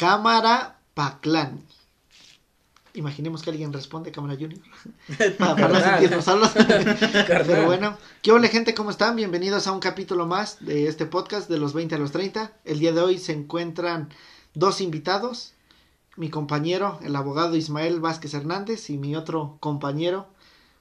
Cámara 0.00 0.80
Paclán. 0.94 1.60
Imaginemos 2.94 3.42
que 3.42 3.50
alguien 3.50 3.70
responde, 3.70 4.10
Cámara 4.10 4.32
Junior. 4.32 4.58
para, 5.38 5.54
para 5.54 5.68
no 5.68 5.78
sentirnos 5.78 6.24
solos. 6.24 6.52
Pero 6.54 7.66
bueno, 7.66 7.98
¿qué 8.22 8.32
hola 8.32 8.48
gente? 8.48 8.72
¿Cómo 8.72 8.88
están? 8.88 9.14
Bienvenidos 9.14 9.66
a 9.66 9.72
un 9.72 9.80
capítulo 9.80 10.24
más 10.26 10.56
de 10.64 10.86
este 10.86 11.04
podcast 11.04 11.50
de 11.50 11.58
los 11.58 11.74
20 11.74 11.96
a 11.96 11.98
los 11.98 12.12
30. 12.12 12.50
El 12.64 12.78
día 12.78 12.92
de 12.92 13.02
hoy 13.02 13.18
se 13.18 13.34
encuentran 13.34 14.08
dos 14.54 14.80
invitados. 14.80 15.52
Mi 16.16 16.30
compañero, 16.30 16.98
el 17.02 17.14
abogado 17.14 17.54
Ismael 17.54 18.00
Vázquez 18.00 18.32
Hernández 18.32 18.88
y 18.88 18.96
mi 18.96 19.16
otro 19.16 19.58
compañero, 19.60 20.28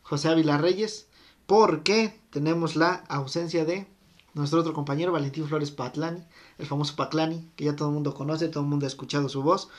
José 0.01 0.29
Ávila 0.29 0.57
Reyes. 0.57 1.07
Porque 1.45 2.17
tenemos 2.29 2.77
la 2.77 3.03
ausencia 3.09 3.65
de 3.65 3.85
nuestro 4.33 4.59
otro 4.59 4.73
compañero, 4.73 5.11
Valentín 5.11 5.47
Flores 5.47 5.71
Patlani, 5.71 6.23
el 6.57 6.65
famoso 6.65 6.95
Paclani, 6.95 7.51
que 7.55 7.65
ya 7.65 7.75
todo 7.75 7.89
el 7.89 7.93
mundo 7.93 8.13
conoce, 8.13 8.49
todo 8.49 8.63
el 8.63 8.69
mundo 8.69 8.85
ha 8.85 8.87
escuchado 8.87 9.29
su 9.29 9.41
voz 9.41 9.69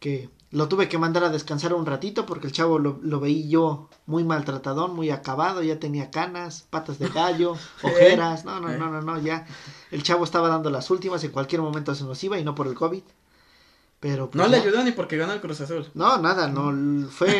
que 0.00 0.28
lo 0.50 0.68
tuve 0.68 0.88
que 0.88 0.98
mandar 0.98 1.24
a 1.24 1.30
descansar 1.30 1.74
un 1.74 1.86
ratito 1.86 2.26
porque 2.26 2.46
el 2.46 2.52
chavo 2.52 2.78
lo, 2.78 2.98
lo 3.02 3.20
veí 3.20 3.48
yo 3.48 3.88
muy 4.06 4.24
maltratadón, 4.24 4.94
muy 4.94 5.10
acabado, 5.10 5.62
ya 5.62 5.80
tenía 5.80 6.10
canas, 6.10 6.66
patas 6.70 6.98
de 6.98 7.08
gallo, 7.08 7.56
ojeras, 7.82 8.44
no, 8.44 8.60
no, 8.60 8.68
no, 8.68 8.90
no, 8.90 9.02
no, 9.02 9.18
ya. 9.18 9.46
El 9.90 10.02
chavo 10.02 10.24
estaba 10.24 10.48
dando 10.48 10.70
las 10.70 10.90
últimas, 10.90 11.24
en 11.24 11.30
cualquier 11.30 11.62
momento 11.62 11.94
se 11.94 12.04
nos 12.04 12.22
iba 12.22 12.38
y 12.38 12.44
no 12.44 12.54
por 12.54 12.66
el 12.66 12.74
COVID. 12.74 13.02
Pero 13.98 14.30
pues, 14.30 14.42
no 14.42 14.48
le 14.48 14.58
ayudó 14.58 14.84
ni 14.84 14.92
porque 14.92 15.16
ganó 15.16 15.32
el 15.32 15.40
Cruz 15.40 15.62
Azul. 15.62 15.90
No, 15.94 16.18
nada, 16.18 16.48
no 16.48 17.08
fue 17.08 17.38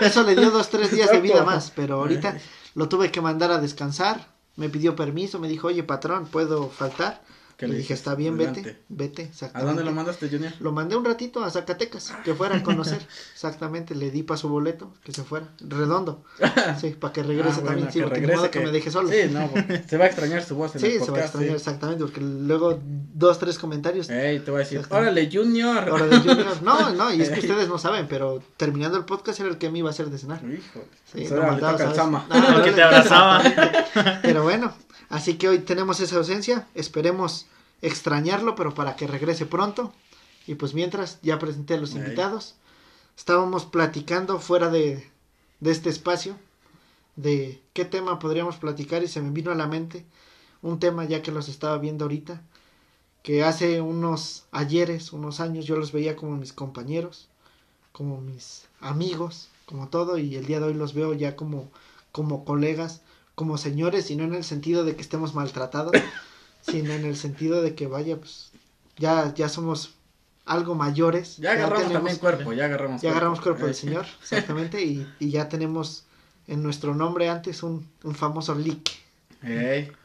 eso 0.00 0.22
le 0.22 0.36
dio 0.36 0.50
dos 0.50 0.68
tres 0.70 0.92
días 0.92 1.10
de 1.10 1.20
vida 1.20 1.42
más, 1.44 1.72
pero 1.74 1.96
ahorita 1.96 2.38
lo 2.74 2.88
tuve 2.88 3.10
que 3.10 3.20
mandar 3.20 3.50
a 3.50 3.58
descansar, 3.58 4.31
me 4.56 4.68
pidió 4.68 4.96
permiso, 4.96 5.38
me 5.38 5.48
dijo, 5.48 5.68
"Oye, 5.68 5.82
patrón, 5.82 6.26
¿puedo 6.26 6.68
faltar?" 6.68 7.22
Le 7.66 7.76
dije, 7.76 7.94
está 7.94 8.14
bien, 8.14 8.36
vete, 8.36 8.78
vete. 8.88 9.30
¿A 9.54 9.62
dónde 9.62 9.84
lo 9.84 9.92
mandaste, 9.92 10.28
Junior? 10.28 10.52
Lo 10.60 10.72
mandé 10.72 10.96
un 10.96 11.04
ratito 11.04 11.42
a 11.44 11.50
Zacatecas, 11.50 12.12
que 12.24 12.34
fuera 12.34 12.56
a 12.56 12.62
conocer. 12.64 13.00
exactamente, 13.32 13.94
le 13.94 14.10
di 14.10 14.22
para 14.22 14.38
su 14.38 14.48
boleto, 14.48 14.92
que 15.04 15.12
se 15.12 15.22
fuera. 15.24 15.48
Redondo. 15.60 16.24
Sí, 16.80 16.90
para 16.98 17.12
que 17.12 17.22
regrese 17.22 17.60
ah, 17.62 17.64
también. 17.64 17.92
Sí, 17.92 18.00
que 18.00 18.06
regrese, 18.06 18.50
que... 18.50 18.60
me 18.60 18.70
deje 18.70 18.90
solo. 18.90 19.08
Sí, 19.08 19.16
no, 19.30 19.50
se 19.86 19.96
va 19.96 20.04
a 20.04 20.06
extrañar 20.06 20.42
su 20.42 20.56
voz 20.56 20.74
en 20.74 20.80
Sí, 20.80 20.86
el 20.86 20.98
podcast, 20.98 21.06
se 21.06 21.12
va 21.12 21.18
a 21.18 21.24
extrañar, 21.24 21.56
exactamente, 21.56 22.04
porque 22.04 22.20
luego 22.20 22.80
dos, 22.82 23.38
tres 23.38 23.58
comentarios. 23.58 24.08
Ey, 24.10 24.40
te 24.40 24.50
voy 24.50 24.60
a 24.60 24.64
decir, 24.64 24.80
órale, 24.88 25.28
Junior. 25.32 25.88
Órale, 25.88 26.18
Junior. 26.18 26.62
No, 26.62 26.90
no, 26.94 27.12
y 27.12 27.22
es 27.22 27.30
que 27.30 27.40
ustedes 27.40 27.68
no 27.68 27.78
saben, 27.78 28.06
pero 28.08 28.42
terminando 28.56 28.98
el 28.98 29.04
podcast 29.04 29.40
era 29.40 29.48
el 29.48 29.58
que 29.58 29.70
me 29.70 29.78
iba 29.78 29.88
a 29.88 29.92
hacer 29.92 30.10
de 30.10 30.18
cenar. 30.18 30.40
Hijo. 30.44 30.84
Sí, 31.12 31.26
no, 31.30 31.42
mandaba. 31.42 31.78
No, 32.28 32.62
que 32.62 32.72
te 32.72 32.82
abrazaba. 32.82 33.42
pero 34.22 34.42
bueno, 34.42 34.72
así 35.12 35.34
que 35.34 35.48
hoy 35.48 35.60
tenemos 35.60 36.00
esa 36.00 36.16
ausencia. 36.16 36.66
Esperemos 36.74 37.46
extrañarlo, 37.80 38.56
pero 38.56 38.74
para 38.74 38.96
que 38.96 39.06
regrese 39.06 39.46
pronto. 39.46 39.92
Y 40.46 40.56
pues 40.56 40.74
mientras, 40.74 41.20
ya 41.22 41.38
presenté 41.38 41.74
a 41.74 41.78
los 41.78 41.94
invitados. 41.94 42.56
Estábamos 43.16 43.64
platicando 43.64 44.40
fuera 44.40 44.68
de, 44.70 45.08
de 45.60 45.70
este 45.70 45.90
espacio 45.90 46.36
de 47.16 47.60
qué 47.72 47.84
tema 47.84 48.18
podríamos 48.18 48.56
platicar 48.56 49.02
y 49.02 49.08
se 49.08 49.20
me 49.20 49.30
vino 49.30 49.50
a 49.50 49.54
la 49.54 49.66
mente 49.66 50.04
un 50.62 50.78
tema 50.78 51.04
ya 51.04 51.22
que 51.22 51.32
los 51.32 51.48
estaba 51.48 51.76
viendo 51.78 52.04
ahorita, 52.04 52.42
que 53.22 53.44
hace 53.44 53.80
unos 53.80 54.44
ayeres, 54.52 55.12
unos 55.12 55.40
años 55.40 55.66
yo 55.66 55.76
los 55.76 55.92
veía 55.92 56.16
como 56.16 56.36
mis 56.36 56.52
compañeros, 56.52 57.28
como 57.92 58.20
mis 58.20 58.66
amigos, 58.80 59.48
como 59.66 59.88
todo 59.88 60.18
y 60.18 60.36
el 60.36 60.46
día 60.46 60.60
de 60.60 60.66
hoy 60.66 60.74
los 60.74 60.94
veo 60.94 61.14
ya 61.14 61.36
como 61.36 61.70
como 62.12 62.44
colegas, 62.44 63.00
como 63.34 63.58
señores 63.58 64.10
y 64.10 64.16
no 64.16 64.24
en 64.24 64.34
el 64.34 64.44
sentido 64.44 64.84
de 64.84 64.94
que 64.94 65.02
estemos 65.02 65.34
maltratados, 65.34 65.92
sino 66.62 66.92
en 66.92 67.04
el 67.04 67.16
sentido 67.16 67.62
de 67.62 67.74
que 67.74 67.86
vaya, 67.86 68.16
pues 68.16 68.50
ya, 68.96 69.34
ya 69.34 69.48
somos 69.48 69.94
algo 70.44 70.74
mayores. 70.74 71.36
Ya 71.38 71.52
agarramos 71.52 71.92
también 71.92 72.16
cuerpo, 72.18 72.52
ya 72.52 72.66
agarramos 72.66 73.00
ya 73.00 73.08
cuerpo. 73.08 73.16
agarramos 73.16 73.40
cuerpo 73.40 73.66
del 73.66 73.74
Señor, 73.74 74.06
exactamente, 74.20 74.82
y, 74.82 75.06
y, 75.18 75.30
ya 75.30 75.48
tenemos 75.48 76.04
en 76.46 76.62
nuestro 76.62 76.94
nombre 76.94 77.28
antes 77.28 77.62
un, 77.62 77.88
un 78.02 78.14
famoso 78.14 78.54
leak 78.54 78.90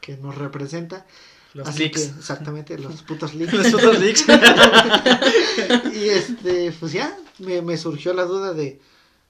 que 0.01 0.17
nos 0.21 0.35
representa. 0.35 1.05
Los 1.53 1.67
Así 1.67 1.83
leaks. 1.83 2.01
Que, 2.01 2.19
exactamente, 2.19 2.77
los 2.77 3.01
putos 3.07 3.33
leaks. 3.33 3.53
los 3.53 3.67
putos 3.71 3.99
leaks. 3.99 4.25
y 5.95 6.09
este, 6.09 6.71
pues 6.79 6.91
ya, 6.91 7.17
me, 7.39 7.61
me 7.61 7.77
surgió 7.77 8.13
la 8.13 8.25
duda 8.25 8.53
de, 8.53 8.79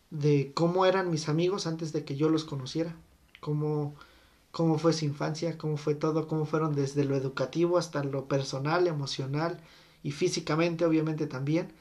de 0.09 0.51
cómo 0.53 0.85
eran 0.85 1.09
mis 1.09 1.29
amigos 1.29 1.67
antes 1.67 1.93
de 1.93 2.03
que 2.03 2.15
yo 2.15 2.29
los 2.29 2.43
conociera. 2.43 2.95
Cómo, 3.39 3.95
cómo 4.51 4.77
fue 4.77 4.93
su 4.93 5.05
infancia, 5.05 5.57
cómo 5.57 5.77
fue 5.77 5.95
todo, 5.95 6.27
cómo 6.27 6.45
fueron 6.45 6.75
desde 6.75 7.05
lo 7.05 7.15
educativo 7.15 7.77
hasta 7.77 8.03
lo 8.03 8.25
personal, 8.25 8.87
emocional 8.87 9.59
y 10.03 10.11
físicamente 10.11 10.85
obviamente 10.85 11.27
también, 11.27 11.71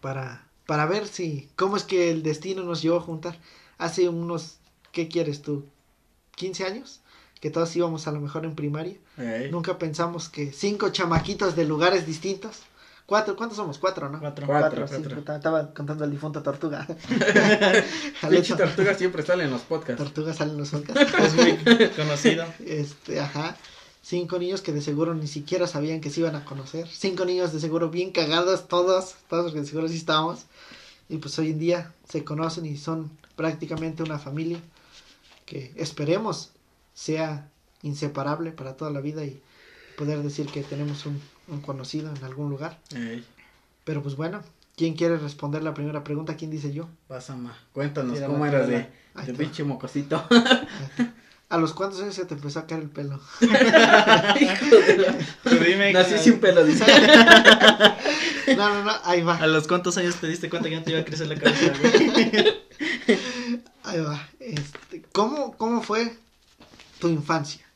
para, 0.00 0.48
para 0.66 0.86
ver 0.86 1.06
si, 1.06 1.48
cómo 1.56 1.76
es 1.76 1.84
que 1.84 2.10
el 2.10 2.22
destino 2.22 2.62
nos 2.62 2.82
llevó 2.82 2.96
a 2.96 3.02
juntar. 3.02 3.38
Hace 3.78 4.08
unos, 4.08 4.58
¿qué 4.92 5.08
quieres 5.08 5.42
tú? 5.42 5.64
¿15 6.36 6.64
años? 6.64 7.00
Que 7.40 7.50
todos 7.50 7.74
íbamos 7.74 8.06
a 8.06 8.12
lo 8.12 8.20
mejor 8.20 8.44
en 8.44 8.54
primaria. 8.54 8.96
Nunca 9.50 9.78
pensamos 9.78 10.28
que 10.28 10.52
cinco 10.52 10.90
chamaquitos 10.90 11.56
de 11.56 11.64
lugares 11.64 12.06
distintos 12.06 12.62
Cuatro, 13.12 13.36
¿cuántos 13.36 13.58
somos? 13.58 13.76
Cuatro, 13.76 14.08
¿no? 14.08 14.18
Cuatro. 14.20 14.46
Cuatro, 14.46 14.86
estaba 14.86 15.74
contando 15.74 16.02
el 16.04 16.10
difunto 16.10 16.42
Tortuga. 16.42 16.86
Pinche 18.30 18.56
Tortuga 18.56 18.94
siempre 18.94 19.22
sale 19.22 19.44
en 19.44 19.50
los 19.50 19.60
podcasts. 19.60 20.02
Tortuga 20.02 20.32
sale 20.32 20.52
en 20.52 20.56
los 20.56 20.70
podcasts. 20.70 21.12
es 21.18 21.34
muy 21.34 21.88
conocido. 21.90 22.46
Este, 22.64 23.20
ajá. 23.20 23.54
Cinco 24.00 24.38
niños 24.38 24.62
que 24.62 24.72
de 24.72 24.80
seguro 24.80 25.12
ni 25.12 25.26
siquiera 25.26 25.66
sabían 25.66 26.00
que 26.00 26.08
se 26.08 26.20
iban 26.20 26.36
a 26.36 26.46
conocer. 26.46 26.88
Cinco 26.88 27.26
niños 27.26 27.52
de 27.52 27.60
seguro 27.60 27.90
bien 27.90 28.12
cagados, 28.12 28.66
todos, 28.66 29.16
todos 29.28 29.52
que 29.52 29.60
de 29.60 29.66
seguro 29.66 29.88
sí 29.88 29.96
estábamos. 29.96 30.46
Y 31.10 31.18
pues 31.18 31.38
hoy 31.38 31.50
en 31.50 31.58
día 31.58 31.92
se 32.08 32.24
conocen 32.24 32.64
y 32.64 32.78
son 32.78 33.10
prácticamente 33.36 34.02
una 34.02 34.18
familia 34.18 34.58
que 35.44 35.70
esperemos 35.76 36.52
sea 36.94 37.46
inseparable 37.82 38.52
para 38.52 38.74
toda 38.78 38.90
la 38.90 39.02
vida 39.02 39.22
y 39.22 39.42
poder 39.98 40.22
decir 40.22 40.46
que 40.46 40.62
tenemos 40.62 41.04
un 41.04 41.20
un 41.48 41.60
conocido 41.60 42.14
en 42.14 42.24
algún 42.24 42.50
lugar. 42.50 42.78
Pero 43.84 44.02
pues 44.02 44.16
bueno, 44.16 44.42
¿quién 44.76 44.94
quiere 44.94 45.16
responder 45.16 45.62
la 45.62 45.74
primera 45.74 46.04
pregunta? 46.04 46.36
¿Quién 46.36 46.50
dice 46.50 46.72
yo? 46.72 46.88
Pásama, 47.08 47.56
cuéntanos 47.72 48.20
cómo 48.20 48.46
eras 48.46 48.68
de, 48.68 48.88
de 49.26 49.34
pinche 49.34 49.64
mocosito. 49.64 50.24
¿A 51.48 51.58
los 51.58 51.74
cuántos 51.74 52.00
años 52.00 52.14
se 52.14 52.24
te 52.24 52.32
empezó 52.32 52.60
a 52.60 52.66
caer 52.66 52.80
el 52.80 52.88
pelo? 52.88 53.20
dime. 55.44 55.92
Nací 55.92 56.16
sin 56.16 56.40
pelo, 56.40 56.64
dice. 56.64 56.82
no, 58.56 58.70
no, 58.70 58.84
no, 58.84 58.92
ahí 59.04 59.20
va. 59.20 59.36
¿A 59.36 59.46
los 59.46 59.68
cuántos 59.68 59.98
años 59.98 60.16
te 60.16 60.28
diste 60.28 60.48
cuenta 60.48 60.70
que 60.70 60.76
no 60.76 60.82
te 60.82 60.92
iba 60.92 61.00
a 61.00 61.04
crecer 61.04 61.26
la 61.26 61.38
cabeza, 61.38 61.74
Ahí 63.82 64.00
va. 64.00 64.26
Este, 64.40 65.02
¿cómo, 65.12 65.54
¿Cómo 65.58 65.82
fue 65.82 66.16
tu 66.98 67.08
infancia? 67.08 67.66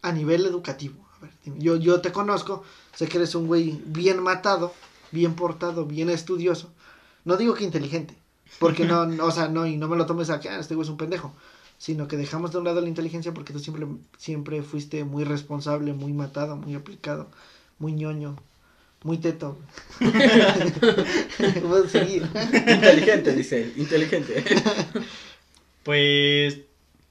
A 0.00 0.10
nivel 0.10 0.46
educativo 0.46 1.05
yo, 1.44 1.76
yo 1.76 2.00
te 2.00 2.12
conozco, 2.12 2.64
sé 2.94 3.08
que 3.08 3.18
eres 3.18 3.34
un 3.34 3.46
güey 3.46 3.80
bien 3.86 4.22
matado, 4.22 4.72
bien 5.12 5.34
portado, 5.34 5.84
bien 5.86 6.10
estudioso. 6.10 6.70
No 7.24 7.36
digo 7.36 7.54
que 7.54 7.64
inteligente, 7.64 8.14
porque 8.58 8.84
no, 8.84 9.02
o 9.24 9.30
sea, 9.30 9.48
no, 9.48 9.66
y 9.66 9.76
no 9.76 9.88
me 9.88 9.96
lo 9.96 10.06
tomes 10.06 10.30
a 10.30 10.40
que 10.40 10.48
ah, 10.48 10.58
este 10.58 10.74
güey 10.74 10.84
es 10.84 10.90
un 10.90 10.96
pendejo, 10.96 11.32
sino 11.78 12.08
que 12.08 12.16
dejamos 12.16 12.52
de 12.52 12.58
un 12.58 12.64
lado 12.64 12.80
la 12.80 12.88
inteligencia 12.88 13.34
porque 13.34 13.52
tú 13.52 13.58
siempre, 13.58 13.86
siempre 14.16 14.62
fuiste 14.62 15.04
muy 15.04 15.24
responsable, 15.24 15.92
muy 15.92 16.12
matado, 16.12 16.56
muy 16.56 16.74
aplicado, 16.74 17.28
muy 17.78 17.92
ñoño, 17.92 18.36
muy 19.02 19.18
teto. 19.18 19.58
inteligente, 22.70 23.34
dice, 23.34 23.72
inteligente. 23.76 24.44
Pues 25.82 26.58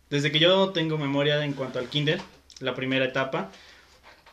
desde 0.09 0.31
que 0.31 0.39
yo 0.39 0.71
tengo 0.71 0.97
memoria 0.97 1.43
en 1.43 1.53
cuanto 1.53 1.79
al 1.79 1.87
kinder, 1.87 2.21
la 2.59 2.75
primera 2.75 3.05
etapa, 3.05 3.51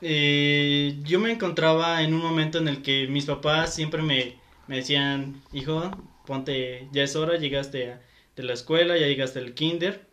eh, 0.03 0.99
yo 1.05 1.21
me 1.21 1.31
encontraba 1.31 2.03
en 2.03 2.13
un 2.13 2.21
momento 2.21 2.59
en 2.59 2.69
el 2.69 2.83
que 2.83 3.07
mis 3.07 3.25
papás 3.25 3.75
siempre 3.75 4.03
me, 4.03 4.37
me 4.66 4.77
decían, 4.77 5.41
hijo, 5.53 5.91
ponte, 6.27 6.89
ya 6.93 7.04
es 7.04 7.16
hora, 7.16 7.37
llegaste 7.39 7.97
de 8.37 8.43
la 8.43 8.53
escuela, 8.53 8.99
ya 8.99 9.07
llegaste 9.07 9.39
al 9.39 9.54
kinder. 9.54 10.04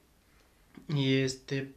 Y 0.87 1.17
este, 1.17 1.73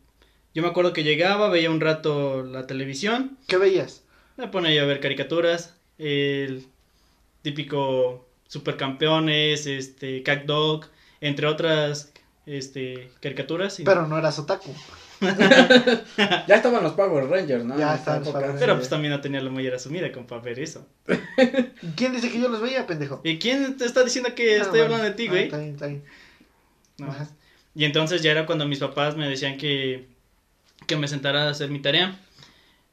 yo 0.54 0.62
me 0.62 0.68
acuerdo 0.68 0.92
que 0.92 1.04
llegaba, 1.04 1.48
veía 1.48 1.70
un 1.70 1.80
rato 1.80 2.42
la 2.42 2.66
televisión. 2.66 3.38
¿Qué 3.46 3.56
veías? 3.56 4.04
Me 4.36 4.48
ponía 4.48 4.82
a 4.82 4.86
ver 4.86 5.00
caricaturas, 5.00 5.76
el 5.98 6.66
típico 7.42 8.28
supercampeones, 8.48 9.66
este, 9.66 10.22
Cat 10.22 10.44
Dog, 10.44 10.86
entre 11.20 11.46
otras 11.46 12.12
este, 12.44 13.10
caricaturas. 13.20 13.80
Pero 13.84 14.06
no 14.06 14.18
eras 14.18 14.38
otaku. 14.38 14.74
ya 16.46 16.56
estaban 16.56 16.82
los 16.82 16.92
Power 16.92 17.28
Rangers, 17.28 17.64
¿no? 17.64 17.78
Ya 17.78 17.94
estaban 17.94 18.24
los 18.24 18.32
Power 18.32 18.56
Pero 18.58 18.76
pues 18.76 18.88
también 18.88 19.12
no 19.12 19.20
tenía 19.20 19.40
la 19.40 19.50
mayor 19.50 19.74
asumida 19.74 20.10
como 20.12 20.26
para 20.26 20.42
ver 20.42 20.58
eso. 20.58 20.86
¿Quién 21.96 22.12
dice 22.12 22.30
que 22.30 22.40
yo 22.40 22.48
los 22.48 22.60
veía, 22.60 22.86
pendejo? 22.86 23.20
¿Y 23.24 23.38
quién 23.38 23.76
te 23.76 23.84
está 23.84 24.02
diciendo 24.04 24.34
que 24.34 24.58
estoy 24.58 24.80
hablando 24.80 25.04
de 25.04 25.12
ti, 25.12 25.28
güey? 25.28 25.44
está 25.44 25.58
bien, 25.58 25.74
está 25.74 25.86
bien. 25.86 26.02
Y 27.74 27.84
entonces 27.84 28.22
ya 28.22 28.32
era 28.32 28.46
cuando 28.46 28.66
mis 28.66 28.78
papás 28.78 29.16
me 29.16 29.28
decían 29.28 29.56
que, 29.56 30.06
que 30.86 30.96
me 30.96 31.08
sentara 31.08 31.44
a 31.44 31.50
hacer 31.50 31.70
mi 31.70 31.80
tarea. 31.80 32.18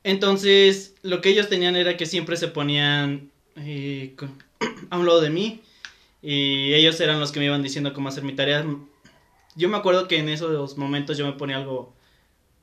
Entonces, 0.03 0.95
lo 1.01 1.21
que 1.21 1.29
ellos 1.29 1.49
tenían 1.49 1.75
era 1.75 1.97
que 1.97 2.05
siempre 2.05 2.37
se 2.37 2.47
ponían 2.47 3.29
eh, 3.57 4.15
a 4.89 4.97
un 4.97 5.05
lado 5.05 5.21
de 5.21 5.29
mí 5.29 5.61
y 6.21 6.73
ellos 6.73 6.99
eran 6.99 7.19
los 7.19 7.31
que 7.31 7.39
me 7.39 7.45
iban 7.45 7.63
diciendo 7.63 7.93
cómo 7.93 8.09
hacer 8.09 8.23
mi 8.23 8.33
tarea. 8.33 8.65
Yo 9.55 9.69
me 9.69 9.77
acuerdo 9.77 10.07
que 10.07 10.17
en 10.17 10.29
esos 10.29 10.77
momentos 10.77 11.17
yo 11.17 11.25
me 11.25 11.33
ponía 11.33 11.57
algo, 11.57 11.93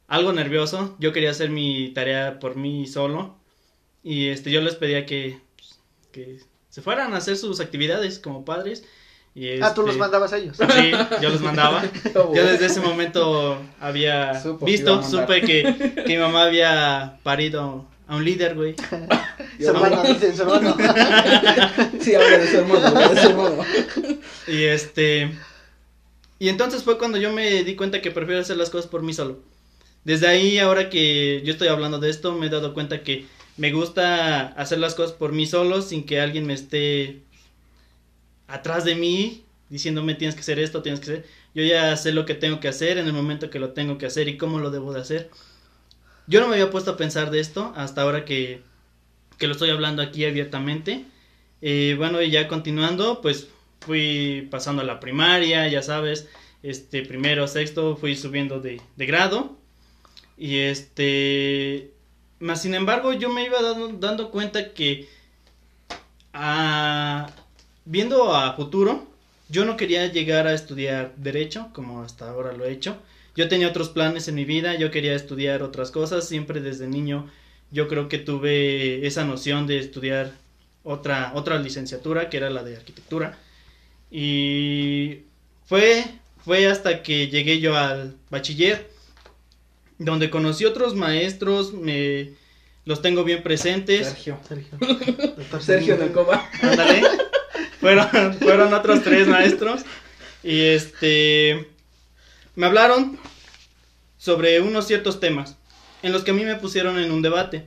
algo 0.09 0.33
nervioso. 0.33 0.97
Yo 0.99 1.13
quería 1.13 1.31
hacer 1.31 1.51
mi 1.51 1.93
tarea 1.93 2.39
por 2.39 2.57
mí 2.57 2.87
solo 2.87 3.37
y 4.03 4.29
este, 4.29 4.51
yo 4.51 4.61
les 4.61 4.77
pedía 4.77 5.07
que, 5.07 5.41
pues, 5.57 5.81
que 6.13 6.41
se 6.69 6.83
fueran 6.83 7.15
a 7.15 7.19
hacer 7.19 7.37
sus 7.37 7.61
actividades 7.61 8.19
como 8.19 8.45
padres 8.45 8.85
ah, 9.63 9.75
tú 9.75 9.83
los 9.83 9.91
este, 9.91 10.01
mandabas 10.01 10.33
a 10.33 10.39
ellos. 10.39 10.57
Sí, 10.57 10.93
yo 11.21 11.31
los 11.31 11.41
mandaba. 11.41 11.85
yo 12.15 12.45
desde 12.45 12.67
ese 12.67 12.81
momento 12.81 13.59
había 13.81 14.43
visto, 14.63 15.03
supe 15.03 15.43
que, 15.43 15.95
que, 16.07 16.09
mi 16.09 16.17
mamá 16.17 16.45
había 16.45 17.19
parido 17.23 17.87
a 18.07 18.17
un 18.17 18.25
líder, 18.25 18.55
güey. 18.55 18.75
su 19.61 19.69
hermano, 19.69 20.03
dice, 20.05 20.35
su 20.35 20.43
hermano. 20.43 20.77
sí, 22.01 22.15
habla 22.15 22.39
de 22.39 22.51
su 22.51 22.57
hermano, 22.59 23.09
de 23.09 23.21
su 23.21 23.29
hermano. 23.29 23.65
Y 24.49 24.65
este... 24.65 25.37
Y 26.39 26.51
entonces 26.51 26.83
fue 26.83 26.99
cuando 26.99 27.17
yo 27.17 27.33
me 27.33 27.65
di 27.65 27.77
cuenta 27.77 28.03
que 28.03 28.11
prefiero 28.11 28.43
hacer 28.43 28.59
las 28.59 28.69
cosas 28.69 28.91
por 28.91 29.03
mí 29.03 29.15
solo. 29.15 29.41
Desde 30.07 30.29
ahí, 30.29 30.59
ahora 30.59 30.89
que 30.89 31.43
yo 31.45 31.51
estoy 31.51 31.67
hablando 31.67 31.99
de 31.99 32.11
esto, 32.11 32.33
me 32.33 32.47
he 32.47 32.49
dado 32.49 32.75
cuenta 32.75 33.03
que 33.03 33.27
me 33.57 33.73
gusta 33.73 34.47
hacer 34.53 34.79
las 34.79 34.95
cosas 34.95 35.11
por 35.11 35.33
mí 35.33 35.47
solo 35.47 35.83
sin 35.83 36.07
que 36.07 36.21
alguien 36.21 36.47
me 36.47 36.55
esté 36.55 37.23
atrás 38.47 38.85
de 38.85 38.95
mí 38.95 39.43
diciéndome 39.69 40.15
tienes 40.15 40.37
que 40.37 40.43
hacer 40.43 40.61
esto, 40.61 40.81
tienes 40.81 41.01
que 41.01 41.11
hacer. 41.11 41.27
Yo 41.57 41.65
ya 41.65 41.97
sé 41.97 42.13
lo 42.13 42.25
que 42.25 42.35
tengo 42.35 42.61
que 42.61 42.69
hacer 42.69 42.99
en 42.99 43.07
el 43.09 43.15
momento 43.15 43.51
que 43.51 43.59
lo 43.59 43.71
tengo 43.71 43.99
que 43.99 44.07
hacer 44.07 44.29
y 44.29 44.39
cómo 44.39 44.61
lo 44.61 44.71
debo 44.71 44.93
de 44.93 45.01
hacer. 45.01 45.29
Yo 46.29 46.39
no 46.39 46.47
me 46.47 46.55
había 46.55 46.71
puesto 46.71 46.93
a 46.93 46.97
pensar 46.97 47.33
de 47.33 47.41
esto 47.41 47.73
hasta 47.75 48.03
ahora 48.03 48.25
que, 48.25 48.63
que 49.39 49.49
lo 49.49 49.55
estoy 49.55 49.71
hablando 49.71 50.03
aquí 50.03 50.25
abiertamente. 50.25 51.05
Eh, 51.63 51.97
bueno, 51.99 52.23
y 52.23 52.31
ya 52.31 52.47
continuando, 52.47 53.21
pues 53.23 53.49
fui 53.81 54.47
pasando 54.53 54.83
a 54.83 54.85
la 54.85 55.01
primaria, 55.01 55.67
ya 55.67 55.83
sabes, 55.83 56.29
este 56.63 57.03
primero, 57.03 57.49
sexto, 57.49 57.97
fui 57.97 58.15
subiendo 58.15 58.61
de, 58.61 58.81
de 58.95 59.07
grado. 59.07 59.66
Y 60.37 60.59
este, 60.59 61.93
más 62.41 62.63
sin 62.63 62.75
embargo, 62.75 63.13
yo 63.13 63.31
me 63.31 63.45
iba 63.45 63.63
dando, 63.63 63.89
dando 63.89 64.31
cuenta 64.31 64.73
que 64.73 65.09
a, 66.33 67.31
viendo 67.85 68.35
a 68.35 68.55
futuro, 68.55 69.07
yo 69.49 69.65
no 69.65 69.77
quería 69.77 70.07
llegar 70.07 70.47
a 70.47 70.55
estudiar 70.55 71.15
derecho, 71.17 71.71
como 71.73 72.03
hasta 72.03 72.29
ahora 72.29 72.53
lo 72.53 72.65
he 72.65 72.73
hecho. 72.73 72.97
Yo 73.35 73.49
tenía 73.49 73.69
otros 73.69 73.91
planes 73.91 74.29
en 74.29 74.35
mi 74.35 74.45
vida, 74.45 74.75
yo 74.77 74.91
quería 74.91 75.15
estudiar 75.15 75.63
otras 75.63 75.91
cosas, 75.91 76.27
siempre 76.29 76.61
desde 76.61 76.89
niño 76.89 77.31
yo 77.71 77.89
creo 77.89 78.09
que 78.09 78.19
tuve 78.19 79.07
esa 79.07 79.25
noción 79.25 79.67
de 79.67 79.79
estudiar 79.79 80.33
otra, 80.85 81.33
otra 81.35 81.59
licenciatura, 81.59 82.31
que 82.31 82.37
era 82.37 82.51
la 82.51 82.63
de 82.63 82.77
arquitectura. 82.77 83.39
Y 84.11 85.23
fue, 85.67 86.05
fue 86.45 86.67
hasta 86.69 87.03
que 87.03 87.29
llegué 87.29 87.61
yo 87.61 87.77
al 87.77 88.17
bachiller, 88.31 88.89
donde 89.99 90.31
conocí 90.31 90.65
otros 90.65 90.95
maestros, 90.95 91.73
me 91.73 92.33
los 92.85 93.03
tengo 93.03 93.25
bien 93.25 93.43
presentes. 93.43 94.07
Sergio. 94.07 94.39
Sergio. 94.47 94.79
Sergio 95.61 95.97
del 95.97 96.13
Coba. 96.13 96.49
Ándale. 96.63 97.03
fueron, 97.81 98.35
fueron 98.39 98.75
otros 98.75 99.03
tres 99.03 99.27
maestros. 99.27 99.83
Y 100.43 100.61
este. 100.61 101.69
Me 102.55 102.67
hablaron 102.67 103.19
sobre 104.19 104.61
unos 104.61 104.87
ciertos 104.87 105.21
temas 105.21 105.57
en 106.03 106.13
los 106.13 106.25
que 106.25 106.31
a 106.31 106.35
mí 106.35 106.45
me 106.45 106.57
pusieron 106.57 106.99
en 106.99 107.11
un 107.11 107.23
debate. 107.23 107.67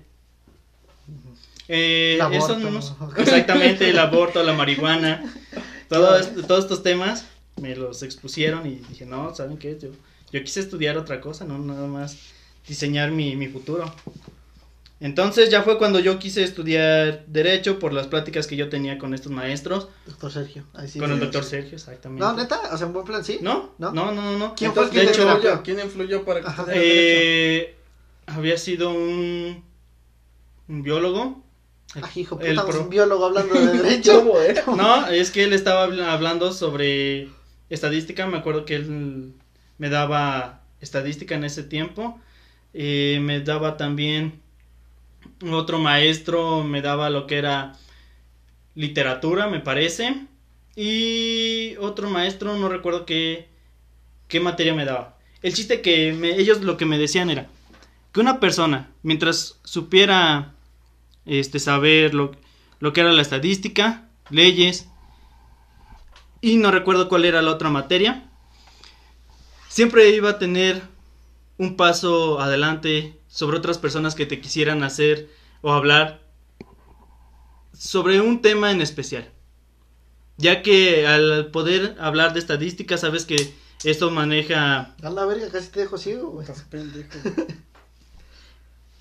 Eh, 1.68 2.20
exactamente, 3.18 3.90
el 3.90 4.00
aborto, 4.00 4.42
la 4.44 4.54
marihuana, 4.54 5.24
todos 5.88 6.28
estos 6.64 6.82
temas 6.82 7.26
me 7.62 7.76
los 7.76 8.02
expusieron 8.02 8.66
y 8.66 8.76
dije, 8.90 9.06
no, 9.06 9.36
¿saben 9.36 9.58
qué? 9.58 9.78
Yo, 9.80 9.90
yo 10.32 10.44
quise 10.44 10.60
estudiar 10.60 10.98
otra 10.98 11.22
cosa, 11.22 11.46
no 11.46 11.58
nada 11.60 11.88
más 11.88 12.18
diseñar 12.68 13.12
mi, 13.12 13.36
mi 13.36 13.48
futuro. 13.48 13.92
Entonces 15.02 15.50
ya 15.50 15.64
fue 15.64 15.78
cuando 15.78 16.00
yo 16.00 16.20
quise 16.20 16.44
estudiar 16.44 17.26
Derecho 17.28 17.80
por 17.80 17.94
las 17.94 18.08
pláticas 18.08 18.48
que 18.48 18.58
yo 18.58 18.68
tenía 18.68 18.98
con 18.98 19.14
estos 19.14 19.32
maestros. 19.32 19.88
Doctor 20.06 20.32
Sergio. 20.32 20.66
con 21.00 21.12
el 21.12 21.20
doctor 21.20 21.46
Sergio, 21.46 21.76
exactamente. 21.76 22.26
No, 22.26 22.34
neta, 22.34 22.60
o 22.74 22.78
sea, 22.78 22.88
un 22.88 22.94
buen 22.94 23.06
plan, 23.06 23.24
¿sí? 23.24 23.40
No, 23.42 23.76
no, 23.78 23.92
no, 23.92 24.12
no. 24.12 24.38
no. 24.38 24.56
¿Quién 24.56 24.74
fue 24.74 24.90
de 24.90 25.04
hecho, 25.04 25.62
¿Quién 25.64 25.80
influyó 25.80 26.26
para 26.26 26.42
que 26.42 26.48
eh, 26.74 27.76
Había 28.28 28.58
sido 28.58 28.92
un, 28.92 29.64
un 30.68 30.84
biólogo. 30.84 31.44
Ay, 31.96 32.22
hijo, 32.22 32.38
puta, 32.38 32.66
un 32.66 32.90
biólogo 32.90 33.26
hablando 33.26 33.56
de 33.56 33.78
Derecho. 33.82 34.24
no, 34.76 35.08
es 35.08 35.32
que 35.32 35.46
él 35.46 35.54
estaba 35.54 35.84
hablando 36.12 36.52
sobre 36.52 37.30
estadística, 37.70 38.28
me 38.28 38.38
acuerdo 38.38 38.66
que 38.66 38.76
él 38.76 39.34
me 39.80 39.90
daba 39.90 40.62
estadística 40.82 41.34
en 41.34 41.44
ese 41.44 41.64
tiempo. 41.64 42.20
Eh, 42.74 43.20
me 43.22 43.40
daba 43.40 43.78
también 43.78 44.42
otro 45.52 45.80
maestro 45.80 46.64
me 46.64 46.82
daba 46.82 47.10
lo 47.10 47.28
que 47.28 47.38
era 47.38 47.76
literatura, 48.76 49.48
me 49.48 49.60
parece. 49.60 50.28
Y 50.76 51.76
otro 51.78 52.10
maestro, 52.10 52.58
no 52.58 52.70
recuerdo 52.70 53.06
qué, 53.06 53.48
qué 54.28 54.40
materia 54.40 54.74
me 54.74 54.86
daba. 54.86 55.18
El 55.42 55.54
chiste 55.54 55.82
que 55.82 56.10
ellos 56.38 56.62
lo 56.62 56.78
que 56.78 56.86
me 56.86 56.98
decían 56.98 57.30
era 57.30 57.48
que 58.12 58.20
una 58.20 58.40
persona, 58.40 58.90
mientras 59.04 59.60
supiera 59.64 60.54
este, 61.26 61.60
saber 61.60 62.14
lo, 62.14 62.32
lo 62.80 62.94
que 62.94 63.02
era 63.02 63.12
la 63.12 63.22
estadística, 63.22 64.08
leyes, 64.30 64.88
y 66.42 66.58
no 66.58 66.72
recuerdo 66.72 67.10
cuál 67.10 67.26
era 67.26 67.42
la 67.42 67.52
otra 67.52 67.70
materia, 67.70 68.29
siempre 69.70 70.10
iba 70.10 70.32
a 70.32 70.40
tener 70.40 70.82
un 71.58 71.78
paso 71.78 72.42
adelante 72.42 73.18
sobre 73.28 73.58
otras 73.58 73.78
personas 73.78 74.16
que 74.16 74.26
te 74.26 74.42
quisieran 74.42 74.84
hacer 74.84 75.30
o 75.62 75.72
hablar 75.72 76.22
sobre 77.74 78.20
un 78.20 78.42
tema 78.42 78.72
en 78.72 78.82
especial. 78.82 79.32
Ya 80.38 80.62
que 80.62 81.08
al 81.08 81.52
poder 81.52 81.96
hablar 82.00 82.34
de 82.34 82.40
estadística, 82.40 82.98
sabes 82.98 83.26
que 83.26 83.54
esto 83.84 84.10
maneja. 84.10 84.96
A 85.02 85.10
la 85.10 85.26
verga, 85.26 85.50
casi 85.50 85.70
te 85.70 85.82
dejo 85.82 85.98
ciego, 85.98 86.32
güey. 86.32 86.48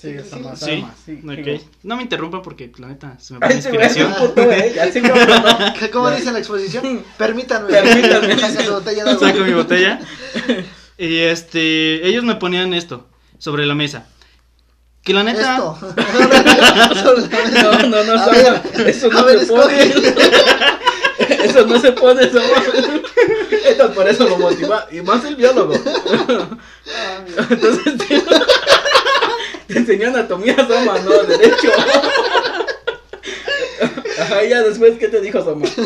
Sí, 0.00 0.16
sí, 0.54 0.84
sí, 1.04 1.22
okay. 1.28 1.60
No 1.82 1.96
me 1.96 2.04
interrumpan 2.04 2.40
porque 2.40 2.70
la 2.78 2.86
neta 2.86 3.18
se 3.18 3.34
me 3.34 3.40
va 3.40 3.48
la 3.48 3.54
inspiración. 3.56 4.14
¿Cómo 5.92 6.10
dice 6.10 6.30
la 6.30 6.38
exposición? 6.38 7.04
Permítanme. 7.18 7.68
Permítanme. 7.68 8.38
Saco 9.18 9.40
mi 9.44 9.54
botella. 9.54 9.98
Y 10.96 11.18
este, 11.18 12.06
ellos 12.06 12.22
me 12.22 12.36
ponían 12.36 12.74
esto 12.74 13.08
sobre 13.38 13.66
la 13.66 13.74
mesa. 13.74 14.06
Que 15.02 15.12
la 15.12 15.24
neta. 15.24 15.56
Esto. 15.56 15.78
no, 17.62 17.88
no, 17.88 18.04
no, 18.04 18.22
a 18.22 18.28
ver, 18.30 18.62
eso 18.86 19.08
no 19.08 19.28
se 19.28 19.46
pone. 19.46 19.94
eso 21.44 21.66
no 21.66 21.80
se 21.80 21.92
pone, 21.92 22.22
eso. 22.22 22.40
Esto 23.66 23.92
por 23.94 24.08
eso 24.08 24.28
lo 24.28 24.38
motiva. 24.38 24.86
Y 24.92 25.00
más 25.00 25.24
el 25.24 25.34
biólogo. 25.34 25.74
Entonces, 27.50 27.94
te 29.68 29.78
enseñó 29.78 30.08
anatomía, 30.08 30.56
Soma, 30.56 30.98
no, 31.00 31.22
derecho. 31.24 31.70
Ajá, 34.20 34.42
ya 34.44 34.62
después, 34.62 34.98
¿qué 34.98 35.06
te 35.08 35.20
dijo 35.20 35.44
Soma? 35.44 35.68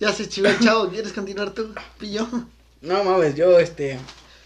ya 0.00 0.12
se 0.12 0.28
chivó 0.28 0.48
el 0.48 0.58
chavo, 0.60 0.88
¿quieres 0.88 1.12
continuar 1.12 1.50
tú, 1.52 1.74
pillo? 1.98 2.26
No 2.80 3.04
mames, 3.04 3.34
yo 3.34 3.58
este. 3.58 3.98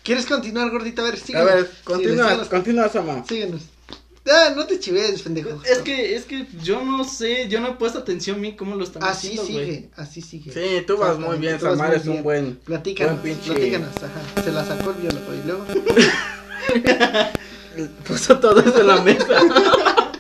¿Quieres 0.03 0.27
continuar, 0.27 0.71
gordita? 0.71 1.03
A 1.03 1.05
ver, 1.05 1.19
síguenos. 1.19 1.51
A 1.51 1.55
ver, 1.55 1.71
continúa, 1.85 2.49
continúa, 2.49 2.89
Sama. 2.89 3.25
Síguenos. 3.29 3.63
Ah, 4.31 4.53
no 4.55 4.67
te 4.67 4.79
chives, 4.79 5.23
pendejo. 5.23 5.63
Es 5.65 5.79
que, 5.79 6.15
es 6.15 6.25
que 6.25 6.47
yo 6.63 6.85
no 6.85 7.03
sé, 7.05 7.49
yo 7.49 7.61
no 7.61 7.69
he 7.69 7.73
puesto 7.73 7.99
atención 7.99 8.37
a 8.37 8.41
mí 8.41 8.55
cómo 8.57 8.77
lo 8.77 8.85
están 8.85 9.03
así 9.03 9.29
haciendo, 9.29 9.45
sigue, 9.45 9.89
Así 9.97 10.21
sigue, 10.21 10.53
Sí, 10.53 10.85
tú 10.87 10.99
vas 10.99 11.19
muy 11.19 11.39
bien, 11.39 11.59
Samar 11.59 11.95
es 11.95 12.05
un 12.07 12.23
buen. 12.23 12.57
Platícanos, 12.57 13.21
platícanos, 13.21 13.97
ajá. 13.97 14.21
Se 14.43 14.53
la 14.53 14.63
sacó 14.65 14.91
el 14.91 14.97
biólogo 14.97 15.35
y 15.35 15.43
luego. 15.47 15.65
Puso 18.07 18.39
todo 18.39 18.61
eso 18.61 18.81
en 18.81 18.87
la 18.87 19.01
mesa. 19.03 19.41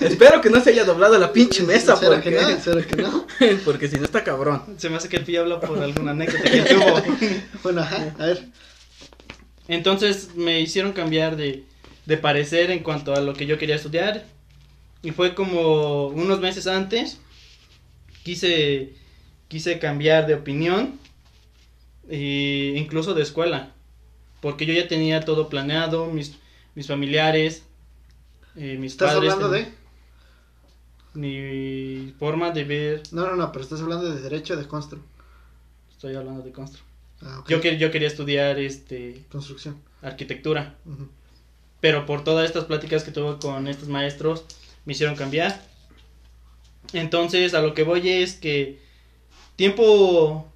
Espero 0.00 0.40
que 0.40 0.50
no 0.50 0.60
se 0.60 0.70
haya 0.70 0.84
doblado 0.84 1.16
la 1.18 1.32
pinche 1.32 1.62
mesa. 1.62 1.94
porque... 2.00 2.30
que 2.30 2.40
no? 2.40 2.48
que 2.86 3.02
no? 3.02 3.26
porque 3.64 3.88
si 3.88 3.96
no 3.96 4.04
está 4.04 4.22
cabrón. 4.24 4.62
Se 4.76 4.90
me 4.90 4.96
hace 4.96 5.08
que 5.08 5.18
el 5.18 5.24
pie 5.24 5.38
habla 5.38 5.60
por 5.60 5.78
alguna 5.78 6.10
anécdota 6.12 6.50
que 6.50 6.62
tuvo. 6.62 7.02
bueno, 7.62 7.82
ajá, 7.82 8.14
a 8.18 8.26
ver. 8.26 8.48
Entonces 9.68 10.30
me 10.34 10.60
hicieron 10.60 10.92
cambiar 10.92 11.36
de, 11.36 11.64
de 12.06 12.16
parecer 12.16 12.70
en 12.70 12.82
cuanto 12.82 13.14
a 13.14 13.20
lo 13.20 13.32
que 13.34 13.46
yo 13.46 13.58
quería 13.58 13.76
estudiar. 13.76 14.24
Y 15.02 15.10
fue 15.10 15.34
como 15.34 16.06
unos 16.08 16.40
meses 16.40 16.66
antes. 16.66 17.18
Quise, 18.22 18.94
quise 19.48 19.78
cambiar 19.78 20.26
de 20.26 20.34
opinión. 20.34 20.98
E 22.08 22.74
incluso 22.76 23.14
de 23.14 23.22
escuela. 23.22 23.72
porque 24.40 24.66
yo 24.66 24.72
ya 24.74 24.88
tenía 24.88 25.20
todo 25.20 25.48
planeado, 25.48 26.06
mis, 26.06 26.34
mis 26.74 26.88
familiares, 26.88 27.62
eh, 28.56 28.76
mis 28.76 28.92
¿Estás 28.92 29.14
padres. 29.14 29.32
hablando 29.32 29.54
ten- 29.54 29.66
de? 29.66 29.82
Mi 31.14 32.12
forma 32.18 32.50
de 32.50 32.64
ver, 32.64 33.02
No, 33.12 33.26
no, 33.26 33.36
no, 33.36 33.52
pero 33.52 33.62
estás 33.62 33.80
hablando 33.80 34.10
de 34.12 34.20
derecho 34.20 34.56
de 34.56 34.66
constru. 34.66 34.98
estoy 35.92 36.16
hablando 36.16 36.42
de 36.42 36.50
constru. 36.52 36.82
Ah. 37.20 37.44
Yo, 37.48 37.60
que, 37.60 37.78
yo 37.78 37.90
quería 37.92 38.08
estudiar 38.08 38.58
este 38.58 39.24
Construcción. 39.30 39.76
arquitectura. 40.00 40.74
Pero 41.82 42.06
por 42.06 42.22
todas 42.22 42.46
estas 42.46 42.66
pláticas 42.66 43.02
que 43.02 43.10
tuve 43.10 43.38
con 43.40 43.66
estos 43.66 43.88
maestros 43.88 44.44
me 44.84 44.92
hicieron 44.92 45.16
cambiar. 45.16 45.60
Entonces, 46.92 47.54
a 47.54 47.60
lo 47.60 47.74
que 47.74 47.82
voy 47.82 48.08
es 48.08 48.34
que 48.34 48.78
tiempo, 49.56 50.48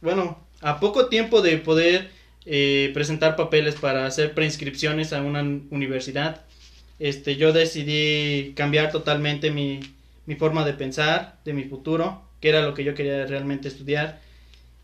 bueno, 0.00 0.38
a 0.62 0.80
poco 0.80 1.08
tiempo 1.08 1.42
de 1.42 1.58
poder 1.58 2.10
eh, 2.46 2.90
presentar 2.94 3.36
papeles 3.36 3.74
para 3.74 4.06
hacer 4.06 4.32
preinscripciones 4.32 5.12
a 5.12 5.20
una 5.20 5.42
universidad, 5.42 6.46
este, 6.98 7.36
yo 7.36 7.52
decidí 7.52 8.54
cambiar 8.54 8.92
totalmente 8.92 9.50
mi, 9.50 9.80
mi 10.24 10.36
forma 10.36 10.64
de 10.64 10.72
pensar, 10.72 11.38
de 11.44 11.52
mi 11.52 11.64
futuro, 11.64 12.22
que 12.40 12.48
era 12.48 12.62
lo 12.62 12.72
que 12.72 12.84
yo 12.84 12.94
quería 12.94 13.26
realmente 13.26 13.68
estudiar. 13.68 14.22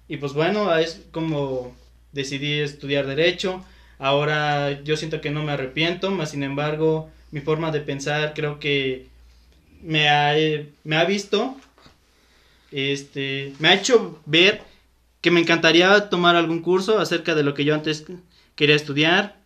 Y 0.06 0.18
pues 0.18 0.34
bueno, 0.34 0.76
es 0.76 1.00
como 1.12 1.74
decidí 2.12 2.60
estudiar 2.60 3.06
derecho. 3.06 3.64
Ahora 3.98 4.82
yo 4.82 4.96
siento 4.96 5.20
que 5.20 5.30
no 5.30 5.42
me 5.42 5.52
arrepiento, 5.52 6.10
más 6.10 6.30
sin 6.30 6.42
embargo, 6.42 7.10
mi 7.30 7.40
forma 7.40 7.70
de 7.70 7.80
pensar 7.80 8.32
creo 8.34 8.58
que 8.58 9.06
me 9.82 10.08
ha, 10.08 10.38
eh, 10.38 10.70
me 10.84 10.96
ha 10.96 11.04
visto, 11.04 11.56
este, 12.70 13.52
me 13.58 13.68
ha 13.68 13.74
hecho 13.74 14.20
ver 14.26 14.62
que 15.20 15.30
me 15.30 15.40
encantaría 15.40 16.08
tomar 16.10 16.36
algún 16.36 16.62
curso 16.62 16.98
acerca 16.98 17.34
de 17.34 17.42
lo 17.42 17.54
que 17.54 17.64
yo 17.64 17.74
antes 17.74 18.04
quería 18.54 18.76
estudiar, 18.76 19.36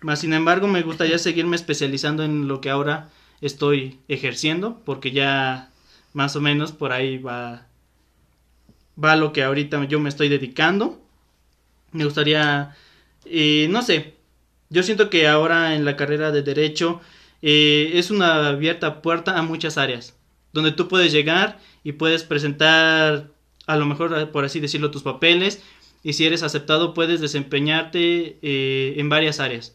más 0.00 0.20
sin 0.20 0.32
embargo 0.32 0.66
me 0.66 0.82
gustaría 0.82 1.18
seguirme 1.18 1.56
especializando 1.56 2.24
en 2.24 2.48
lo 2.48 2.60
que 2.60 2.70
ahora 2.70 3.08
estoy 3.40 3.98
ejerciendo, 4.08 4.80
porque 4.84 5.12
ya 5.12 5.70
más 6.12 6.36
o 6.36 6.40
menos 6.40 6.72
por 6.72 6.92
ahí 6.92 7.18
va, 7.18 7.66
va 9.02 9.16
lo 9.16 9.32
que 9.32 9.42
ahorita 9.42 9.84
yo 9.84 10.00
me 10.00 10.08
estoy 10.08 10.28
dedicando. 10.28 11.00
Me 11.92 12.04
gustaría, 12.04 12.74
eh, 13.26 13.66
no 13.70 13.82
sé, 13.82 14.14
yo 14.70 14.82
siento 14.82 15.10
que 15.10 15.28
ahora 15.28 15.74
en 15.74 15.84
la 15.84 15.96
carrera 15.96 16.30
de 16.32 16.42
derecho 16.42 17.00
eh, 17.42 17.92
es 17.94 18.10
una 18.10 18.48
abierta 18.48 19.02
puerta 19.02 19.38
a 19.38 19.42
muchas 19.42 19.78
áreas, 19.78 20.16
donde 20.52 20.72
tú 20.72 20.88
puedes 20.88 21.12
llegar 21.12 21.58
y 21.82 21.92
puedes 21.92 22.24
presentar, 22.24 23.30
a 23.66 23.76
lo 23.76 23.86
mejor 23.86 24.30
por 24.30 24.44
así 24.44 24.60
decirlo, 24.60 24.90
tus 24.90 25.02
papeles, 25.02 25.62
y 26.04 26.12
si 26.12 26.26
eres 26.26 26.42
aceptado 26.42 26.94
puedes 26.94 27.20
desempeñarte 27.20 28.38
eh, 28.42 28.94
en 28.98 29.08
varias 29.08 29.40
áreas. 29.40 29.74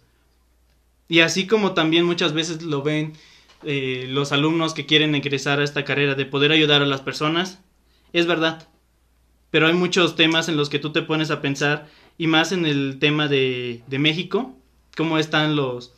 Y 1.10 1.22
así 1.22 1.48
como 1.48 1.74
también 1.74 2.06
muchas 2.06 2.34
veces 2.34 2.62
lo 2.62 2.84
ven 2.84 3.14
eh, 3.64 4.06
los 4.08 4.32
alumnos 4.32 4.74
que 4.74 4.86
quieren 4.86 5.16
ingresar 5.16 5.60
a 5.60 5.64
esta 5.64 5.84
carrera 5.84 6.16
de 6.16 6.26
poder 6.26 6.52
ayudar 6.52 6.84
a 6.84 6.86
las 6.86 7.02
personas, 7.02 7.60
es 8.14 8.28
verdad. 8.28 8.70
Pero 9.50 9.66
hay 9.66 9.74
muchos 9.74 10.16
temas 10.16 10.48
en 10.48 10.56
los 10.56 10.70
que 10.70 10.78
tú 10.78 10.92
te 10.92 11.02
pones 11.02 11.32
a 11.32 11.42
pensar, 11.42 11.88
y 12.20 12.28
más 12.28 12.52
en 12.52 12.66
el 12.68 12.98
tema 13.00 13.28
de, 13.28 13.82
de 13.88 13.98
México, 13.98 14.54
cómo 14.96 15.18
están 15.18 15.56
los... 15.56 15.94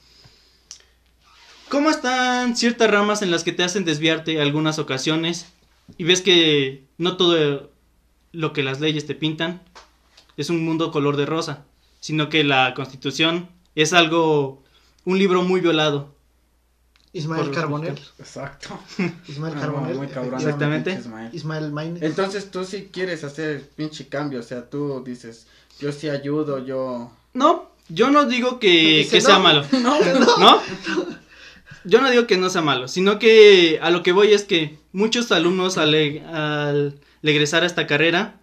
cómo 1.67 1.89
están 1.89 2.55
ciertas 2.55 2.89
ramas 2.89 3.21
en 3.21 3.31
las 3.31 3.43
que 3.43 3.51
te 3.51 3.63
hacen 3.63 3.83
desviarte 3.83 4.39
algunas 4.39 4.79
ocasiones, 4.79 5.47
y 5.97 6.03
ves 6.05 6.21
que 6.21 6.85
no 6.97 7.17
todo 7.17 7.69
lo 8.31 8.53
que 8.53 8.63
las 8.63 8.79
leyes 8.79 9.05
te 9.05 9.15
pintan 9.15 9.61
es 10.37 10.49
un 10.49 10.63
mundo 10.63 10.91
color 10.91 11.17
de 11.17 11.25
rosa, 11.25 11.65
sino 11.99 12.29
que 12.29 12.43
la 12.45 12.73
constitución 12.75 13.49
es 13.75 13.91
algo, 13.91 14.63
un 15.03 15.17
libro 15.19 15.41
muy 15.43 15.59
violado. 15.59 16.15
Ismael 17.13 17.51
Carbonell. 17.51 17.99
Exacto. 18.19 18.79
Ismael 19.27 19.55
Ah, 19.57 19.59
Carbonell. 19.59 19.97
muy 19.97 20.07
cabrón. 20.07 20.35
Exactamente. 20.39 20.93
Ismael. 20.93 21.29
Ismael 21.33 21.71
Maine. 21.73 21.99
Entonces 22.05 22.49
tú 22.51 22.63
sí 22.63 22.89
quieres 22.89 23.25
hacer 23.25 23.67
pinche 23.75 24.07
cambio, 24.07 24.39
o 24.39 24.43
sea, 24.43 24.69
tú 24.69 25.03
dices, 25.05 25.45
yo 25.81 25.91
sí 25.91 26.09
ayudo, 26.09 26.63
yo... 26.65 27.11
No, 27.33 27.69
yo 27.89 28.09
no 28.11 28.25
digo 28.25 28.59
que, 28.59 29.07
que 29.09 29.21
sea 29.21 29.37
no. 29.37 29.43
malo. 29.43 29.65
No, 29.81 29.99
¿No? 30.37 30.61
Yo 31.83 31.99
no 31.99 32.11
digo 32.11 32.27
que 32.27 32.37
no 32.37 32.49
sea 32.49 32.61
malo, 32.61 32.87
sino 32.87 33.17
que 33.17 33.79
a 33.81 33.89
lo 33.89 34.03
que 34.03 34.11
voy 34.11 34.33
es 34.33 34.43
que 34.43 34.77
muchos 34.91 35.31
alumnos 35.31 35.79
al, 35.79 35.95
al 36.31 36.99
egresar 37.23 37.63
a 37.63 37.65
esta 37.65 37.87
carrera 37.87 38.39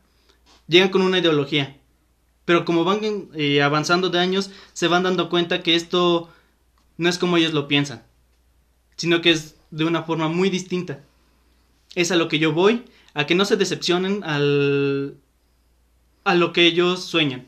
llegan 0.66 0.88
con 0.88 1.02
una 1.02 1.18
ideología, 1.18 1.76
pero 2.44 2.64
como 2.64 2.82
van 2.82 3.00
eh, 3.34 3.62
avanzando 3.62 4.08
de 4.08 4.18
años 4.18 4.50
se 4.72 4.88
van 4.88 5.04
dando 5.04 5.28
cuenta 5.28 5.62
que 5.62 5.76
esto 5.76 6.30
no 6.96 7.08
es 7.08 7.18
como 7.18 7.36
ellos 7.36 7.52
lo 7.52 7.68
piensan, 7.68 8.02
sino 8.96 9.20
que 9.20 9.30
es 9.30 9.54
de 9.70 9.84
una 9.84 10.02
forma 10.02 10.28
muy 10.28 10.50
distinta. 10.50 11.04
Es 11.94 12.10
a 12.10 12.16
lo 12.16 12.26
que 12.26 12.40
yo 12.40 12.52
voy, 12.52 12.84
a 13.14 13.26
que 13.26 13.36
no 13.36 13.44
se 13.44 13.56
decepcionen 13.56 14.24
al 14.24 15.14
a 16.28 16.34
lo 16.34 16.52
que 16.52 16.66
ellos 16.66 17.04
sueñan. 17.04 17.46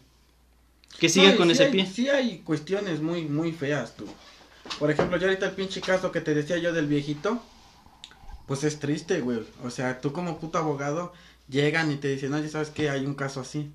Que 0.99 1.09
sigan 1.09 1.33
No, 1.33 1.37
con 1.39 1.47
sí 1.49 1.53
ese 1.53 1.65
hay- 1.65 1.71
pie. 1.73 1.87
Sí 1.87 2.09
hay 2.09 2.39
cuestiones 2.41 3.01
muy, 3.01 3.25
muy 3.25 3.53
feas, 3.53 3.95
tú. 3.97 4.07
Por 4.79 4.91
ejemplo, 4.91 5.17
ya 5.17 5.27
ahorita 5.29 5.47
el 5.47 5.53
pinche 5.53 5.81
caso 5.81 6.13
que 6.13 6.21
te 6.21 6.35
decía 6.35 6.59
yo 6.59 6.73
del 6.73 6.87
viejito, 6.87 7.43
pues 8.47 8.65
es 8.65 8.79
triste, 8.79 9.21
güey. 9.21 9.41
O 9.65 9.71
sea, 9.71 10.01
tú 10.01 10.13
como 10.13 10.39
puto 10.39 10.59
abogado, 10.59 11.13
llegan 11.49 11.91
y 11.91 11.97
te 11.97 12.09
dicen, 12.09 12.33
oye, 12.35 12.49
¿sabes 12.49 12.71
qué? 12.71 12.91
Hay 12.91 13.07
un 13.07 13.15
caso 13.15 13.41
así. 13.41 13.71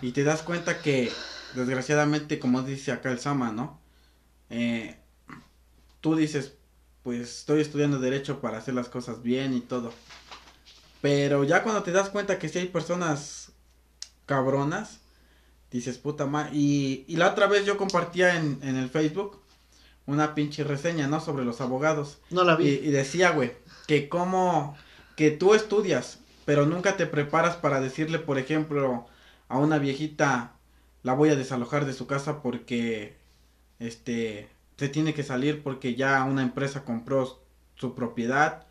Y 0.00 0.12
te 0.12 0.24
das 0.24 0.42
cuenta 0.42 0.80
que, 0.80 1.10
desgraciadamente, 1.54 2.38
como 2.38 2.62
dice 2.62 2.92
acá 2.92 3.10
el 3.10 3.18
Sama, 3.18 3.50
¿no? 3.52 3.78
Eh, 4.48 4.96
tú 6.00 6.14
dices, 6.16 6.54
pues 7.02 7.20
estoy 7.40 7.60
estudiando 7.60 7.98
derecho 7.98 8.40
para 8.40 8.58
hacer 8.58 8.74
las 8.74 8.88
cosas 8.88 9.22
bien 9.22 9.54
y 9.54 9.60
todo. 9.60 9.92
Pero 11.02 11.44
ya 11.44 11.62
cuando 11.62 11.82
te 11.82 11.92
das 11.92 12.10
cuenta 12.10 12.38
que 12.38 12.48
sí 12.48 12.58
hay 12.58 12.66
personas 12.68 13.52
cabronas, 14.30 15.00
dices 15.70 15.98
puta 15.98 16.26
madre. 16.26 16.50
Y, 16.54 17.04
y 17.08 17.16
la 17.16 17.30
otra 17.32 17.46
vez 17.48 17.66
yo 17.66 17.76
compartía 17.76 18.36
en, 18.36 18.60
en 18.62 18.76
el 18.76 18.90
Facebook 18.90 19.40
una 20.06 20.34
pinche 20.34 20.64
reseña, 20.64 21.08
¿no? 21.08 21.20
Sobre 21.20 21.44
los 21.44 21.60
abogados. 21.60 22.18
No 22.30 22.44
la 22.44 22.56
Y, 22.58 22.64
vi. 22.64 22.80
y 22.88 22.90
decía, 22.90 23.30
güey, 23.32 23.52
que 23.86 24.08
como 24.08 24.76
que 25.16 25.30
tú 25.30 25.54
estudias, 25.54 26.20
pero 26.44 26.66
nunca 26.66 26.96
te 26.96 27.06
preparas 27.06 27.56
para 27.56 27.80
decirle, 27.80 28.18
por 28.18 28.38
ejemplo, 28.38 29.06
a 29.48 29.58
una 29.58 29.78
viejita, 29.78 30.54
la 31.02 31.14
voy 31.14 31.30
a 31.30 31.36
desalojar 31.36 31.84
de 31.86 31.94
su 31.94 32.06
casa 32.06 32.42
porque, 32.42 33.16
este, 33.78 34.48
se 34.78 34.88
tiene 34.88 35.14
que 35.14 35.22
salir 35.24 35.62
porque 35.62 35.94
ya 35.94 36.24
una 36.24 36.42
empresa 36.42 36.84
compró 36.84 37.40
su 37.76 37.94
propiedad 37.94 38.66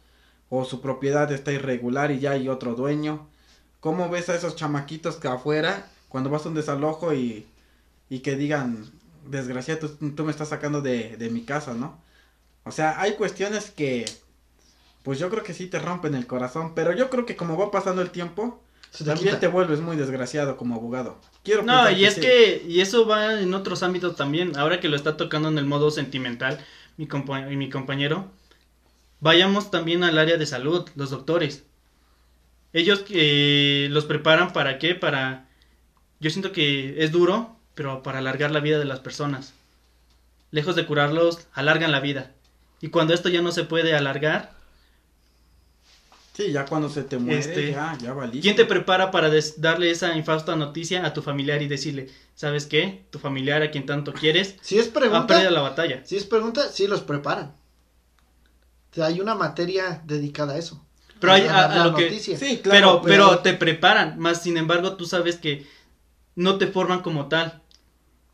o 0.49 0.65
su 0.65 0.81
propiedad 0.81 1.31
está 1.31 1.51
irregular 1.53 2.11
y 2.11 2.19
ya 2.19 2.31
hay 2.31 2.49
otro 2.49 2.75
dueño. 2.75 3.27
¿Cómo 3.79 4.09
ves 4.09 4.29
a 4.29 4.35
esos 4.35 4.55
chamaquitos 4.55 5.15
que 5.17 5.27
afuera 5.27 5.89
cuando 6.09 6.29
vas 6.29 6.45
a 6.45 6.49
un 6.49 6.55
desalojo 6.55 7.13
y, 7.13 7.45
y 8.09 8.19
que 8.19 8.35
digan, 8.35 8.87
desgraciado, 9.27 9.89
tú, 9.89 10.11
tú 10.11 10.25
me 10.25 10.31
estás 10.31 10.49
sacando 10.49 10.81
de, 10.81 11.17
de 11.17 11.29
mi 11.29 11.43
casa, 11.43 11.73
¿no? 11.75 11.99
O 12.65 12.71
sea, 12.71 13.01
hay 13.01 13.13
cuestiones 13.15 13.71
que, 13.71 14.05
pues 15.03 15.19
yo 15.19 15.29
creo 15.29 15.43
que 15.43 15.53
sí 15.53 15.67
te 15.67 15.79
rompen 15.79 16.15
el 16.15 16.27
corazón, 16.27 16.73
pero 16.75 16.93
yo 16.93 17.09
creo 17.09 17.25
que 17.25 17.35
como 17.37 17.57
va 17.57 17.71
pasando 17.71 18.01
el 18.01 18.11
tiempo, 18.11 18.61
te 18.91 19.03
también 19.05 19.13
quita. 19.13 19.39
te 19.39 19.47
vuelves 19.47 19.81
muy 19.81 19.97
desgraciado 19.97 20.57
como 20.57 20.75
abogado. 20.75 21.17
Quiero 21.43 21.63
No, 21.65 21.89
y 21.91 22.05
es 22.05 22.15
sí. 22.15 22.21
que, 22.21 22.63
y 22.67 22.79
eso 22.81 23.05
va 23.05 23.41
en 23.41 23.53
otros 23.53 23.83
ámbitos 23.83 24.15
también, 24.15 24.57
ahora 24.57 24.79
que 24.79 24.87
lo 24.87 24.95
está 24.95 25.17
tocando 25.17 25.49
en 25.49 25.57
el 25.57 25.65
modo 25.65 25.91
sentimental, 25.91 26.63
mi, 26.97 27.05
compa- 27.07 27.51
y 27.51 27.57
mi 27.57 27.69
compañero, 27.69 28.31
vayamos 29.21 29.71
también 29.71 30.03
al 30.03 30.17
área 30.19 30.37
de 30.37 30.45
salud, 30.47 30.89
los 30.95 31.11
doctores. 31.11 31.65
Ellos 32.73 33.03
eh, 33.09 33.87
los 33.91 34.05
preparan 34.05 34.53
para 34.53 34.77
qué, 34.77 34.95
para, 34.95 35.47
yo 36.19 36.29
siento 36.29 36.51
que 36.51 37.03
es 37.03 37.11
duro, 37.11 37.55
pero 37.75 38.03
para 38.03 38.19
alargar 38.19 38.51
la 38.51 38.59
vida 38.59 38.77
de 38.79 38.85
las 38.85 38.99
personas. 38.99 39.53
Lejos 40.51 40.75
de 40.75 40.85
curarlos, 40.85 41.47
alargan 41.53 41.91
la 41.91 41.99
vida. 41.99 42.31
Y 42.81 42.89
cuando 42.89 43.13
esto 43.13 43.29
ya 43.29 43.41
no 43.41 43.51
se 43.51 43.63
puede 43.63 43.95
alargar, 43.95 44.57
Sí, 46.33 46.53
ya 46.53 46.63
cuando 46.65 46.87
se 46.87 47.03
te 47.03 47.17
muere, 47.17 47.37
Este, 47.37 47.71
ya, 47.73 47.97
ya 48.01 48.13
valiste. 48.13 48.39
¿Quién 48.39 48.55
te 48.55 48.63
prepara 48.63 49.11
para 49.11 49.29
darle 49.57 49.91
esa 49.91 50.15
infausta 50.15 50.55
noticia 50.55 51.05
a 51.05 51.13
tu 51.13 51.21
familiar 51.21 51.61
y 51.61 51.67
decirle, 51.67 52.09
¿sabes 52.33 52.65
qué? 52.65 53.03
Tu 53.09 53.19
familiar 53.19 53.61
a 53.61 53.71
quien 53.71 53.85
tanto 53.85 54.13
quieres 54.13 54.55
Si 54.61 54.79
es 54.79 54.87
ha 54.87 54.93
pregunta, 54.93 55.27
perdido 55.27 55.51
la 55.51 55.59
batalla. 55.59 56.05
si 56.05 56.15
es 56.15 56.23
pregunta, 56.23 56.69
sí 56.71 56.87
los 56.87 57.01
preparan. 57.01 57.55
O 58.91 58.95
sea, 58.95 59.07
hay 59.07 59.19
una 59.19 59.35
materia 59.35 60.01
dedicada 60.05 60.53
a 60.53 60.57
eso. 60.57 60.81
Pero 61.19 61.33
hay, 61.33 61.47
A 61.47 61.53
a, 61.53 61.67
dar 61.67 61.71
a 61.71 61.75
la 61.75 61.85
lo 61.85 61.93
que... 61.93 62.11
noticia. 62.11 62.37
Sí, 62.37 62.61
claro, 62.61 63.01
pero, 63.03 63.03
pero 63.03 63.39
te 63.41 63.53
preparan, 63.53 64.17
más 64.19 64.41
sin 64.43 64.57
embargo 64.57 64.95
tú 64.97 65.05
sabes 65.05 65.37
que 65.37 65.67
no 66.35 66.57
te 66.57 66.67
forman 66.67 67.01
como 67.01 67.27
tal. 67.29 67.63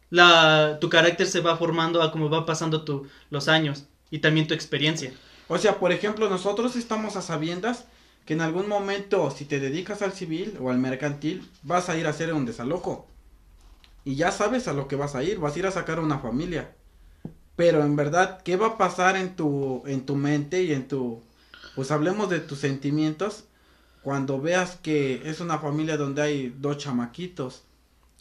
La, 0.09 0.77
tu 0.81 0.89
carácter 0.89 1.27
se 1.27 1.41
va 1.41 1.57
formando 1.57 2.01
a 2.01 2.11
como 2.11 2.29
va 2.29 2.45
pasando 2.45 2.83
tu, 2.85 3.07
los 3.29 3.47
años 3.47 3.85
y 4.11 4.19
también 4.19 4.47
tu 4.47 4.53
experiencia. 4.53 5.13
O 5.47 5.57
sea, 5.57 5.79
por 5.79 5.91
ejemplo, 5.91 6.29
nosotros 6.29 6.75
estamos 6.75 7.15
a 7.15 7.21
sabiendas 7.21 7.85
que 8.25 8.33
en 8.33 8.41
algún 8.41 8.67
momento, 8.67 9.31
si 9.31 9.45
te 9.45 9.59
dedicas 9.59 10.01
al 10.01 10.13
civil 10.13 10.57
o 10.59 10.69
al 10.71 10.79
mercantil, 10.79 11.51
vas 11.63 11.89
a 11.89 11.97
ir 11.97 12.07
a 12.07 12.11
hacer 12.11 12.33
un 12.33 12.45
desalojo. 12.45 13.07
y 14.03 14.15
ya 14.15 14.31
sabes 14.31 14.67
a 14.67 14.73
lo 14.73 14.87
que 14.87 14.95
vas 14.95 15.15
a 15.15 15.23
ir, 15.23 15.39
vas 15.39 15.55
a 15.55 15.59
ir 15.59 15.67
a 15.67 15.71
sacar 15.71 15.99
una 15.99 16.19
familia. 16.19 16.75
Pero 17.55 17.83
en 17.83 17.95
verdad, 17.95 18.41
¿qué 18.43 18.57
va 18.57 18.67
a 18.67 18.77
pasar 18.77 19.15
en 19.17 19.35
tu, 19.35 19.83
en 19.87 20.05
tu 20.05 20.15
mente 20.15 20.63
y 20.63 20.73
en 20.73 20.87
tu, 20.87 21.23
pues 21.75 21.91
hablemos 21.91 22.29
de 22.29 22.39
tus 22.39 22.59
sentimientos 22.59 23.45
cuando 24.01 24.39
veas 24.39 24.77
que 24.77 25.29
es 25.29 25.41
una 25.41 25.59
familia 25.59 25.97
donde 25.97 26.21
hay 26.21 26.55
dos 26.57 26.77
chamaquitos 26.77 27.63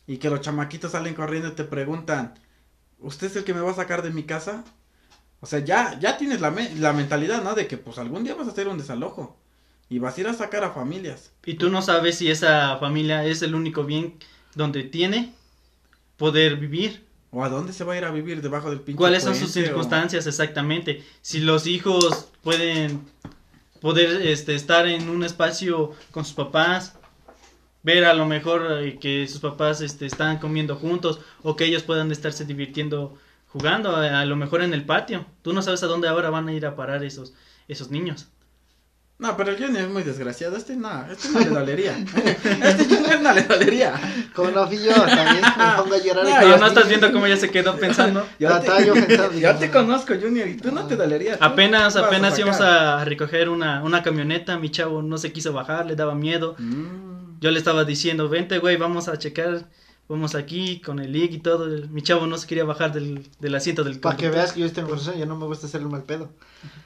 y 0.06 0.18
que 0.18 0.30
los 0.30 0.40
chamaquitos 0.40 0.92
salen 0.92 1.14
corriendo 1.14 1.48
y 1.48 1.52
te 1.52 1.64
preguntan, 1.64 2.34
¿usted 3.00 3.28
es 3.28 3.36
el 3.36 3.44
que 3.44 3.54
me 3.54 3.60
va 3.60 3.70
a 3.70 3.74
sacar 3.74 4.02
de 4.02 4.10
mi 4.10 4.24
casa? 4.24 4.64
O 5.40 5.46
sea, 5.46 5.58
ya, 5.60 5.98
ya 6.00 6.16
tienes 6.16 6.40
la, 6.40 6.54
la 6.78 6.92
mentalidad, 6.92 7.42
¿no? 7.42 7.54
De 7.54 7.66
que 7.66 7.76
pues 7.76 7.98
algún 7.98 8.24
día 8.24 8.34
vas 8.34 8.48
a 8.48 8.50
hacer 8.50 8.66
un 8.66 8.78
desalojo 8.78 9.36
y 9.88 9.98
vas 9.98 10.16
a 10.16 10.20
ir 10.22 10.28
a 10.28 10.34
sacar 10.34 10.64
a 10.64 10.70
familias. 10.70 11.32
Y 11.44 11.54
tú 11.54 11.68
no 11.68 11.82
sabes 11.82 12.18
si 12.18 12.30
esa 12.30 12.78
familia 12.78 13.24
es 13.26 13.42
el 13.42 13.54
único 13.54 13.84
bien 13.84 14.14
donde 14.54 14.84
tiene 14.84 15.34
poder 16.16 16.56
vivir. 16.56 17.04
¿O 17.30 17.44
a 17.44 17.48
dónde 17.48 17.72
se 17.72 17.82
va 17.84 17.94
a 17.94 17.98
ir 17.98 18.04
a 18.04 18.10
vivir 18.10 18.40
debajo 18.42 18.70
del 18.70 18.80
pinche 18.80 18.96
¿Cuáles 18.96 19.24
son 19.24 19.34
sus 19.34 19.50
circunstancias 19.50 20.26
exactamente? 20.26 21.04
Si 21.20 21.40
los 21.40 21.66
hijos 21.66 22.28
pueden 22.42 23.02
poder 23.84 24.26
este, 24.26 24.54
estar 24.54 24.86
en 24.86 25.10
un 25.10 25.24
espacio 25.24 25.92
con 26.10 26.24
sus 26.24 26.32
papás, 26.32 26.96
ver 27.82 28.06
a 28.06 28.14
lo 28.14 28.24
mejor 28.24 28.80
eh, 28.80 28.98
que 28.98 29.28
sus 29.28 29.42
papás 29.42 29.82
este, 29.82 30.06
están 30.06 30.38
comiendo 30.38 30.76
juntos 30.76 31.20
o 31.42 31.54
que 31.54 31.66
ellos 31.66 31.82
puedan 31.82 32.10
estarse 32.10 32.46
divirtiendo 32.46 33.18
jugando, 33.46 33.94
a, 33.94 34.24
lo 34.24 34.36
mejor 34.36 34.62
en 34.62 34.72
el 34.72 34.86
patio. 34.86 35.26
Tú 35.42 35.52
no 35.52 35.60
sabes 35.60 35.82
a 35.82 35.86
dónde 35.86 36.08
ahora 36.08 36.30
van 36.30 36.48
a 36.48 36.54
ir 36.54 36.64
a 36.64 36.76
parar 36.76 37.04
esos, 37.04 37.34
esos 37.68 37.90
niños. 37.90 38.28
No, 39.16 39.36
pero 39.36 39.52
el 39.52 39.56
Junior 39.56 39.84
es 39.84 39.90
muy 39.90 40.02
desgraciado. 40.02 40.56
Este 40.56 40.74
no, 40.74 41.06
este 41.10 41.28
no 41.28 41.38
le 41.38 41.46
dolería. 41.46 41.96
este 42.64 42.84
Junior 42.84 43.20
no 43.20 43.32
le 43.32 43.42
dolería. 43.42 43.94
Como 44.34 44.50
no 44.50 44.66
fui 44.66 44.78
yo, 44.82 44.92
también 44.92 45.40
me 45.40 45.76
pongo 45.76 45.94
a 45.94 45.98
llorar. 45.98 46.44
No, 46.44 46.56
no 46.58 46.66
estás 46.66 46.88
viendo 46.88 47.12
cómo 47.12 47.26
ya 47.28 47.36
se 47.36 47.48
quedó 47.48 47.76
pensando. 47.76 48.26
yo, 48.40 48.60
te, 48.60 48.86
yo, 48.86 49.32
yo 49.32 49.54
te 49.56 49.70
conozco, 49.70 50.14
Junior, 50.20 50.48
y 50.48 50.56
tú 50.56 50.72
no 50.72 50.86
te 50.86 50.96
dolería. 50.96 51.38
Apenas, 51.40 51.94
apenas 51.96 52.36
íbamos 52.38 52.60
a 52.60 53.04
recoger 53.04 53.48
una, 53.48 53.84
una 53.84 54.02
camioneta. 54.02 54.58
Mi 54.58 54.70
chavo 54.70 55.00
no 55.00 55.16
se 55.16 55.32
quiso 55.32 55.52
bajar, 55.52 55.86
le 55.86 55.94
daba 55.94 56.16
miedo. 56.16 56.56
Mm. 56.58 57.38
Yo 57.40 57.52
le 57.52 57.58
estaba 57.58 57.84
diciendo, 57.84 58.28
vente, 58.28 58.58
güey, 58.58 58.76
vamos 58.76 59.06
a 59.06 59.16
checar 59.16 59.68
Vamos 60.06 60.34
aquí 60.34 60.80
con 60.80 60.98
el 60.98 61.12
lig 61.12 61.32
y 61.32 61.38
todo. 61.38 61.66
Mi 61.88 62.02
chavo 62.02 62.26
no 62.26 62.36
se 62.36 62.46
quería 62.46 62.64
bajar 62.64 62.92
del, 62.92 63.26
del 63.40 63.54
asiento 63.54 63.84
del 63.84 64.00
Para 64.00 64.16
que 64.16 64.28
veas 64.28 64.52
que 64.52 64.60
yo 64.60 64.66
estoy 64.66 64.82
en 64.82 64.90
corazón, 64.90 65.16
yo 65.16 65.24
no 65.24 65.36
me 65.36 65.46
gusta 65.46 65.66
hacerle 65.66 65.88
mal 65.88 66.02
pedo. 66.02 66.30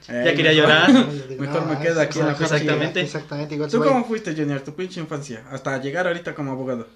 ya 0.06 0.34
quería 0.34 0.52
llorar. 0.52 0.88
mejor 1.38 1.66
me 1.66 1.78
quedo 1.80 2.00
aquí 2.00 2.20
en 2.20 2.26
la 2.26 2.32
Exactamente. 2.32 3.00
Exactamente. 3.00 3.58
¿Tú 3.68 3.82
cómo 3.82 4.04
fuiste, 4.04 4.34
Junior? 4.36 4.60
Tu 4.60 4.72
pinche 4.74 5.00
infancia. 5.00 5.44
Hasta 5.50 5.80
llegar 5.80 6.06
ahorita 6.06 6.34
como 6.34 6.52
abogado. 6.52 6.86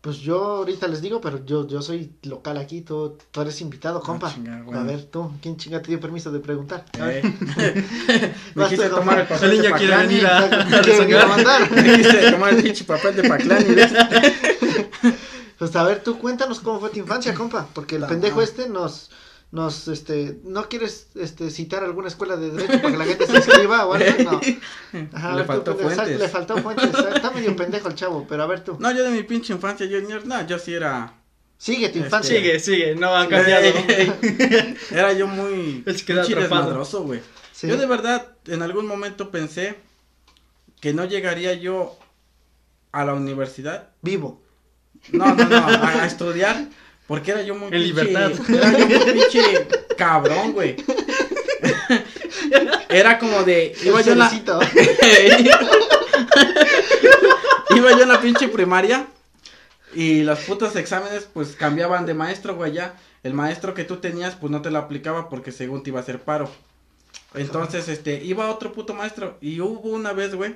Pues 0.00 0.16
yo 0.20 0.42
ahorita 0.42 0.88
les 0.88 1.02
digo, 1.02 1.20
pero 1.20 1.44
yo, 1.44 1.68
yo 1.68 1.82
soy 1.82 2.10
local 2.22 2.56
aquí, 2.56 2.80
tú, 2.80 3.18
tú 3.30 3.42
eres 3.42 3.60
invitado, 3.60 3.98
ah, 3.98 4.06
compa. 4.06 4.34
A 4.72 4.82
ver, 4.82 5.04
tú, 5.04 5.30
¿quién 5.42 5.58
chinga 5.58 5.82
te 5.82 5.88
dio 5.88 6.00
permiso 6.00 6.32
de 6.32 6.40
preguntar? 6.40 6.86
Eh. 6.98 7.20
me 8.54 8.66
quise 8.66 8.88
tomar 8.88 9.20
el 9.20 9.26
papel 9.26 9.52
el 9.62 9.72
quiere 9.74 9.96
venir 9.98 10.26
a, 10.26 10.66
me 10.70 10.80
quise 11.98 12.30
tomar 12.30 12.54
el 12.54 12.62
pinche 12.62 12.84
papel 12.84 13.14
de 13.14 13.28
Paclani. 13.28 13.76
Pues 15.60 15.76
a 15.76 15.84
ver, 15.84 16.02
tú 16.02 16.18
cuéntanos 16.18 16.60
cómo 16.60 16.80
fue 16.80 16.88
tu 16.88 17.00
infancia, 17.00 17.34
compa, 17.34 17.68
porque 17.74 17.96
el 17.96 18.06
pendejo 18.06 18.40
este 18.40 18.66
nos 18.70 19.10
nos 19.52 19.88
este 19.88 20.40
no 20.42 20.70
quieres 20.70 21.08
este 21.14 21.50
citar 21.50 21.84
alguna 21.84 22.08
escuela 22.08 22.36
de 22.36 22.50
derecho 22.50 22.80
para 22.80 22.92
que 22.92 22.96
la 22.96 23.04
gente 23.04 23.26
se 23.26 23.36
inscriba 23.36 23.84
o 23.84 23.92
algo 23.92 24.22
no. 24.22 24.40
Ajá, 25.12 25.36
le 25.36 25.44
faltó 25.44 25.76
fuentes. 25.76 26.18
le 26.18 26.28
faltó 26.30 26.56
fuentes 26.62 26.88
está 27.14 27.30
medio 27.32 27.54
pendejo 27.56 27.88
el 27.88 27.94
chavo 27.94 28.26
pero 28.26 28.42
a 28.42 28.46
ver 28.46 28.64
tú. 28.64 28.78
No 28.80 28.90
yo 28.90 29.04
de 29.04 29.10
mi 29.10 29.22
pinche 29.22 29.52
infancia 29.52 29.84
yo 29.84 30.00
no 30.00 30.46
yo 30.46 30.58
sí 30.58 30.72
era 30.72 31.12
sigue 31.58 31.90
tu 31.90 31.98
infancia. 31.98 32.36
Sigue 32.36 32.58
sigue 32.58 32.94
no 32.94 33.14
ha 33.14 33.28
cambiado. 33.28 33.66
Era 34.90 35.12
yo 35.12 35.26
muy 35.26 35.82
es 35.84 36.02
que 36.04 36.14
desmadroso 36.14 37.02
güey. 37.02 37.20
Yo 37.60 37.76
de 37.76 37.84
verdad 37.84 38.34
en 38.46 38.62
algún 38.62 38.86
momento 38.86 39.30
pensé 39.30 39.76
que 40.80 40.94
no 40.94 41.04
llegaría 41.04 41.52
yo 41.52 41.98
a 42.92 43.04
la 43.04 43.12
universidad 43.12 43.90
vivo 44.00 44.40
no, 45.12 45.34
no, 45.34 45.44
no, 45.48 45.56
a, 45.66 46.06
estudiar. 46.06 46.66
Porque 47.06 47.32
era 47.32 47.42
yo 47.42 47.54
muy 47.56 47.68
En 47.74 47.82
libertad. 47.82 48.32
Era 48.48 48.78
yo 48.78 48.86
muy 48.86 48.98
pinche 49.12 49.66
cabrón, 49.96 50.52
güey. 50.52 50.76
Era 52.88 53.18
como 53.18 53.42
de. 53.42 53.74
Iba 53.82 54.00
yo 54.02 54.12
en 54.12 54.18
la. 54.18 54.30
iba 57.76 57.90
yo 57.90 58.02
en 58.02 58.08
la 58.08 58.20
pinche 58.20 58.48
primaria. 58.48 59.08
Y 59.92 60.22
los 60.22 60.38
putos 60.40 60.76
exámenes, 60.76 61.28
pues 61.32 61.56
cambiaban 61.56 62.06
de 62.06 62.14
maestro, 62.14 62.54
güey. 62.54 62.72
Ya. 62.72 62.94
El 63.22 63.34
maestro 63.34 63.74
que 63.74 63.84
tú 63.84 63.96
tenías, 63.96 64.36
pues 64.36 64.50
no 64.50 64.62
te 64.62 64.70
lo 64.70 64.78
aplicaba 64.78 65.28
porque 65.28 65.52
según 65.52 65.82
te 65.82 65.90
iba 65.90 65.98
a 65.98 66.02
hacer 66.02 66.20
paro. 66.20 66.50
Entonces, 67.34 67.88
este, 67.88 68.22
iba 68.24 68.48
otro 68.50 68.72
puto 68.72 68.94
maestro. 68.94 69.36
Y 69.40 69.60
hubo 69.60 69.90
una 69.90 70.12
vez, 70.12 70.34
güey 70.34 70.54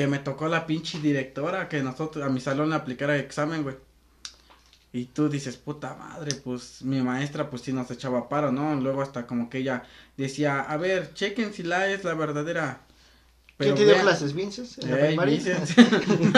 que 0.00 0.06
me 0.06 0.18
tocó 0.18 0.48
la 0.48 0.66
pinche 0.66 0.98
directora 0.98 1.68
que 1.68 1.82
nosotros, 1.82 2.24
a 2.24 2.30
mi 2.30 2.40
salón 2.40 2.70
le 2.70 2.76
aplicara 2.76 3.18
examen, 3.18 3.62
güey. 3.62 3.76
Y 4.94 5.04
tú 5.04 5.28
dices, 5.28 5.58
puta 5.58 5.94
madre, 5.94 6.34
pues 6.36 6.80
mi 6.80 7.02
maestra 7.02 7.50
pues 7.50 7.60
sí 7.60 7.74
nos 7.74 7.90
echaba 7.90 8.30
paro, 8.30 8.50
¿no? 8.50 8.74
Luego 8.76 9.02
hasta 9.02 9.26
como 9.26 9.50
que 9.50 9.58
ella 9.58 9.82
decía, 10.16 10.60
a 10.60 10.78
ver, 10.78 11.12
chequen 11.12 11.52
si 11.52 11.64
la 11.64 11.90
es 11.90 12.02
la 12.02 12.14
verdadera. 12.14 12.80
Pero 13.58 13.74
¿Quién 13.74 13.88
te 13.88 13.92
dio 13.92 14.02
clases, 14.02 14.32
Vinces? 14.32 14.78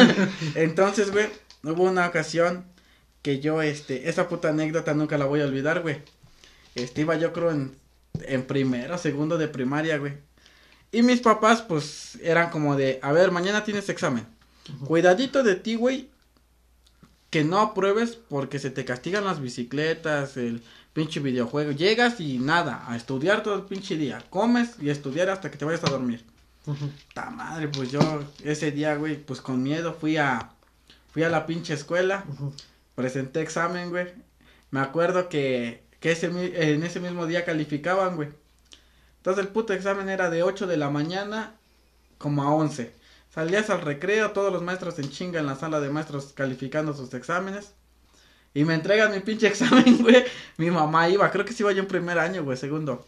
Entonces, 0.57 1.12
güey, 1.12 1.29
hubo 1.62 1.85
una 1.85 2.09
ocasión 2.09 2.64
que 3.22 3.38
yo, 3.38 3.62
este, 3.62 4.09
esa 4.09 4.29
puta 4.29 4.48
anécdota 4.48 4.92
nunca 4.92 5.18
la 5.18 5.27
voy 5.27 5.40
a 5.40 5.44
olvidar, 5.44 5.83
güey. 5.83 5.98
Este, 6.75 7.03
iba 7.03 7.14
yo 7.14 7.33
creo 7.33 7.53
en, 7.53 7.77
en 8.22 8.42
primero, 8.42 8.98
segundo 8.98 9.38
de 9.38 9.46
primaria, 9.46 9.98
güey. 9.98 10.14
Y 10.92 11.02
mis 11.02 11.20
papás, 11.20 11.62
pues, 11.62 12.18
eran 12.22 12.50
como 12.50 12.76
de, 12.76 13.00
a 13.02 13.12
ver, 13.12 13.31
mañana 13.31 13.64
tienes 13.64 13.88
examen. 13.88 14.26
Cuidadito 14.85 15.42
de 15.42 15.57
ti, 15.57 15.74
güey. 15.74 16.11
Que 17.31 17.44
no 17.44 17.61
apruebes 17.61 18.18
porque 18.28 18.59
se 18.59 18.70
te 18.70 18.85
castigan 18.85 19.24
las 19.24 19.40
bicicletas, 19.40 20.37
el 20.37 20.62
pinche 20.92 21.20
videojuego. 21.20 21.72
Llegas 21.72 22.20
y 22.20 22.38
nada, 22.38 22.85
a 22.87 22.94
estudiar 22.94 23.42
todo 23.42 23.55
el 23.55 23.62
pinche 23.62 23.96
día. 23.96 24.22
Comes 24.28 24.76
y 24.81 24.90
estudiar 24.90 25.31
hasta 25.31 25.50
que 25.50 25.57
te 25.57 25.64
vayas 25.64 25.83
a 25.85 25.90
dormir. 25.90 26.24
Ta 27.14 27.31
madre, 27.31 27.68
pues 27.68 27.90
yo 27.90 28.00
ese 28.44 28.70
día, 28.70 28.94
güey, 28.96 29.16
pues 29.16 29.40
con 29.40 29.62
miedo 29.62 29.96
fui 29.98 30.18
a, 30.18 30.50
fui 31.11 31.22
a 31.22 31.31
la 31.31 31.46
pinche 31.46 31.72
escuela. 31.72 32.24
Presenté 32.94 33.40
examen, 33.40 33.88
güey. 33.88 34.09
Me 34.70 34.81
acuerdo 34.81 35.31
que, 35.31 35.83
que 36.00 36.12
ese, 36.12 36.26
en 36.26 36.83
ese 36.83 37.00
mismo 37.00 37.26
día 37.26 37.46
calificaban, 37.46 38.16
güey. 38.16 38.28
Entonces 39.22 39.44
el 39.44 39.52
puto 39.52 39.72
examen 39.72 40.08
era 40.08 40.30
de 40.30 40.42
8 40.42 40.66
de 40.66 40.76
la 40.76 40.90
mañana 40.90 41.54
como 42.18 42.42
a 42.42 42.52
11. 42.52 42.92
Salías 43.32 43.70
al 43.70 43.80
recreo, 43.80 44.32
todos 44.32 44.52
los 44.52 44.62
maestros 44.62 44.98
en 44.98 45.11
chinga 45.11 45.38
en 45.38 45.46
la 45.46 45.54
sala 45.54 45.78
de 45.78 45.90
maestros 45.90 46.32
calificando 46.35 46.92
sus 46.92 47.14
exámenes. 47.14 47.72
Y 48.52 48.64
me 48.64 48.74
entregan 48.74 49.12
mi 49.12 49.20
pinche 49.20 49.46
examen, 49.46 50.02
güey. 50.02 50.24
Mi 50.56 50.72
mamá 50.72 51.08
iba, 51.08 51.30
creo 51.30 51.44
que 51.44 51.52
sí 51.52 51.62
iba 51.62 51.70
yo 51.70 51.82
en 51.82 51.87
primer 51.87 52.18
año, 52.18 52.42
güey, 52.42 52.56
segundo. 52.56 53.06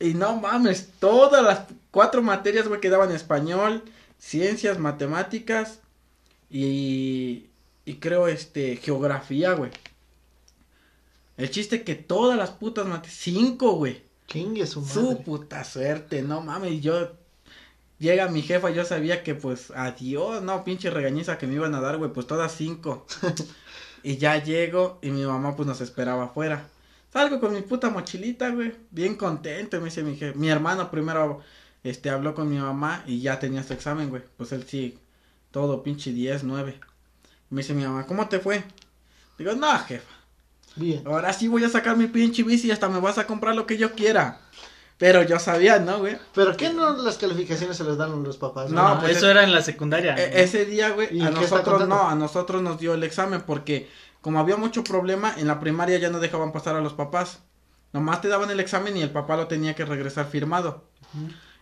Y 0.00 0.14
no 0.14 0.36
mames, 0.36 0.88
todas 0.98 1.44
las 1.44 1.66
cuatro 1.90 2.22
materias, 2.22 2.66
güey, 2.66 2.80
quedaban 2.80 3.12
español, 3.12 3.82
ciencias, 4.18 4.78
matemáticas 4.78 5.80
y, 6.48 7.50
y 7.84 7.96
creo, 7.96 8.28
este, 8.28 8.76
geografía, 8.76 9.52
güey. 9.52 9.72
El 11.36 11.50
chiste 11.50 11.84
que 11.84 11.96
todas 11.96 12.38
las 12.38 12.48
putas 12.48 12.86
matemáticas, 12.86 13.18
cinco, 13.18 13.72
güey. 13.72 14.06
Chingue 14.26 14.66
su 14.66 14.84
Su 14.84 15.22
puta 15.22 15.64
suerte, 15.64 16.22
no 16.22 16.40
mames, 16.40 16.80
yo 16.82 17.12
llega 17.98 18.28
mi 18.28 18.42
jefa, 18.42 18.70
yo 18.70 18.84
sabía 18.84 19.22
que 19.22 19.34
pues 19.34 19.70
adiós, 19.70 20.42
no, 20.42 20.64
pinche 20.64 20.90
regañiza 20.90 21.38
que 21.38 21.46
me 21.46 21.54
iban 21.54 21.74
a 21.74 21.80
dar, 21.80 21.96
güey, 21.98 22.12
pues 22.12 22.26
todas 22.26 22.52
cinco. 22.52 23.06
y 24.02 24.16
ya 24.16 24.42
llego 24.42 24.98
y 25.02 25.10
mi 25.10 25.24
mamá 25.24 25.56
pues 25.56 25.66
nos 25.66 25.80
esperaba 25.80 26.24
afuera. 26.24 26.68
Salgo 27.12 27.40
con 27.40 27.54
mi 27.54 27.62
puta 27.62 27.88
mochilita, 27.88 28.50
güey, 28.50 28.74
bien 28.90 29.14
contento, 29.14 29.78
me 29.78 29.86
dice 29.86 30.02
mi 30.02 30.16
jefe. 30.16 30.36
Mi 30.36 30.48
hermano 30.48 30.90
primero 30.90 31.40
este 31.84 32.10
habló 32.10 32.34
con 32.34 32.48
mi 32.48 32.58
mamá 32.58 33.04
y 33.06 33.20
ya 33.20 33.38
tenía 33.38 33.62
su 33.62 33.72
examen, 33.72 34.10
güey. 34.10 34.22
Pues 34.36 34.52
él 34.52 34.64
sí, 34.66 34.98
todo 35.50 35.82
pinche 35.82 36.12
10, 36.12 36.42
9. 36.44 36.80
Me 37.50 37.62
dice 37.62 37.74
mi 37.74 37.84
mamá, 37.84 38.06
¿cómo 38.06 38.28
te 38.28 38.40
fue? 38.40 38.64
Digo, 39.38 39.52
no, 39.54 39.78
jefa. 39.78 40.15
Bien. 40.76 41.02
Ahora 41.06 41.32
sí 41.32 41.48
voy 41.48 41.64
a 41.64 41.68
sacar 41.68 41.96
mi 41.96 42.06
pinche 42.06 42.42
bici 42.42 42.68
y 42.68 42.70
hasta 42.70 42.88
me 42.88 43.00
vas 43.00 43.18
a 43.18 43.26
comprar 43.26 43.54
lo 43.54 43.66
que 43.66 43.78
yo 43.78 43.92
quiera. 43.92 44.40
Pero 44.98 45.22
yo 45.22 45.38
sabía, 45.38 45.78
¿no, 45.78 45.98
güey? 45.98 46.16
¿Pero 46.34 46.56
qué 46.56 46.72
no 46.72 46.96
las 46.96 47.18
calificaciones 47.18 47.76
se 47.76 47.84
les 47.84 47.98
dan 47.98 48.12
a 48.12 48.16
los 48.16 48.38
papás? 48.38 48.70
No, 48.70 48.98
pues 49.00 49.18
eso 49.18 49.30
era 49.30 49.44
en 49.44 49.52
la 49.52 49.60
secundaria. 49.60 50.14
E, 50.14 50.42
ese 50.42 50.64
día, 50.64 50.90
güey, 50.90 51.20
a 51.20 51.30
nosotros 51.30 51.86
no, 51.86 52.08
a 52.08 52.14
nosotros 52.14 52.62
nos 52.62 52.78
dio 52.78 52.94
el 52.94 53.02
examen 53.02 53.42
porque 53.42 53.88
como 54.22 54.40
había 54.40 54.56
mucho 54.56 54.82
problema, 54.82 55.34
en 55.36 55.46
la 55.46 55.60
primaria 55.60 55.98
ya 55.98 56.10
no 56.10 56.18
dejaban 56.18 56.52
pasar 56.52 56.76
a 56.76 56.80
los 56.80 56.94
papás. 56.94 57.40
Nomás 57.92 58.20
te 58.20 58.28
daban 58.28 58.50
el 58.50 58.58
examen 58.58 58.96
y 58.96 59.02
el 59.02 59.10
papá 59.10 59.36
lo 59.36 59.46
tenía 59.46 59.74
que 59.74 59.84
regresar 59.84 60.26
firmado. 60.26 60.84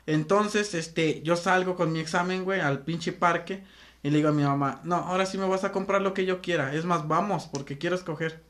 Entonces, 0.07 0.75
este, 0.75 1.21
yo 1.23 1.37
salgo 1.37 1.77
con 1.77 1.93
mi 1.93 2.01
examen, 2.01 2.45
güey, 2.45 2.61
al 2.61 2.81
pinche 2.81 3.13
parque 3.13 3.65
Y 4.05 4.11
le 4.11 4.19
digo 4.19 4.29
a 4.29 4.33
mi 4.33 4.43
mamá, 4.43 4.81
no, 4.85 4.97
ahora 4.97 5.25
sí 5.25 5.39
me 5.39 5.49
vas 5.49 5.65
a 5.65 5.73
comprar 5.73 6.03
lo 6.03 6.13
que 6.13 6.27
yo 6.27 6.43
quiera. 6.43 6.75
Es 6.75 6.85
más, 6.85 7.09
vamos, 7.09 7.49
porque 7.51 7.79
quiero 7.79 7.97
escoger. 7.97 8.45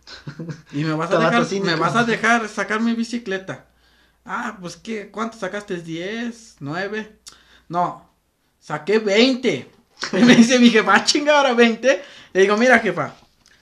Y 0.72 0.82
me 0.82 0.92
vas 0.94 1.12
a 1.12 1.18
dejar, 1.18 1.62
me 1.62 1.76
vas 1.76 1.94
a 1.94 2.04
dejar 2.04 2.48
sacar 2.48 2.80
mi 2.80 2.92
bicicleta. 2.92 3.66
Ah, 4.26 4.58
pues 4.60 4.76
qué, 4.76 5.10
¿cuánto 5.12 5.38
sacaste? 5.38 5.82
¿10? 5.82 6.58
¿9? 6.58 7.08
No, 7.68 8.10
saqué 8.58 8.98
20. 8.98 9.70
Y 10.12 10.24
me 10.24 10.34
dice 10.34 10.58
mi 10.58 10.70
jefa, 10.70 10.92
ah, 10.92 11.04
chinga 11.04 11.38
ahora 11.38 11.54
20. 11.54 12.02
Le 12.32 12.40
digo, 12.40 12.56
mira 12.56 12.80
jefa, 12.80 13.14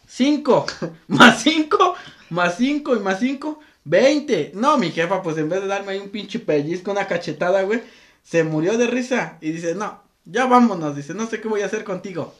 5 0.08 0.66
más 1.08 1.42
5 1.42 1.94
más 2.32 2.56
5 2.56 2.96
y 2.96 2.98
más 3.00 3.20
5, 3.20 3.60
20. 3.84 4.52
No, 4.54 4.78
mi 4.78 4.90
jefa, 4.90 5.22
pues 5.22 5.36
en 5.36 5.48
vez 5.48 5.60
de 5.60 5.68
darme 5.68 5.92
ahí 5.92 5.98
un 5.98 6.08
pinche 6.08 6.38
pellizco, 6.38 6.90
una 6.90 7.06
cachetada, 7.06 7.62
güey, 7.62 7.82
se 8.22 8.42
murió 8.42 8.78
de 8.78 8.86
risa. 8.86 9.36
Y 9.40 9.52
dice, 9.52 9.74
no, 9.74 10.02
ya 10.24 10.46
vámonos, 10.46 10.96
dice, 10.96 11.14
no 11.14 11.26
sé 11.26 11.40
qué 11.40 11.48
voy 11.48 11.62
a 11.62 11.66
hacer 11.66 11.84
contigo. 11.84 12.34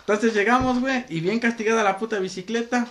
Entonces 0.00 0.32
llegamos, 0.34 0.80
güey, 0.80 1.04
y 1.08 1.20
bien 1.20 1.38
castigada 1.38 1.82
la 1.82 1.98
puta 1.98 2.18
bicicleta. 2.18 2.88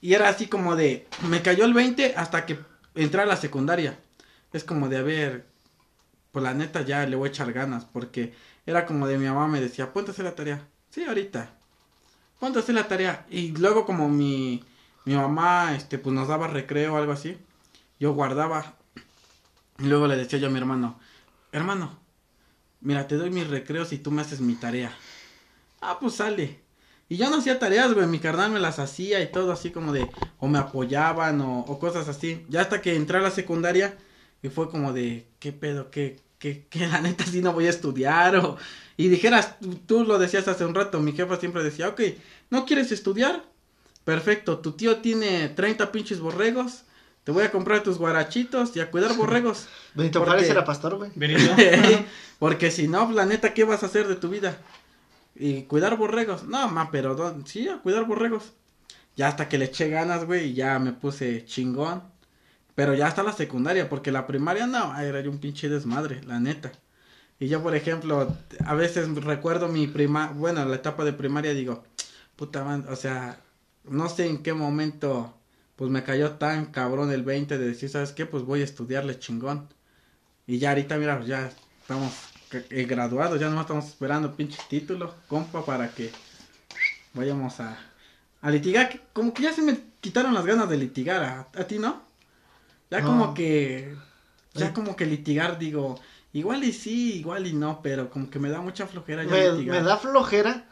Y 0.00 0.14
era 0.14 0.28
así 0.28 0.46
como 0.46 0.76
de, 0.76 1.06
me 1.28 1.42
cayó 1.42 1.66
el 1.66 1.74
20 1.74 2.14
hasta 2.16 2.46
que 2.46 2.58
entré 2.94 3.20
a 3.20 3.26
la 3.26 3.36
secundaria. 3.36 3.98
Es 4.52 4.64
como 4.64 4.88
de, 4.88 4.96
a 4.96 5.02
ver, 5.02 5.46
pues 6.32 6.42
la 6.42 6.54
neta 6.54 6.82
ya 6.82 7.06
le 7.06 7.16
voy 7.16 7.28
a 7.28 7.30
echar 7.30 7.52
ganas, 7.52 7.84
porque 7.84 8.32
era 8.64 8.86
como 8.86 9.06
de 9.06 9.18
mi 9.18 9.26
mamá 9.26 9.48
me 9.48 9.60
decía, 9.60 9.92
ponte 9.92 10.10
a 10.10 10.14
hacer 10.14 10.24
la 10.24 10.34
tarea. 10.34 10.66
Sí, 10.90 11.04
ahorita. 11.04 11.50
Ponte 12.38 12.58
a 12.58 12.62
hacer 12.62 12.74
la 12.74 12.88
tarea. 12.88 13.26
Y 13.28 13.52
luego 13.52 13.84
como 13.84 14.08
mi, 14.08 14.64
mi 15.04 15.14
mamá, 15.14 15.74
este, 15.76 15.98
pues 15.98 16.14
nos 16.14 16.28
daba 16.28 16.48
recreo 16.48 16.94
o 16.94 16.96
algo 16.96 17.12
así, 17.12 17.36
yo 17.98 18.14
guardaba. 18.14 18.76
Y 19.78 19.84
luego 19.84 20.06
le 20.06 20.16
decía 20.16 20.38
yo 20.38 20.46
a 20.48 20.50
mi 20.50 20.58
hermano, 20.58 20.98
hermano, 21.52 21.99
mira, 22.80 23.06
te 23.06 23.16
doy 23.16 23.30
mis 23.30 23.48
recreos 23.48 23.92
y 23.92 23.98
tú 23.98 24.10
me 24.10 24.22
haces 24.22 24.40
mi 24.40 24.54
tarea. 24.54 24.96
Ah, 25.80 25.98
pues 26.00 26.14
sale. 26.14 26.60
Y 27.08 27.16
yo 27.16 27.28
no 27.28 27.38
hacía 27.38 27.58
tareas, 27.58 27.92
güey, 27.92 28.06
mi 28.06 28.20
carnal 28.20 28.52
me 28.52 28.60
las 28.60 28.78
hacía 28.78 29.20
y 29.20 29.32
todo 29.32 29.50
así 29.50 29.70
como 29.70 29.92
de, 29.92 30.08
o 30.38 30.46
me 30.46 30.58
apoyaban 30.58 31.40
o, 31.40 31.78
cosas 31.80 32.08
así. 32.08 32.46
Ya 32.48 32.60
hasta 32.60 32.80
que 32.80 32.94
entré 32.94 33.18
a 33.18 33.20
la 33.20 33.32
secundaria 33.32 33.98
y 34.42 34.48
fue 34.48 34.70
como 34.70 34.92
de, 34.92 35.26
¿qué 35.40 35.52
pedo? 35.52 35.90
¿Qué, 35.90 36.20
qué, 36.38 36.66
qué 36.70 36.86
la 36.88 37.00
neta 37.00 37.24
sí 37.24 37.42
no 37.42 37.52
voy 37.52 37.66
a 37.66 37.70
estudiar? 37.70 38.36
O, 38.36 38.56
y 38.96 39.08
dijeras, 39.08 39.56
tú, 39.86 40.04
lo 40.04 40.18
decías 40.18 40.46
hace 40.46 40.64
un 40.64 40.74
rato, 40.74 41.00
mi 41.00 41.12
jefa 41.12 41.36
siempre 41.36 41.64
decía, 41.64 41.88
ok, 41.88 42.00
¿no 42.50 42.64
quieres 42.64 42.92
estudiar? 42.92 43.44
Perfecto, 44.04 44.58
tu 44.58 44.72
tío 44.72 44.98
tiene 44.98 45.48
30 45.48 45.90
pinches 45.90 46.20
borregos, 46.20 46.84
te 47.30 47.34
voy 47.34 47.44
a 47.44 47.52
comprar 47.52 47.84
tus 47.84 47.96
guarachitos 47.96 48.74
y 48.74 48.80
a 48.80 48.90
cuidar 48.90 49.14
borregos. 49.14 49.68
Benito 49.94 50.24
Juárez 50.24 50.50
era 50.50 50.64
pastor, 50.64 50.96
güey. 50.96 51.12
porque 52.40 52.72
si 52.72 52.88
no, 52.88 53.12
la 53.12 53.24
neta, 53.24 53.54
¿qué 53.54 53.62
vas 53.62 53.84
a 53.84 53.86
hacer 53.86 54.08
de 54.08 54.16
tu 54.16 54.30
vida? 54.30 54.58
Y 55.36 55.62
cuidar 55.62 55.96
borregos. 55.96 56.42
No, 56.42 56.66
ma, 56.66 56.90
pero 56.90 57.40
sí, 57.46 57.68
a 57.68 57.78
cuidar 57.78 58.04
borregos. 58.04 58.52
Ya 59.14 59.28
hasta 59.28 59.48
que 59.48 59.58
le 59.58 59.66
eché 59.66 59.88
ganas, 59.88 60.24
güey, 60.24 60.48
y 60.48 60.54
ya 60.54 60.80
me 60.80 60.92
puse 60.92 61.44
chingón. 61.44 62.02
Pero 62.74 62.94
ya 62.94 63.06
hasta 63.06 63.22
la 63.22 63.32
secundaria, 63.32 63.88
porque 63.88 64.10
la 64.10 64.26
primaria 64.26 64.66
no, 64.66 64.98
era 64.98 65.20
yo 65.20 65.30
un 65.30 65.38
pinche 65.38 65.68
desmadre, 65.68 66.22
la 66.24 66.40
neta. 66.40 66.72
Y 67.38 67.46
yo, 67.46 67.62
por 67.62 67.76
ejemplo, 67.76 68.36
a 68.66 68.74
veces 68.74 69.08
recuerdo 69.22 69.68
mi 69.68 69.86
prima, 69.86 70.32
bueno, 70.34 70.64
la 70.64 70.74
etapa 70.74 71.04
de 71.04 71.12
primaria, 71.12 71.54
digo, 71.54 71.84
puta 72.34 72.64
man, 72.64 72.86
o 72.90 72.96
sea, 72.96 73.38
no 73.84 74.08
sé 74.08 74.26
en 74.26 74.42
qué 74.42 74.52
momento, 74.52 75.39
pues 75.80 75.90
me 75.90 76.04
cayó 76.04 76.32
tan 76.32 76.66
cabrón 76.66 77.10
el 77.10 77.22
20 77.22 77.56
de 77.56 77.66
decir, 77.68 77.88
¿sabes 77.88 78.12
qué? 78.12 78.26
Pues 78.26 78.42
voy 78.42 78.60
a 78.60 78.64
estudiarle 78.64 79.18
chingón. 79.18 79.66
Y 80.46 80.58
ya 80.58 80.68
ahorita, 80.68 80.98
mira, 80.98 81.24
ya 81.24 81.50
estamos 81.80 82.12
eh, 82.52 82.84
graduados, 82.84 83.40
ya 83.40 83.48
no 83.48 83.58
estamos 83.58 83.86
esperando 83.86 84.36
pinche 84.36 84.58
título, 84.68 85.14
compa, 85.26 85.64
para 85.64 85.88
que 85.88 86.10
vayamos 87.14 87.60
a, 87.60 87.78
a 88.42 88.50
litigar. 88.50 89.00
Como 89.14 89.32
que 89.32 89.44
ya 89.44 89.54
se 89.54 89.62
me 89.62 89.80
quitaron 90.02 90.34
las 90.34 90.44
ganas 90.44 90.68
de 90.68 90.76
litigar, 90.76 91.22
¿a, 91.22 91.48
a 91.58 91.64
ti 91.64 91.78
no? 91.78 92.02
Ya 92.90 93.02
como 93.02 93.32
que, 93.32 93.96
ya 94.52 94.74
como 94.74 94.94
que 94.96 95.06
litigar, 95.06 95.58
digo, 95.58 95.98
igual 96.34 96.62
y 96.62 96.74
sí, 96.74 97.20
igual 97.20 97.46
y 97.46 97.54
no, 97.54 97.80
pero 97.82 98.10
como 98.10 98.28
que 98.28 98.38
me 98.38 98.50
da 98.50 98.60
mucha 98.60 98.86
flojera 98.86 99.24
ya 99.24 99.30
me, 99.30 99.52
litigar. 99.52 99.80
Me 99.80 99.88
da 99.88 99.96
flojera 99.96 100.66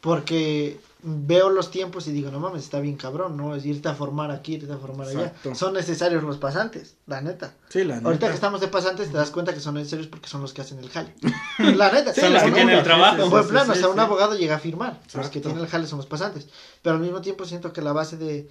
porque 0.00 0.78
veo 1.02 1.50
los 1.50 1.70
tiempos 1.70 2.06
y 2.06 2.12
digo, 2.12 2.30
no 2.30 2.38
mames, 2.38 2.62
está 2.62 2.78
bien 2.78 2.96
cabrón, 2.96 3.36
¿no? 3.36 3.56
Es 3.56 3.66
irte 3.66 3.88
a 3.88 3.94
formar 3.94 4.30
aquí, 4.30 4.54
irte 4.54 4.72
a 4.72 4.76
formar 4.76 5.08
allá. 5.08 5.34
Son 5.54 5.74
necesarios 5.74 6.22
los 6.22 6.38
pasantes, 6.38 6.96
la 7.06 7.20
neta. 7.20 7.54
Sí, 7.68 7.82
la 7.82 7.96
neta. 7.96 8.06
Ahorita 8.06 8.28
que 8.28 8.34
estamos 8.34 8.60
de 8.60 8.68
pasantes 8.68 9.10
te 9.10 9.16
das 9.16 9.30
cuenta 9.30 9.52
que 9.52 9.60
son 9.60 9.74
necesarios 9.74 10.06
porque 10.06 10.28
son 10.28 10.42
los 10.42 10.52
que 10.52 10.62
hacen 10.62 10.78
el 10.78 10.88
jale. 10.88 11.12
la 11.58 11.90
neta. 11.90 12.14
son 12.14 12.32
los 12.32 12.42
que 12.44 12.52
tienen 12.52 12.78
el 12.78 12.84
trabajo. 12.84 13.48
Plan, 13.48 13.68
o 13.68 13.74
sea, 13.74 13.88
un 13.88 13.98
abogado 13.98 14.36
llega 14.36 14.56
a 14.56 14.60
firmar. 14.60 15.00
Los 15.14 15.28
que 15.28 15.40
tienen 15.40 15.60
el 15.60 15.66
jale 15.66 15.86
son 15.86 15.98
los 15.98 16.06
pasantes. 16.06 16.48
Pero 16.82 16.96
al 16.96 17.02
mismo 17.02 17.20
tiempo 17.20 17.44
siento 17.44 17.72
que 17.72 17.82
la 17.82 17.92
base 17.92 18.16
de, 18.16 18.48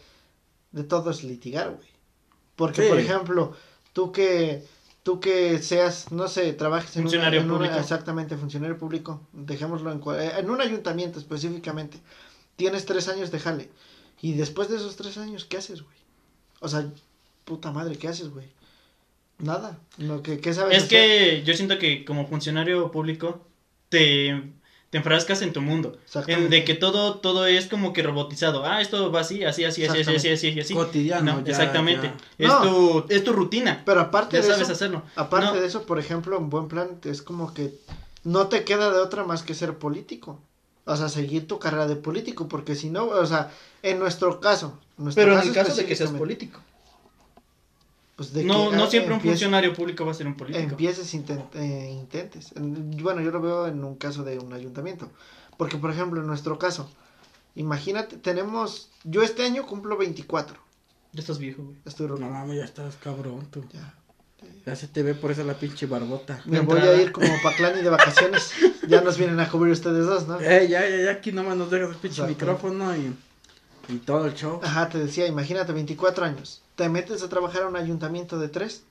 de 0.71 0.83
todo 0.83 1.11
es 1.11 1.23
litigar, 1.23 1.69
güey. 1.69 1.89
Porque, 2.57 2.83
por 2.83 2.99
ejemplo, 2.99 3.53
tú 3.93 4.11
que 4.11 4.63
tú 5.03 5.19
que 5.19 5.59
seas, 5.59 6.11
no 6.11 6.27
sé, 6.27 6.53
trabajes 6.53 6.95
en, 6.95 7.03
funcionario 7.03 7.47
público. 7.47 7.75
exactamente, 7.75 8.37
funcionario 8.37 8.77
público, 8.77 9.21
dejémoslo 9.33 9.91
en, 9.91 10.01
en 10.37 10.49
un 10.49 10.61
ayuntamiento 10.61 11.17
específicamente, 11.17 11.99
tienes 12.55 12.85
tres 12.85 13.07
años 13.07 13.31
de 13.31 13.39
jale, 13.39 13.69
y 14.21 14.33
después 14.33 14.69
de 14.69 14.77
esos 14.77 14.95
tres 14.95 15.17
años, 15.17 15.45
¿qué 15.45 15.57
haces, 15.57 15.81
güey? 15.81 15.97
O 16.59 16.67
sea, 16.67 16.91
puta 17.45 17.71
madre, 17.71 17.97
¿qué 17.97 18.07
haces, 18.07 18.29
güey? 18.29 18.47
Nada, 19.39 19.79
lo 19.97 20.21
que, 20.21 20.39
¿qué 20.39 20.53
sabes 20.53 20.77
Es 20.77 20.89
que 20.89 21.43
yo 21.43 21.53
siento 21.55 21.79
que 21.79 22.05
como 22.05 22.27
funcionario 22.27 22.91
público 22.91 23.45
te 23.89 24.53
te 24.91 24.97
enfrascas 24.97 25.41
en 25.41 25.53
tu 25.53 25.61
mundo. 25.61 25.97
En 26.27 26.49
de 26.49 26.65
que 26.65 26.75
todo, 26.75 27.15
todo 27.19 27.45
es 27.47 27.67
como 27.67 27.93
que 27.93 28.03
robotizado. 28.03 28.65
Ah, 28.65 28.81
esto 28.81 29.09
va 29.09 29.21
así, 29.21 29.41
así, 29.45 29.63
así, 29.63 29.85
así, 29.85 29.99
así, 30.01 30.29
así, 30.29 30.59
así, 30.59 30.73
Cotidiano. 30.73 31.41
exactamente. 31.45 32.11
Es, 32.37 32.51
Tu, 32.61 33.05
es 33.07 33.23
tu 33.23 33.31
rutina. 33.31 33.83
Pero 33.85 34.01
aparte 34.01 34.35
de 34.37 34.43
sabes 34.43 34.63
eso, 34.63 34.73
hacerlo. 34.73 35.03
Aparte 35.15 35.61
de 35.61 35.65
eso, 35.65 35.85
por 35.85 35.97
ejemplo, 35.97 36.37
un 36.37 36.49
buen 36.49 36.67
plan 36.67 36.99
es 37.05 37.21
como 37.21 37.53
que 37.53 37.73
no 38.25 38.47
te 38.47 38.65
queda 38.65 38.91
de 38.91 38.99
otra 38.99 39.23
más 39.23 39.43
que 39.43 39.55
ser 39.55 39.77
político. 39.77 40.41
O 40.85 40.95
sea, 40.95 41.09
seguir 41.09 41.47
tu 41.47 41.59
carrera 41.59 41.87
de 41.87 41.95
político, 41.95 42.47
porque 42.47 42.75
si 42.75 42.89
no, 42.89 43.05
o 43.05 43.25
sea, 43.25 43.51
en 43.83 43.99
nuestro 43.99 44.39
caso. 44.39 44.79
Pero 45.15 45.39
en 45.39 45.47
el 45.47 45.53
caso 45.53 45.75
de 45.75 45.85
que 45.85 45.95
seas 45.95 46.11
político. 46.11 46.59
Pues, 48.15 48.33
no, 48.45 48.71
no 48.71 48.87
siempre 48.87 49.15
un 49.15 49.21
funcionario 49.21 49.73
público 49.73 50.05
va 50.05 50.11
a 50.11 50.13
ser 50.13 50.27
un 50.27 50.35
político. 50.35 50.63
Empieces, 50.63 51.11
eh, 51.13 51.89
intentes. 51.91 52.53
Bueno, 52.55 53.21
yo 53.21 53.31
lo 53.31 53.41
veo 53.41 53.67
en 53.67 53.83
un 53.83 53.95
caso 53.95 54.23
de 54.23 54.37
un 54.37 54.53
ayuntamiento. 54.53 55.09
Porque, 55.57 55.77
por 55.77 55.91
ejemplo, 55.91 56.21
en 56.21 56.27
nuestro 56.27 56.59
caso, 56.59 56.91
imagínate, 57.55 58.17
tenemos. 58.17 58.89
Yo 59.03 59.23
este 59.23 59.43
año 59.43 59.65
cumplo 59.65 59.97
24. 59.97 60.57
Ya 61.13 61.19
estás 61.19 61.39
viejo, 61.39 61.63
güey. 61.63 61.77
Estoy 61.85 62.07
No 62.07 62.29
mames, 62.29 62.57
ya 62.57 62.65
estás 62.65 62.95
cabrón, 62.95 63.47
tú. 63.49 63.63
Ya. 63.73 63.95
Ya 64.65 64.75
se 64.75 64.87
te 64.87 65.01
ve 65.03 65.15
por 65.15 65.31
eso 65.31 65.43
la 65.43 65.55
pinche 65.55 65.85
barbota. 65.87 66.41
Me 66.45 66.59
voy 66.59 66.79
a 66.81 67.01
ir 67.01 67.11
como 67.11 67.27
Paclani 67.41 67.81
de 67.81 67.89
vacaciones. 67.89 68.51
ya 68.87 69.01
nos 69.01 69.17
vienen 69.17 69.39
a 69.39 69.49
cubrir 69.49 69.73
ustedes 69.73 70.05
dos, 70.05 70.27
¿no? 70.27 70.39
Eh, 70.39 70.67
ya, 70.69 70.87
ya, 70.87 70.97
ya, 70.97 71.11
aquí 71.11 71.31
nomás 71.31 71.57
nos 71.57 71.71
dejas 71.71 71.89
el 71.89 71.95
pinche 71.95 72.21
micrófono 72.23 72.95
y, 72.95 73.15
y 73.89 73.97
todo 73.97 74.25
el 74.25 74.35
show. 74.35 74.59
Ajá, 74.63 74.89
te 74.89 74.99
decía, 74.99 75.25
imagínate, 75.27 75.73
24 75.73 76.25
años 76.25 76.61
te 76.81 76.89
metes 76.89 77.21
a 77.21 77.29
trabajar 77.29 77.61
a 77.61 77.67
un 77.67 77.75
ayuntamiento 77.75 78.39
de 78.39 78.49
tres, 78.49 78.81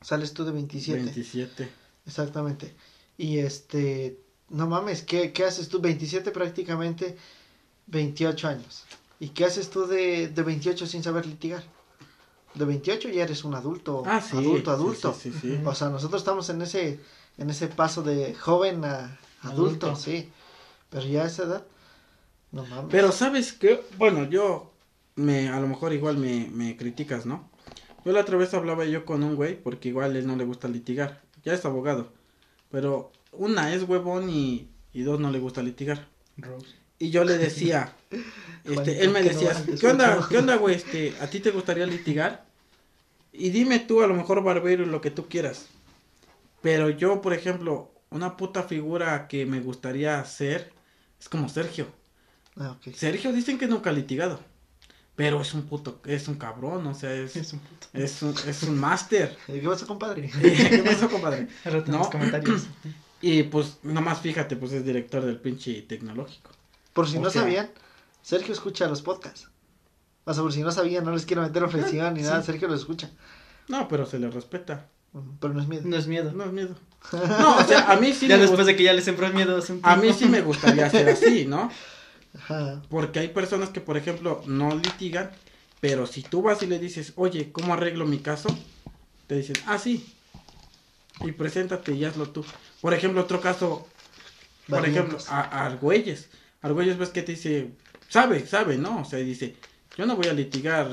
sales 0.00 0.32
tú 0.32 0.44
de 0.44 0.50
27. 0.50 1.00
27. 1.00 1.68
Exactamente. 2.06 2.74
Y 3.16 3.38
este, 3.38 4.18
no 4.48 4.66
mames, 4.66 5.02
¿qué, 5.02 5.32
qué 5.32 5.44
haces 5.44 5.68
tú? 5.68 5.80
27 5.80 6.32
prácticamente 6.32 7.16
28 7.86 8.48
años. 8.48 8.84
¿Y 9.20 9.28
qué 9.28 9.44
haces 9.44 9.70
tú 9.70 9.86
de, 9.86 10.26
de 10.26 10.42
28 10.42 10.86
sin 10.88 11.04
saber 11.04 11.24
litigar? 11.24 11.62
De 12.54 12.64
28 12.64 13.08
ya 13.08 13.24
eres 13.24 13.44
un 13.44 13.54
adulto, 13.54 14.02
ah, 14.06 14.22
adulto, 14.32 14.70
adulto. 14.70 15.14
Sí, 15.18 15.32
sí, 15.32 15.58
o 15.64 15.74
sea, 15.74 15.88
nosotros 15.88 16.20
estamos 16.20 16.48
en 16.50 16.60
ese, 16.62 17.00
en 17.38 17.48
ese 17.48 17.68
paso 17.68 18.02
de 18.02 18.34
joven 18.34 18.84
a 18.84 19.18
adulto, 19.42 19.96
sí. 19.96 20.30
Pero 20.90 21.06
ya 21.06 21.22
a 21.22 21.26
esa 21.26 21.44
edad, 21.44 21.66
no 22.50 22.66
mames. 22.66 22.90
Pero 22.90 23.10
sabes 23.12 23.52
que, 23.54 23.82
bueno, 23.96 24.24
yo 24.28 24.70
me, 25.16 25.48
a 25.48 25.58
lo 25.60 25.66
mejor 25.66 25.92
igual 25.94 26.18
me, 26.18 26.48
me 26.52 26.76
criticas, 26.76 27.24
¿no? 27.24 27.50
Yo 28.04 28.12
la 28.12 28.20
otra 28.20 28.36
vez 28.36 28.52
hablaba 28.52 28.84
yo 28.84 29.04
con 29.04 29.22
un 29.22 29.36
güey, 29.36 29.60
porque 29.60 29.88
igual 29.88 30.16
él 30.16 30.26
no 30.26 30.36
le 30.36 30.44
gusta 30.44 30.68
litigar. 30.68 31.22
Ya 31.44 31.54
es 31.54 31.64
abogado. 31.64 32.12
Pero 32.70 33.12
una 33.32 33.72
es 33.72 33.84
huevón 33.84 34.28
y, 34.28 34.68
y 34.92 35.02
dos 35.02 35.20
no 35.20 35.30
le 35.30 35.38
gusta 35.38 35.62
litigar. 35.62 36.08
Y 37.02 37.10
yo 37.10 37.24
le 37.24 37.36
decía, 37.36 37.92
este, 38.64 39.02
él 39.02 39.10
me 39.10 39.24
decía, 39.24 39.60
¿qué 39.80 39.88
onda, 39.88 40.24
qué 40.28 40.38
onda, 40.38 40.54
güey? 40.54 40.76
Este, 40.76 41.12
¿a 41.20 41.26
ti 41.26 41.40
te 41.40 41.50
gustaría 41.50 41.84
litigar? 41.84 42.44
Y 43.32 43.50
dime 43.50 43.80
tú, 43.80 44.02
a 44.02 44.06
lo 44.06 44.14
mejor 44.14 44.44
barbero, 44.44 44.86
lo 44.86 45.00
que 45.00 45.10
tú 45.10 45.26
quieras. 45.26 45.66
Pero 46.60 46.90
yo, 46.90 47.20
por 47.20 47.34
ejemplo, 47.34 47.90
una 48.10 48.36
puta 48.36 48.62
figura 48.62 49.26
que 49.26 49.46
me 49.46 49.58
gustaría 49.58 50.20
hacer 50.20 50.72
es 51.20 51.28
como 51.28 51.48
Sergio. 51.48 51.88
Ah, 52.56 52.76
Sergio 52.94 53.32
dicen 53.32 53.58
que 53.58 53.66
nunca 53.66 53.90
ha 53.90 53.92
litigado. 53.92 54.38
Pero 55.16 55.40
es 55.40 55.54
un 55.54 55.62
puto, 55.62 56.00
es 56.06 56.28
un 56.28 56.36
cabrón, 56.36 56.86
o 56.86 56.94
sea, 56.94 57.12
es, 57.12 57.34
es 57.36 57.52
un 57.52 57.58
puto. 57.58 57.88
Es 57.94 58.22
un, 58.22 58.32
es 58.46 58.62
un 58.62 58.78
máster. 58.78 59.36
¿Qué 59.48 59.58
pasó, 59.58 59.88
compadre? 59.88 60.30
¿Qué 60.40 60.84
pasó, 60.86 61.10
compadre? 61.10 61.48
no, 61.88 62.08
comentarios. 62.08 62.68
Y 63.20 63.42
pues, 63.42 63.78
nomás 63.82 64.20
fíjate, 64.20 64.54
pues 64.54 64.70
es 64.70 64.84
director 64.84 65.24
del 65.24 65.40
pinche 65.40 65.82
tecnológico. 65.82 66.52
Por 66.92 67.08
si 67.08 67.18
no 67.18 67.30
sabían, 67.30 67.70
Sergio 68.22 68.52
escucha 68.52 68.88
los 68.88 69.02
podcasts. 69.02 69.48
O 70.24 70.32
sea, 70.32 70.42
por 70.42 70.52
si 70.52 70.62
no 70.62 70.70
sabían, 70.70 71.04
no 71.04 71.12
les 71.12 71.26
quiero 71.26 71.42
meter 71.42 71.64
ofensiva 71.64 72.10
ni 72.10 72.22
nada, 72.22 72.42
Sergio 72.42 72.68
los 72.68 72.80
escucha. 72.80 73.10
No, 73.68 73.88
pero 73.88 74.06
se 74.06 74.18
le 74.18 74.30
respeta. 74.30 74.88
Pero 75.40 75.52
no 75.52 75.60
es 75.60 75.68
miedo. 75.68 75.82
No 75.84 75.96
es 75.96 76.06
miedo. 76.06 76.32
No 76.32 76.44
es 76.44 76.52
miedo. 76.52 76.74
No, 77.12 77.56
o 77.56 77.64
sea, 77.64 77.90
a 77.90 77.96
mí 77.96 78.12
sí 78.12 78.28
Ya 78.28 78.38
después 78.38 78.66
de 78.66 78.76
que 78.76 78.84
ya 78.84 78.92
le 78.92 79.02
sembró 79.02 79.28
miedo. 79.30 79.60
A 79.82 79.96
mí 79.96 80.12
sí 80.12 80.26
me 80.26 80.40
gustaría 80.40 80.88
ser 80.88 81.08
así, 81.10 81.46
¿no? 81.46 81.70
Porque 82.88 83.18
hay 83.18 83.28
personas 83.28 83.70
que, 83.70 83.80
por 83.80 83.96
ejemplo, 83.96 84.42
no 84.46 84.74
litigan, 84.74 85.30
pero 85.80 86.06
si 86.06 86.22
tú 86.22 86.42
vas 86.42 86.62
y 86.62 86.66
le 86.66 86.78
dices, 86.78 87.12
oye, 87.16 87.52
¿cómo 87.52 87.74
arreglo 87.74 88.06
mi 88.06 88.18
caso? 88.18 88.48
Te 89.26 89.36
dicen, 89.36 89.56
ah, 89.66 89.78
sí. 89.78 90.14
Y 91.20 91.32
preséntate 91.32 91.92
y 91.92 92.04
hazlo 92.04 92.30
tú. 92.30 92.44
Por 92.80 92.94
ejemplo, 92.94 93.20
otro 93.20 93.40
caso, 93.40 93.86
por 94.68 94.86
ejemplo, 94.86 95.18
a, 95.28 95.66
Argüelles. 95.66 96.28
Argüelles 96.62 96.96
ves 96.96 97.10
que 97.10 97.22
te 97.22 97.32
dice, 97.32 97.70
sabe, 98.08 98.46
sabe, 98.46 98.78
¿no? 98.78 99.02
O 99.02 99.04
sea, 99.04 99.18
dice, 99.18 99.56
yo 99.96 100.06
no 100.06 100.16
voy 100.16 100.28
a 100.28 100.32
litigar 100.32 100.88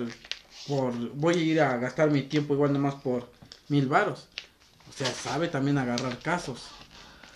por, 0.67 0.93
voy 1.13 1.35
a 1.35 1.41
ir 1.41 1.61
a 1.61 1.77
gastar 1.77 2.11
mi 2.11 2.23
tiempo 2.23 2.53
igual 2.53 2.73
nomás 2.73 2.95
por 2.95 3.31
mil 3.69 3.87
varos. 3.87 4.27
O 4.89 4.93
sea, 4.93 5.07
sabe 5.07 5.47
también 5.47 5.77
agarrar 5.77 6.17
casos. 6.19 6.67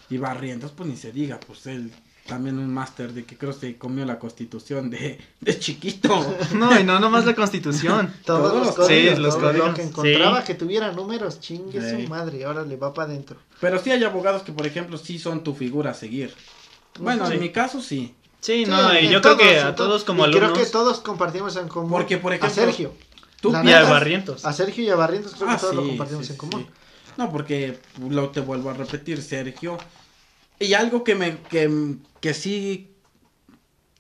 Y 0.09 0.17
barrientos, 0.17 0.71
pues 0.71 0.89
ni 0.89 0.97
se 0.97 1.11
diga, 1.11 1.39
pues 1.39 1.65
él 1.67 1.91
también 2.27 2.57
un 2.57 2.73
máster 2.73 3.11
de 3.13 3.25
que 3.25 3.37
creo 3.37 3.51
se 3.51 3.77
comió 3.77 4.05
la 4.05 4.17
constitución 4.17 4.89
de, 4.89 5.19
de 5.41 5.59
chiquito. 5.59 6.37
No, 6.53 6.79
y 6.79 6.83
no 6.83 6.99
nomás 6.99 7.25
la 7.25 7.35
constitución. 7.35 8.13
Todos, 8.25 8.65
los 8.65 8.75
códigos. 8.75 9.15
Sí, 9.15 9.21
los 9.21 9.35
códigos. 9.35 9.69
Lo 9.69 9.73
que 9.73 9.83
encontraba 9.83 10.43
que 10.43 10.55
tuviera 10.55 10.91
números, 10.91 11.39
chingue 11.39 11.81
su 11.81 12.09
madre, 12.09 12.45
ahora 12.45 12.63
le 12.63 12.77
va 12.77 12.93
para 12.93 13.09
adentro. 13.11 13.37
Pero 13.59 13.79
sí 13.79 13.91
hay 13.91 14.03
abogados 14.03 14.43
que, 14.43 14.51
por 14.51 14.65
ejemplo, 14.65 14.97
sí 14.97 15.19
son 15.19 15.43
tu 15.43 15.53
figura 15.53 15.91
a 15.91 15.93
seguir. 15.93 16.33
Bueno, 16.99 17.29
en 17.29 17.39
mi 17.39 17.51
caso 17.51 17.81
sí. 17.81 18.15
Sí, 18.43 18.65
no, 18.65 18.99
y 18.99 19.07
yo 19.07 19.21
creo 19.21 19.37
que 19.37 19.57
a 19.57 19.73
todos 19.73 20.03
como 20.03 20.25
alumnos. 20.25 20.51
Creo 20.51 20.65
que 20.65 20.69
todos 20.69 20.99
compartimos 20.99 21.55
en 21.55 21.69
común. 21.69 21.89
Porque, 21.89 22.17
por 22.17 22.33
ejemplo. 22.33 22.49
A 22.49 22.65
Sergio. 22.65 22.93
Tú 23.39 23.53
y 23.63 23.71
a 23.71 23.83
Barrientos. 23.83 24.43
A 24.43 24.51
Sergio 24.51 24.83
y 24.83 24.89
a 24.89 24.97
Barrientos 24.97 25.35
creo 25.35 25.47
que 25.47 25.53
ah, 25.53 25.57
todos 25.57 25.75
lo 25.75 25.87
compartimos 25.87 26.29
en 26.29 26.35
común. 26.35 26.67
No, 27.15 27.31
porque 27.31 27.79
lo 28.09 28.31
te 28.31 28.41
vuelvo 28.41 28.69
a 28.69 28.73
repetir, 28.73 29.21
Sergio. 29.21 29.77
Y 30.59 30.73
algo 30.73 31.05
que 31.05 31.15
me 31.15 31.37
que, 31.43 31.95
que 32.19 32.33
sí 32.33 32.93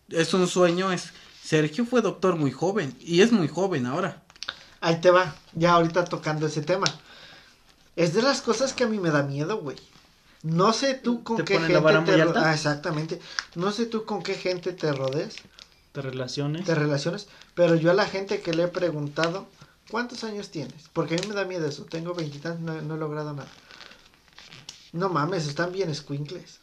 es 0.09 0.33
un 0.33 0.45
sueño 0.49 0.91
es 0.91 1.13
Sergio 1.41 1.85
fue 1.85 2.01
doctor 2.01 2.35
muy 2.35 2.51
joven 2.51 2.97
y 2.99 3.21
es 3.21 3.31
muy 3.31 3.47
joven 3.47 3.85
ahora. 3.85 4.23
Ahí 4.81 4.99
te 4.99 5.09
va, 5.09 5.35
ya 5.53 5.71
ahorita 5.71 6.03
tocando 6.03 6.47
ese 6.47 6.63
tema. 6.63 6.87
Es 7.95 8.13
de 8.13 8.21
las 8.21 8.41
cosas 8.41 8.73
que 8.73 8.83
a 8.83 8.87
mí 8.87 8.99
me 8.99 9.09
da 9.09 9.23
miedo, 9.23 9.61
güey. 9.61 9.77
No 10.43 10.73
sé 10.73 10.95
tú 10.95 11.23
con 11.23 11.37
qué 11.37 11.57
gente 11.57 11.79
te 11.79 12.21
ah, 12.37 12.53
exactamente. 12.53 13.19
No 13.55 13.71
sé 13.71 13.85
tú 13.85 14.03
con 14.05 14.21
qué 14.21 14.35
gente 14.35 14.73
te 14.73 14.91
rodees. 14.91 15.35
Te 15.93 16.01
relaciones. 16.01 16.65
Te 16.65 16.75
relaciones, 16.75 17.27
pero 17.55 17.75
yo 17.75 17.91
a 17.91 17.93
la 17.93 18.05
gente 18.05 18.41
que 18.41 18.53
le 18.53 18.63
he 18.63 18.67
preguntado, 18.67 19.47
¿cuántos 19.89 20.23
años 20.23 20.49
tienes? 20.49 20.89
Porque 20.91 21.15
a 21.15 21.17
mí 21.19 21.27
me 21.27 21.33
da 21.33 21.45
miedo 21.45 21.65
eso. 21.65 21.85
Tengo 21.85 22.13
veintitantos, 22.13 22.61
no, 22.61 22.81
no 22.81 22.95
he 22.95 22.97
logrado 22.97 23.33
nada. 23.33 23.47
No 24.91 25.09
mames, 25.09 25.47
están 25.47 25.71
bien 25.71 25.93
squinkles. 25.95 26.59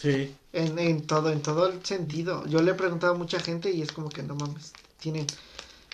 Sí. 0.00 0.34
En, 0.52 0.78
en 0.78 1.06
todo, 1.06 1.30
en 1.30 1.42
todo 1.42 1.66
el 1.66 1.84
sentido. 1.84 2.46
Yo 2.46 2.62
le 2.62 2.70
he 2.70 2.74
preguntado 2.74 3.14
a 3.14 3.18
mucha 3.18 3.38
gente 3.38 3.70
y 3.70 3.82
es 3.82 3.92
como 3.92 4.08
que 4.08 4.22
no 4.22 4.34
mames. 4.34 4.72
Tienen 4.98 5.26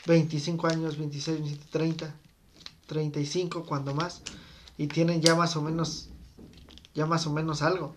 25 0.07 0.69
años, 0.69 0.97
26, 0.97 1.41
27, 1.41 1.71
30, 1.71 2.15
35 2.87 3.65
cuando 3.67 3.95
más. 3.95 4.23
Y 4.79 4.87
tienen 4.87 5.21
ya 5.21 5.35
más 5.35 5.57
o 5.57 5.63
menos, 5.63 6.09
ya 6.97 7.07
más 7.07 7.27
o 7.27 7.33
menos 7.33 7.63
algo. 7.63 7.95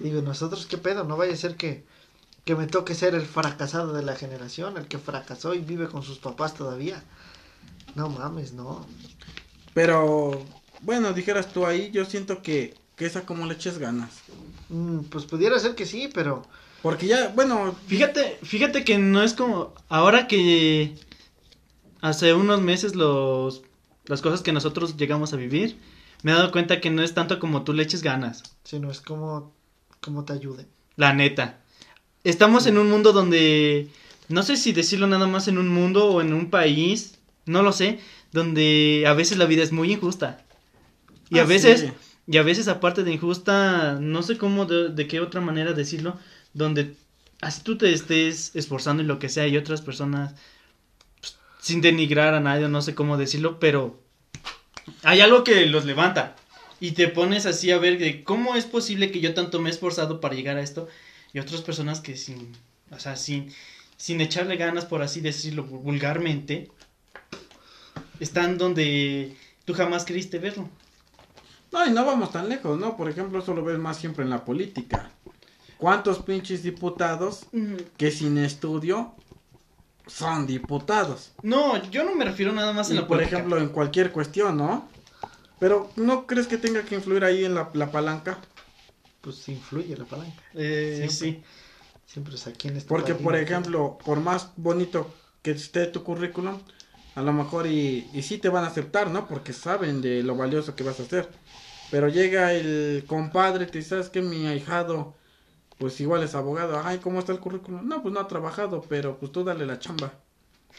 Digo, 0.00 0.22
nosotros 0.22 0.66
qué 0.66 0.78
pedo, 0.78 1.04
no 1.04 1.16
vaya 1.16 1.34
a 1.34 1.36
ser 1.36 1.56
que, 1.56 1.84
que 2.44 2.56
me 2.56 2.66
toque 2.66 2.94
ser 2.94 3.14
el 3.14 3.26
fracasado 3.26 3.92
de 3.92 4.02
la 4.02 4.16
generación, 4.16 4.76
el 4.76 4.88
que 4.88 4.98
fracasó 4.98 5.54
y 5.54 5.58
vive 5.58 5.88
con 5.88 6.02
sus 6.02 6.18
papás 6.18 6.54
todavía. 6.54 7.04
No 7.94 8.08
mames, 8.08 8.52
no. 8.52 8.86
Pero, 9.74 10.44
bueno, 10.80 11.12
dijeras 11.12 11.52
tú 11.52 11.66
ahí, 11.66 11.90
yo 11.92 12.04
siento 12.04 12.42
que, 12.42 12.74
que 12.96 13.06
esa 13.06 13.26
como 13.26 13.46
le 13.46 13.54
eches 13.54 13.78
ganas. 13.78 14.10
Mm, 14.68 15.00
pues 15.10 15.24
pudiera 15.24 15.58
ser 15.58 15.74
que 15.74 15.86
sí, 15.86 16.10
pero... 16.12 16.44
Porque 16.82 17.06
ya, 17.06 17.28
bueno... 17.34 17.74
Fíjate, 17.86 18.38
fíjate 18.42 18.84
que 18.84 18.98
no 18.98 19.22
es 19.22 19.34
como... 19.34 19.74
Ahora 19.88 20.26
que 20.26 20.96
hace 22.00 22.34
unos 22.34 22.60
meses 22.60 22.94
los, 22.94 23.62
las 24.06 24.22
cosas 24.22 24.42
que 24.42 24.52
nosotros 24.52 24.96
llegamos 24.96 25.32
a 25.32 25.36
vivir, 25.36 25.76
me 26.22 26.32
he 26.32 26.34
dado 26.34 26.50
cuenta 26.50 26.80
que 26.80 26.90
no 26.90 27.02
es 27.02 27.14
tanto 27.14 27.38
como 27.38 27.62
tú 27.62 27.72
le 27.72 27.82
eches 27.82 28.02
ganas. 28.02 28.42
Sino 28.64 28.90
es 28.90 29.00
como, 29.00 29.54
como 30.00 30.24
te 30.24 30.32
ayude. 30.32 30.66
La 30.96 31.12
neta. 31.12 31.60
Estamos 32.24 32.66
en 32.66 32.78
un 32.78 32.90
mundo 32.90 33.12
donde... 33.12 33.88
No 34.28 34.42
sé 34.42 34.56
si 34.56 34.72
decirlo 34.72 35.06
nada 35.06 35.26
más 35.26 35.48
en 35.48 35.56
un 35.56 35.68
mundo 35.68 36.06
o 36.06 36.20
en 36.20 36.34
un 36.34 36.50
país, 36.50 37.18
no 37.46 37.62
lo 37.62 37.72
sé, 37.72 37.98
donde 38.30 39.04
a 39.06 39.14
veces 39.14 39.38
la 39.38 39.46
vida 39.46 39.62
es 39.62 39.72
muy 39.72 39.92
injusta. 39.92 40.44
Y 41.30 41.38
a 41.38 41.42
ah, 41.42 41.46
veces... 41.46 41.92
Y 42.30 42.36
a 42.36 42.42
veces, 42.42 42.68
aparte 42.68 43.04
de 43.04 43.12
injusta, 43.14 43.98
no 43.98 44.22
sé 44.22 44.36
cómo, 44.36 44.66
de, 44.66 45.08
qué 45.08 45.18
otra 45.18 45.40
manera 45.40 45.72
decirlo, 45.72 46.18
donde 46.52 46.94
así 47.40 47.62
tú 47.62 47.78
te 47.78 47.90
estés 47.90 48.54
esforzando 48.54 49.00
en 49.00 49.08
lo 49.08 49.18
que 49.18 49.30
sea 49.30 49.46
y 49.46 49.56
otras 49.56 49.80
personas, 49.80 50.34
pues, 51.20 51.38
sin 51.58 51.80
denigrar 51.80 52.34
a 52.34 52.40
nadie, 52.40 52.68
no 52.68 52.82
sé 52.82 52.94
cómo 52.94 53.16
decirlo, 53.16 53.58
pero 53.58 54.02
hay 55.02 55.20
algo 55.20 55.44
que 55.44 55.66
los 55.66 55.84
levanta. 55.84 56.36
Y 56.80 56.92
te 56.92 57.08
pones 57.08 57.46
así 57.46 57.70
a 57.70 57.78
ver 57.78 57.98
de 57.98 58.22
cómo 58.22 58.54
es 58.54 58.64
posible 58.64 59.10
que 59.10 59.20
yo 59.20 59.34
tanto 59.34 59.60
me 59.60 59.68
he 59.68 59.72
esforzado 59.72 60.20
para 60.20 60.34
llegar 60.34 60.56
a 60.56 60.62
esto 60.62 60.88
y 61.32 61.40
otras 61.40 61.62
personas 61.62 62.00
que 62.00 62.16
sin, 62.16 62.52
o 62.90 63.00
sea, 63.00 63.16
sin, 63.16 63.52
sin 63.96 64.20
echarle 64.20 64.56
ganas, 64.56 64.84
por 64.84 65.02
así 65.02 65.20
decirlo 65.20 65.64
vulgarmente, 65.64 66.70
están 68.20 68.58
donde 68.58 69.36
tú 69.64 69.74
jamás 69.74 70.04
creíste 70.04 70.38
verlo. 70.38 70.68
No, 71.72 71.86
y 71.86 71.90
no 71.90 72.04
vamos 72.04 72.32
tan 72.32 72.48
lejos, 72.48 72.78
¿no? 72.78 72.96
Por 72.96 73.10
ejemplo, 73.10 73.40
eso 73.40 73.54
lo 73.54 73.64
ves 73.64 73.78
más 73.78 73.98
siempre 73.98 74.24
en 74.24 74.30
la 74.30 74.44
política. 74.44 75.10
¿Cuántos 75.76 76.18
pinches 76.22 76.62
diputados 76.62 77.46
que 77.96 78.10
sin 78.10 78.38
estudio 78.38 79.14
son 80.08 80.46
diputados? 80.46 81.32
No, 81.42 81.82
yo 81.90 82.04
no 82.04 82.14
me 82.14 82.24
refiero 82.24 82.52
nada 82.52 82.72
más 82.72 82.90
en 82.90 82.96
la 82.96 83.06
por 83.06 83.22
ejemplo, 83.22 83.58
en 83.58 83.68
cualquier 83.68 84.10
cuestión, 84.10 84.56
¿no? 84.56 84.88
Pero, 85.60 85.90
¿no 85.96 86.26
crees 86.26 86.46
que 86.46 86.56
tenga 86.56 86.82
que 86.82 86.94
influir 86.94 87.24
ahí 87.24 87.44
en 87.44 87.54
la, 87.54 87.70
palanca? 87.70 88.38
Pues 89.20 89.48
influye 89.48 89.96
la 89.96 90.04
palanca. 90.04 90.42
Eh, 90.54 91.08
sí. 91.10 91.42
Siempre 92.06 92.36
es 92.36 92.46
aquí 92.46 92.68
en 92.68 92.76
este 92.76 92.88
Porque, 92.88 93.14
por 93.14 93.36
ejemplo, 93.36 93.98
por 94.04 94.20
más 94.20 94.50
bonito 94.56 95.12
que 95.42 95.50
esté 95.50 95.86
tu 95.86 96.02
currículum, 96.04 96.58
a 97.14 97.22
lo 97.22 97.32
mejor 97.32 97.66
y, 97.66 98.08
y 98.12 98.22
sí 98.22 98.38
te 98.38 98.48
van 98.48 98.64
a 98.64 98.68
aceptar, 98.68 99.10
¿no? 99.10 99.28
Porque 99.28 99.52
saben 99.52 100.00
de 100.00 100.22
lo 100.22 100.36
valioso 100.36 100.74
que 100.74 100.84
vas 100.84 101.00
a 101.00 101.02
hacer. 101.02 101.28
Pero 101.90 102.08
llega 102.08 102.52
el 102.52 103.04
compadre, 103.06 103.66
te 103.66 103.82
sabes 103.82 104.08
que 104.10 104.22
mi 104.22 104.46
ahijado, 104.46 105.14
pues 105.78 106.00
igual 106.00 106.22
es 106.22 106.34
abogado. 106.34 106.80
Ay, 106.84 106.98
¿cómo 106.98 107.20
está 107.20 107.32
el 107.32 107.40
currículum? 107.40 107.86
No, 107.88 108.02
pues 108.02 108.12
no 108.12 108.20
ha 108.20 108.28
trabajado, 108.28 108.84
pero 108.88 109.16
pues 109.18 109.32
tú 109.32 109.44
dale 109.44 109.66
la 109.66 109.78
chamba. 109.78 110.12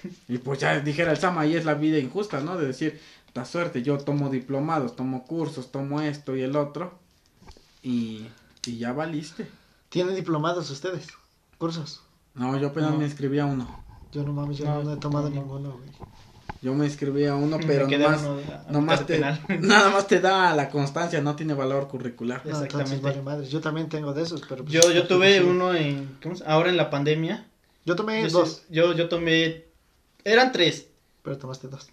Y 0.28 0.38
pues 0.38 0.60
ya 0.60 0.80
dijera 0.80 1.12
el 1.12 1.18
Sama, 1.18 1.42
ahí 1.42 1.56
es 1.56 1.66
la 1.66 1.74
vida 1.74 1.98
injusta, 1.98 2.40
¿no? 2.40 2.58
De 2.58 2.68
decir, 2.68 3.02
da 3.34 3.44
suerte, 3.44 3.82
yo 3.82 3.98
tomo 3.98 4.30
diplomados, 4.30 4.96
tomo 4.96 5.26
cursos, 5.26 5.72
tomo 5.72 6.02
esto 6.02 6.36
y 6.36 6.42
el 6.42 6.56
otro. 6.56 6.94
Y, 7.82 8.28
y 8.66 8.78
ya 8.78 8.94
valiste. 8.94 9.48
¿Tienen 9.90 10.16
diplomados 10.16 10.70
ustedes? 10.70 11.08
¿Cursos? 11.58 12.02
No, 12.36 12.58
yo 12.58 12.68
apenas 12.68 12.96
me 12.96 13.06
inscribí 13.06 13.40
a 13.40 13.46
uno. 13.46 13.68
Yo 14.12 14.24
no 14.24 14.34
mames, 14.34 14.58
yo 14.58 14.84
no, 14.84 14.94
he 14.94 14.98
tomado 14.98 15.30
ninguno, 15.30 15.72
güey. 15.72 15.90
Yo 16.62 16.74
me 16.74 16.86
inscribí 16.86 17.26
a 17.26 17.36
uno, 17.36 17.58
pero 17.65 17.88
nomás, 18.69 19.06
te, 19.06 19.17
nada 19.62 19.89
más 19.91 20.08
te 20.08 20.19
da 20.19 20.54
la 20.54 20.69
constancia, 20.69 21.22
no 21.22 21.36
tiene 21.36 21.54
valor 21.54 21.88
curricular. 21.88 22.41
Exactamente. 22.45 23.48
Yo 23.48 23.62
también 23.62 23.88
tengo 23.88 24.13
de 24.13 24.24
esos, 24.24 24.41
pero... 24.48 24.65
Pues 24.65 24.74
yo, 24.74 24.91
yo 24.91 25.08
tuve 25.08 25.41
uno 25.41 25.74
en, 25.74 26.17
ahora 26.45 26.69
en 26.69 26.76
la 26.76 26.89
pandemia. 26.89 27.48
Yo 27.86 27.95
tomé 27.95 28.28
dos. 28.28 28.63
Yo, 28.69 28.93
yo 28.93 29.08
tomé, 29.08 29.63
eran 30.26 30.52
tres. 30.52 30.88
Pero 31.24 31.38
tomaste 31.38 31.69
dos. 31.69 31.89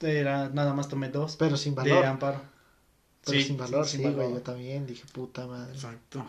Era, 0.00 0.48
nada 0.48 0.74
más 0.74 0.88
tomé 0.88 1.08
dos. 1.08 1.36
Pero 1.36 1.56
sin 1.56 1.74
valor. 1.74 2.00
De 2.00 2.06
amparo. 2.06 2.40
Pero 3.24 3.40
sin 3.40 3.56
valor, 3.56 3.86
sí, 3.86 3.98
güey, 3.98 4.32
yo 4.32 4.40
también 4.42 4.86
dije, 4.86 5.04
puta 5.12 5.46
madre. 5.46 5.72
Exacto. 5.72 6.24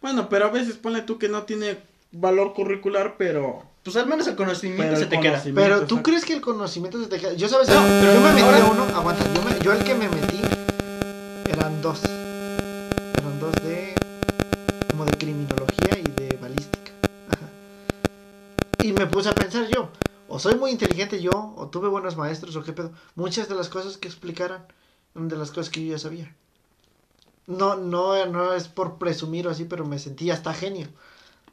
Bueno, 0.00 0.28
pero 0.28 0.46
a 0.46 0.50
veces 0.50 0.76
ponle 0.76 1.02
tú 1.02 1.18
que 1.18 1.28
no 1.28 1.44
tiene 1.44 1.78
valor 2.12 2.52
curricular, 2.52 3.16
pero 3.16 3.64
pues 3.84 3.96
al 3.96 4.06
menos 4.06 4.26
el 4.26 4.34
conocimiento 4.34 4.96
se 4.96 5.06
te 5.06 5.20
queda. 5.20 5.42
Pero 5.54 5.86
tú 5.86 6.02
crees 6.02 6.24
que 6.24 6.32
el 6.32 6.40
conocimiento 6.40 6.98
se 6.98 7.06
te 7.06 7.18
queda. 7.18 7.34
Yo 7.34 7.48
sabes, 7.48 7.68
pero 7.68 8.14
yo 8.14 8.20
me 8.20 8.32
metí 8.32 8.40
a 8.40 8.64
uno, 8.64 8.84
aguanta, 8.96 9.22
yo, 9.34 9.42
me, 9.42 9.62
yo 9.62 9.72
el 9.72 9.84
que 9.84 9.94
me 9.94 10.08
metí 10.08 10.40
eran 11.50 11.82
dos. 11.82 12.02
Eran 12.02 13.38
dos 13.38 13.52
de 13.62 13.94
como 14.90 15.04
de 15.04 15.12
criminología 15.12 15.98
y 15.98 16.10
de 16.18 16.38
balística. 16.40 16.92
Y 18.82 18.92
me 18.94 19.06
puse 19.06 19.28
a 19.28 19.34
pensar 19.34 19.68
yo, 19.68 19.90
o 20.28 20.38
soy 20.38 20.54
muy 20.54 20.70
inteligente 20.70 21.20
yo, 21.20 21.52
o 21.56 21.68
tuve 21.68 21.88
buenos 21.88 22.16
maestros, 22.16 22.56
o 22.56 22.62
qué 22.62 22.72
pedo. 22.72 22.90
Muchas 23.16 23.50
de 23.50 23.54
las 23.54 23.68
cosas 23.68 23.98
que 23.98 24.08
explicaran 24.08 24.66
eran 25.14 25.28
de 25.28 25.36
las 25.36 25.50
cosas 25.50 25.68
que 25.68 25.84
yo 25.84 25.92
ya 25.92 25.98
sabía. 25.98 26.34
no, 27.46 27.76
no, 27.76 28.24
no 28.24 28.54
es 28.54 28.68
por 28.68 28.96
presumir 28.96 29.46
o 29.46 29.50
así, 29.50 29.66
pero 29.66 29.84
me 29.84 29.98
sentí 29.98 30.30
hasta 30.30 30.54
genio. 30.54 30.88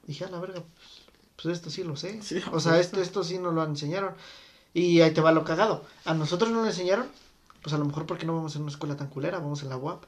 Dije, 0.08 0.26
a 0.26 0.30
la 0.30 0.40
verga, 0.40 0.62
pues, 0.62 1.01
esto 1.50 1.70
sí 1.70 1.84
lo 1.84 1.96
sé. 1.96 2.20
o 2.52 2.60
sea, 2.60 2.80
esto, 2.80 3.02
esto 3.02 3.24
sí 3.24 3.38
nos 3.38 3.54
lo 3.54 3.64
enseñaron. 3.64 4.14
Y 4.74 5.02
ahí 5.02 5.12
te 5.12 5.22
va 5.22 5.32
lo 5.32 5.44
cagado. 5.44 5.84
A 6.06 6.14
nosotros 6.14 6.52
no 6.52 6.62
lo 6.62 6.68
enseñaron, 6.68 7.08
pues 7.62 7.74
a 7.74 7.78
lo 7.78 7.86
mejor 7.86 8.06
porque 8.06 8.26
no 8.26 8.36
vamos 8.36 8.56
en 8.56 8.62
una 8.62 8.72
escuela 8.72 8.96
tan 8.96 9.08
culera, 9.08 9.40
vamos 9.40 9.64
en 9.64 9.70
la 9.70 9.78
UAP. 9.78 10.06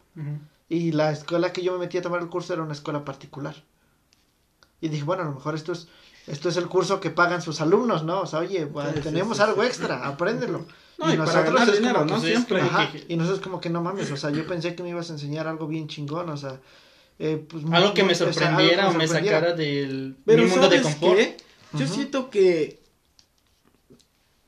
Y 0.70 0.92
la 0.94 1.12
escuela 1.12 1.52
que 1.52 1.62
yo 1.62 1.74
me 1.74 1.80
metí 1.80 1.98
a 1.98 2.02
tomar 2.02 2.22
el 2.22 2.30
curso 2.30 2.54
era 2.54 2.64
una 2.64 2.74
escuela 2.74 3.04
particular. 3.04 3.56
Y 4.80 4.90
dije, 4.90 5.04
bueno, 5.04 5.24
a 5.24 5.26
lo 5.26 5.34
mejor 5.34 5.56
esto 5.56 5.74
es, 5.74 5.88
esto 6.28 6.50
es 6.50 6.58
el 6.58 6.68
curso 6.68 7.00
que 7.00 7.10
pagan 7.10 7.42
sus 7.42 7.62
alumnos, 7.62 8.04
¿no? 8.04 8.22
O 8.22 8.26
sea, 8.26 8.40
oye, 8.40 8.70
tenemos 9.02 9.40
algo 9.40 9.64
extra, 9.64 10.08
apréndelo. 10.08 10.66
y, 11.14 11.18
nosotros 11.18 11.68
es 11.68 11.80
como 11.80 12.06
¿no? 12.06 12.20
Siempre. 12.20 12.62
y 13.08 13.16
nosotros 13.16 13.42
como 13.42 13.60
que 13.60 13.70
no 13.70 13.82
mames, 13.82 14.12
o 14.12 14.18
sea, 14.18 14.30
yo 14.30 14.46
pensé 14.46 14.76
que 14.76 14.84
me 14.84 14.90
ibas 14.90 15.10
a 15.10 15.14
enseñar 15.14 15.48
algo 15.48 15.68
bien 15.68 15.88
chingón, 15.88 16.30
o 16.30 16.38
sea, 16.38 16.60
eh, 17.20 17.46
pues, 17.48 17.64
algo 17.72 17.94
que 17.94 18.04
me 18.04 18.16
sorprendiera 18.16 18.90
o, 18.90 18.94
me, 18.94 19.08
sacara 19.08 19.54
del 19.54 20.18
mundo 20.26 20.70
de 20.70 20.82
confort. 20.82 21.20
Yo 21.74 21.88
siento 21.88 22.30
que 22.30 22.82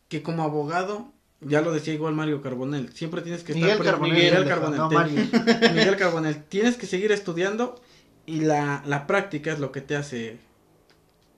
que 0.08 0.22
como 0.22 0.44
abogado 0.44 1.12
ya 1.42 1.62
lo 1.62 1.74
decía 1.74 1.94
igual 1.94 2.14
Mario 2.14 2.42
Carbonel, 2.42 2.94
siempre 2.94 3.22
tienes 3.22 3.44
que 3.44 3.54
estar 3.54 3.82
Carbonel, 3.84 4.14
Miguel 4.14 4.48
Carbonel, 4.48 5.30
Miguel 5.74 5.96
Carbonel, 6.00 6.44
tienes 6.44 6.78
que 6.78 6.86
seguir 6.86 7.12
estudiando 7.12 7.82
y 8.26 8.42
la, 8.42 8.84
la 8.86 9.06
práctica 9.08 9.52
es 9.52 9.60
lo 9.60 9.72
que 9.72 9.82
te 9.82 9.96
hace 9.96 10.38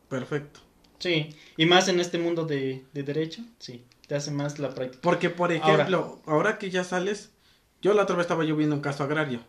perfecto. 0.10 0.62
Sí, 1.00 1.36
y 1.58 1.66
más 1.66 1.90
en 1.90 2.00
este 2.00 2.18
mundo 2.18 2.46
de, 2.46 2.86
de 2.94 3.04
derecho, 3.04 3.42
sí, 3.60 3.86
te 4.08 4.16
hace 4.16 4.32
más 4.32 4.60
la 4.60 4.74
práctica. 4.74 5.02
Porque, 5.02 5.30
por 5.30 5.52
ejemplo, 5.52 6.22
ahora, 6.26 6.58
que 6.58 6.70
ya 6.70 6.84
sales, 6.84 7.32
yo 7.82 7.94
la 7.94 8.04
otra 8.04 8.16
vez 8.16 8.24
estaba 8.24 8.46
yo 8.46 8.56
viendo 8.56 8.76
un 8.76 8.82
caso 8.82 9.04
agrario. 9.04 9.42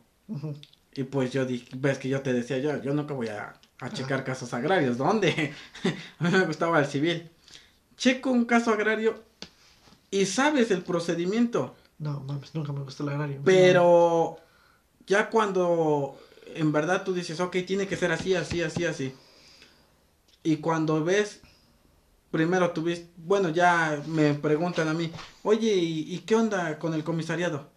Y 0.98 1.04
pues 1.04 1.32
yo 1.32 1.46
dije, 1.46 1.68
ves 1.76 1.96
que 1.98 2.08
yo 2.08 2.22
te 2.22 2.32
decía, 2.32 2.58
yo, 2.58 2.82
yo 2.82 2.92
nunca 2.92 3.14
voy 3.14 3.28
a, 3.28 3.54
a 3.78 3.90
checar 3.90 4.24
casos 4.24 4.52
agrarios, 4.52 4.98
¿dónde? 4.98 5.54
a 6.18 6.24
mí 6.24 6.30
me 6.32 6.44
gustaba 6.44 6.80
el 6.80 6.86
civil. 6.86 7.30
Checo 7.96 8.32
un 8.32 8.44
caso 8.46 8.72
agrario 8.72 9.22
y 10.10 10.26
sabes 10.26 10.72
el 10.72 10.82
procedimiento. 10.82 11.76
No, 12.00 12.18
mames, 12.26 12.52
nunca 12.52 12.72
me 12.72 12.80
gustó 12.80 13.04
el 13.04 13.10
agrario. 13.10 13.40
Pero 13.44 14.38
ya 15.06 15.30
cuando 15.30 16.18
en 16.56 16.72
verdad 16.72 17.04
tú 17.04 17.14
dices, 17.14 17.38
ok, 17.38 17.58
tiene 17.64 17.86
que 17.86 17.96
ser 17.96 18.10
así, 18.10 18.34
así, 18.34 18.60
así, 18.60 18.84
así. 18.84 19.14
Y 20.42 20.56
cuando 20.56 21.04
ves, 21.04 21.42
primero 22.32 22.72
tuviste, 22.72 23.08
bueno, 23.18 23.50
ya 23.50 24.02
me 24.08 24.34
preguntan 24.34 24.88
a 24.88 24.94
mí, 24.94 25.12
oye, 25.44 25.76
¿y, 25.76 26.18
qué 26.26 26.34
onda 26.34 26.80
con 26.80 26.92
el 26.92 27.04
comisariado? 27.04 27.70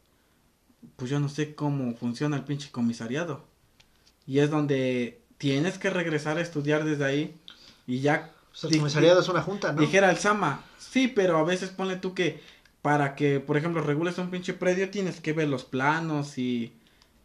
Pues 0.96 1.10
yo 1.10 1.20
no 1.20 1.30
sé 1.30 1.56
cómo 1.56 1.96
funciona 1.96 2.38
el 2.38 2.44
pinche 2.44 2.72
comisariado. 2.72 3.46
Y 4.28 4.40
es 4.40 4.50
donde 4.50 5.22
tienes 5.38 5.78
que 5.78 5.90
regresar 5.90 6.38
a 6.38 6.42
estudiar 6.42 6.84
desde 6.84 7.06
ahí 7.06 7.36
y 7.88 8.00
ya... 8.02 8.32
el 8.64 8.78
comisariado 8.78 9.22
es 9.22 9.28
una 9.28 9.42
junta, 9.42 9.74
¿no? 9.74 9.82
Dijera 9.82 10.12
el 10.12 10.18
Sama, 10.18 10.64
sí, 10.78 11.08
pero 11.08 11.38
a 11.38 11.44
veces 11.44 11.70
ponle 11.70 11.96
tú 11.96 12.14
que 12.14 12.42
para 12.82 13.16
que, 13.16 13.40
por 13.40 13.58
ejemplo, 13.58 13.82
regules 13.82 14.18
un 14.18 14.30
pinche 14.30 14.54
predio 14.54 14.90
tienes 14.90 15.20
que 15.20 15.34
ver 15.34 15.48
los 15.48 15.66
planos 15.66 16.38
y 16.38 16.74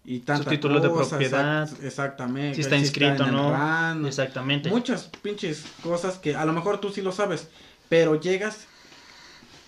y 0.06 0.20
tantas 0.20 0.48
títulos 0.48 0.82
de 0.82 0.88
propiedad, 0.88 1.68
exactamente, 1.82 2.54
si 2.54 2.60
está 2.60 2.76
inscrito 2.76 3.26
no, 3.26 4.06
exactamente. 4.06 4.70
Muchas 4.70 5.10
pinches 5.20 5.64
cosas 5.82 6.18
que 6.18 6.36
a 6.36 6.44
lo 6.44 6.52
mejor 6.52 6.80
tú 6.80 6.90
sí 6.90 7.02
lo 7.02 7.10
sabes, 7.10 7.48
pero 7.88 8.18
llegas 8.18 8.68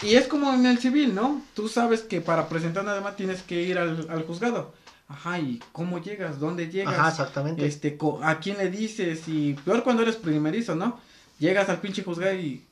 y 0.02 0.14
es 0.14 0.26
como 0.28 0.52
en 0.52 0.66
el 0.66 0.78
civil, 0.78 1.14
¿no? 1.14 1.42
Tú 1.54 1.68
sabes 1.68 2.02
que 2.02 2.20
para 2.20 2.48
presentar 2.48 2.84
nada 2.84 3.00
más 3.00 3.16
tienes 3.16 3.42
que 3.42 3.62
ir 3.62 3.78
al, 3.78 4.06
al 4.10 4.24
juzgado. 4.24 4.72
Ajá, 5.08 5.38
¿y 5.38 5.60
cómo 5.72 5.98
llegas? 5.98 6.38
¿Dónde 6.38 6.68
llegas? 6.68 6.94
Ajá, 6.94 7.08
exactamente. 7.08 7.66
Este, 7.66 7.98
¿a 8.22 8.38
quién 8.38 8.58
le 8.58 8.70
dices? 8.70 9.26
Y 9.26 9.54
peor 9.54 9.82
cuando 9.82 10.02
eres 10.02 10.16
primerizo, 10.16 10.74
¿no? 10.74 11.00
Llegas 11.38 11.68
al 11.68 11.80
pinche 11.80 12.02
juzgado 12.02 12.34
y 12.34 12.64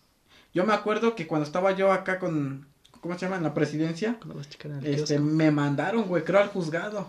yo 0.52 0.64
me 0.64 0.74
acuerdo 0.74 1.14
que 1.14 1.26
cuando 1.26 1.46
estaba 1.46 1.72
yo 1.72 1.92
acá 1.92 2.18
con 2.18 2.66
¿cómo 3.06 3.18
se 3.18 3.26
llama? 3.26 3.36
En 3.36 3.44
la 3.44 3.54
presidencia, 3.54 4.18
este, 4.82 5.18
me 5.18 5.50
mandaron, 5.50 6.04
güey, 6.04 6.24
creo 6.24 6.40
al 6.40 6.48
juzgado. 6.48 7.06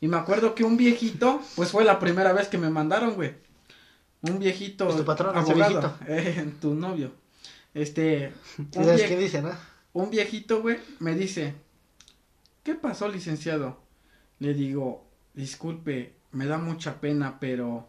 Y 0.00 0.06
me 0.06 0.16
acuerdo 0.16 0.54
que 0.54 0.62
un 0.62 0.76
viejito, 0.76 1.40
pues 1.56 1.70
fue 1.70 1.84
la 1.84 1.98
primera 1.98 2.32
vez 2.32 2.48
que 2.48 2.58
me 2.58 2.70
mandaron, 2.70 3.14
güey. 3.14 3.34
Un 4.20 4.38
viejito. 4.38 4.86
tu 4.88 5.04
patrón, 5.04 5.36
abogado, 5.36 5.94
eh, 6.06 6.52
tu 6.60 6.74
novio. 6.74 7.12
Este. 7.78 8.32
¿Qué 8.72 9.16
dice, 9.16 9.40
no? 9.40 9.52
Un 9.92 10.10
viejito, 10.10 10.62
güey, 10.62 10.78
me 10.98 11.14
dice, 11.14 11.54
¿qué 12.62 12.74
pasó, 12.74 13.08
licenciado? 13.08 13.80
Le 14.40 14.52
digo, 14.52 15.06
disculpe, 15.34 16.14
me 16.32 16.46
da 16.46 16.58
mucha 16.58 17.00
pena, 17.00 17.38
pero, 17.40 17.88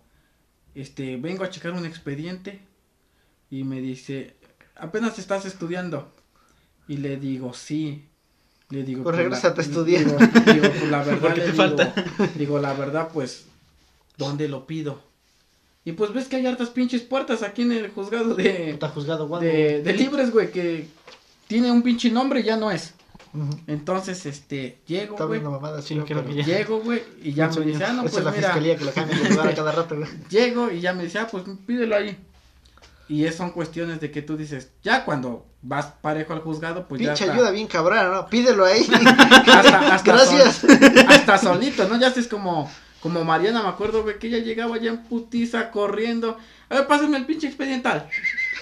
este, 0.75 1.17
vengo 1.17 1.43
a 1.43 1.49
checar 1.49 1.71
un 1.73 1.85
expediente. 1.85 2.61
Y 3.51 3.63
me 3.63 3.81
dice, 3.81 4.35
apenas 4.75 5.17
estás 5.17 5.45
estudiando. 5.45 6.13
Y 6.87 6.97
le 6.97 7.17
digo, 7.17 7.53
sí. 7.53 8.07
Le 8.69 8.83
digo, 8.83 9.03
pues, 9.03 9.15
pues 9.15 9.25
regresa 9.25 9.55
a 9.57 9.61
estudiar. 9.61 10.05
Digo, 10.05 10.17
digo 10.53 10.69
pues 10.69 10.91
la 10.91 11.03
verdad, 11.03 11.35
le 11.35 11.51
digo, 11.51 11.75
digo, 12.37 12.59
la 12.59 12.73
verdad, 12.73 13.09
pues, 13.11 13.47
¿dónde 14.17 14.47
lo 14.47 14.67
pido? 14.67 15.08
Y 15.85 15.93
pues 15.93 16.13
ves 16.13 16.27
que 16.27 16.35
hay 16.35 16.45
hartas 16.45 16.69
pinches 16.69 17.01
puertas 17.01 17.41
aquí 17.41 17.61
en 17.61 17.71
el 17.71 17.89
juzgado 17.89 18.35
de. 18.35 18.77
juzgado, 18.93 19.27
de, 19.39 19.81
de, 19.81 19.93
libres, 19.93 20.31
güey, 20.31 20.51
que 20.51 20.87
tiene 21.47 21.71
un 21.71 21.81
pinche 21.81 22.11
nombre 22.11 22.41
y 22.41 22.43
ya 22.43 22.57
no 22.57 22.69
es. 22.69 22.93
Entonces, 23.67 24.25
este, 24.25 24.79
llego, 24.87 25.15
güey. 25.27 25.41
Sí, 25.83 25.99
llego, 26.43 26.79
güey, 26.79 27.03
y 27.21 27.33
ya 27.33 27.47
me 27.49 27.65
dice, 27.65 27.85
ah, 27.85 27.93
no, 27.93 28.01
pues 28.01 28.17
es 28.17 28.23
la 28.23 28.31
mira. 28.31 28.47
Fiscalía 28.47 28.75
que 28.75 28.85
lo 28.85 28.91
cambia 28.91 29.55
cada 29.55 29.71
rato, 29.71 29.95
güey. 29.95 30.09
Llego 30.29 30.71
y 30.71 30.81
ya 30.81 30.93
me 30.93 31.03
dice, 31.03 31.19
ah, 31.19 31.27
pues 31.29 31.43
pídelo 31.65 31.95
ahí. 31.95 32.17
Y 33.07 33.25
es, 33.25 33.35
son 33.35 33.51
cuestiones 33.51 33.99
de 33.99 34.11
que 34.11 34.21
tú 34.21 34.35
dices, 34.35 34.69
ya 34.83 35.05
cuando 35.05 35.45
vas 35.61 35.87
parejo 36.01 36.33
al 36.33 36.41
juzgado, 36.41 36.87
pues 36.87 36.99
Pinche 36.99 37.25
ya. 37.25 37.33
ayuda 37.33 37.51
bien 37.51 37.67
cabrón, 37.67 38.11
¿no? 38.11 38.27
Pídelo 38.27 38.65
ahí. 38.65 38.87
hasta, 39.47 39.95
hasta 39.95 40.11
Gracias. 40.13 40.63
hasta 41.07 41.37
solito, 41.37 41.87
¿no? 41.87 41.99
Ya 41.99 42.07
es 42.07 42.27
como, 42.27 42.69
como 43.01 43.23
Mariana, 43.23 43.63
me 43.63 43.69
acuerdo, 43.69 44.03
güey, 44.03 44.19
que 44.19 44.27
ella 44.27 44.39
llegaba 44.39 44.77
ya 44.77 44.91
en 44.91 45.03
putiza 45.03 45.71
corriendo. 45.71 46.37
A 46.69 46.75
ver, 46.75 46.87
pásenme 46.87 47.17
el 47.17 47.25
pinche 47.25 47.47
expediental. 47.47 48.09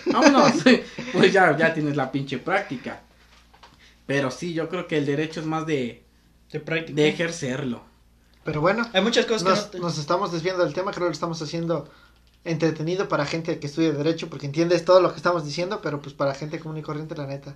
Vámonos. 0.06 0.54
pues 1.14 1.34
ya, 1.34 1.56
ya 1.58 1.74
tienes 1.74 1.96
la 1.96 2.12
pinche 2.12 2.38
práctica. 2.38 3.02
Pero 4.06 4.32
sí, 4.32 4.54
yo 4.54 4.70
creo 4.70 4.88
que 4.88 4.98
el 4.98 5.06
derecho 5.06 5.40
es 5.40 5.46
más 5.46 5.66
de, 5.66 6.04
de, 6.52 6.60
práctica. 6.60 6.96
de 6.96 7.10
ejercerlo. 7.10 7.84
Pero 8.44 8.62
bueno, 8.62 8.88
hay 8.94 9.02
muchas 9.02 9.26
cosas 9.26 9.66
que 9.66 9.80
nos 9.80 9.98
estamos 9.98 10.32
desviando 10.32 10.64
del 10.64 10.74
tema, 10.74 10.94
creo 10.94 11.08
que 11.08 11.14
estamos 11.14 11.42
haciendo 11.42 11.90
entretenido 12.46 13.10
para 13.10 13.26
gente 13.26 13.60
que 13.60 13.68
estudia 13.68 13.92
Derecho, 13.92 14.30
porque 14.30 14.46
entiendes 14.46 14.86
todo 14.86 15.02
lo 15.02 15.12
que 15.12 15.18
estamos 15.18 15.44
diciendo, 15.44 15.82
pero 15.82 16.02
pues 16.02 16.16
para 16.16 16.34
gente 16.34 16.60
común 16.60 16.78
y 16.78 16.82
corriente, 16.82 17.16
la 17.16 17.28
neta. 17.28 17.56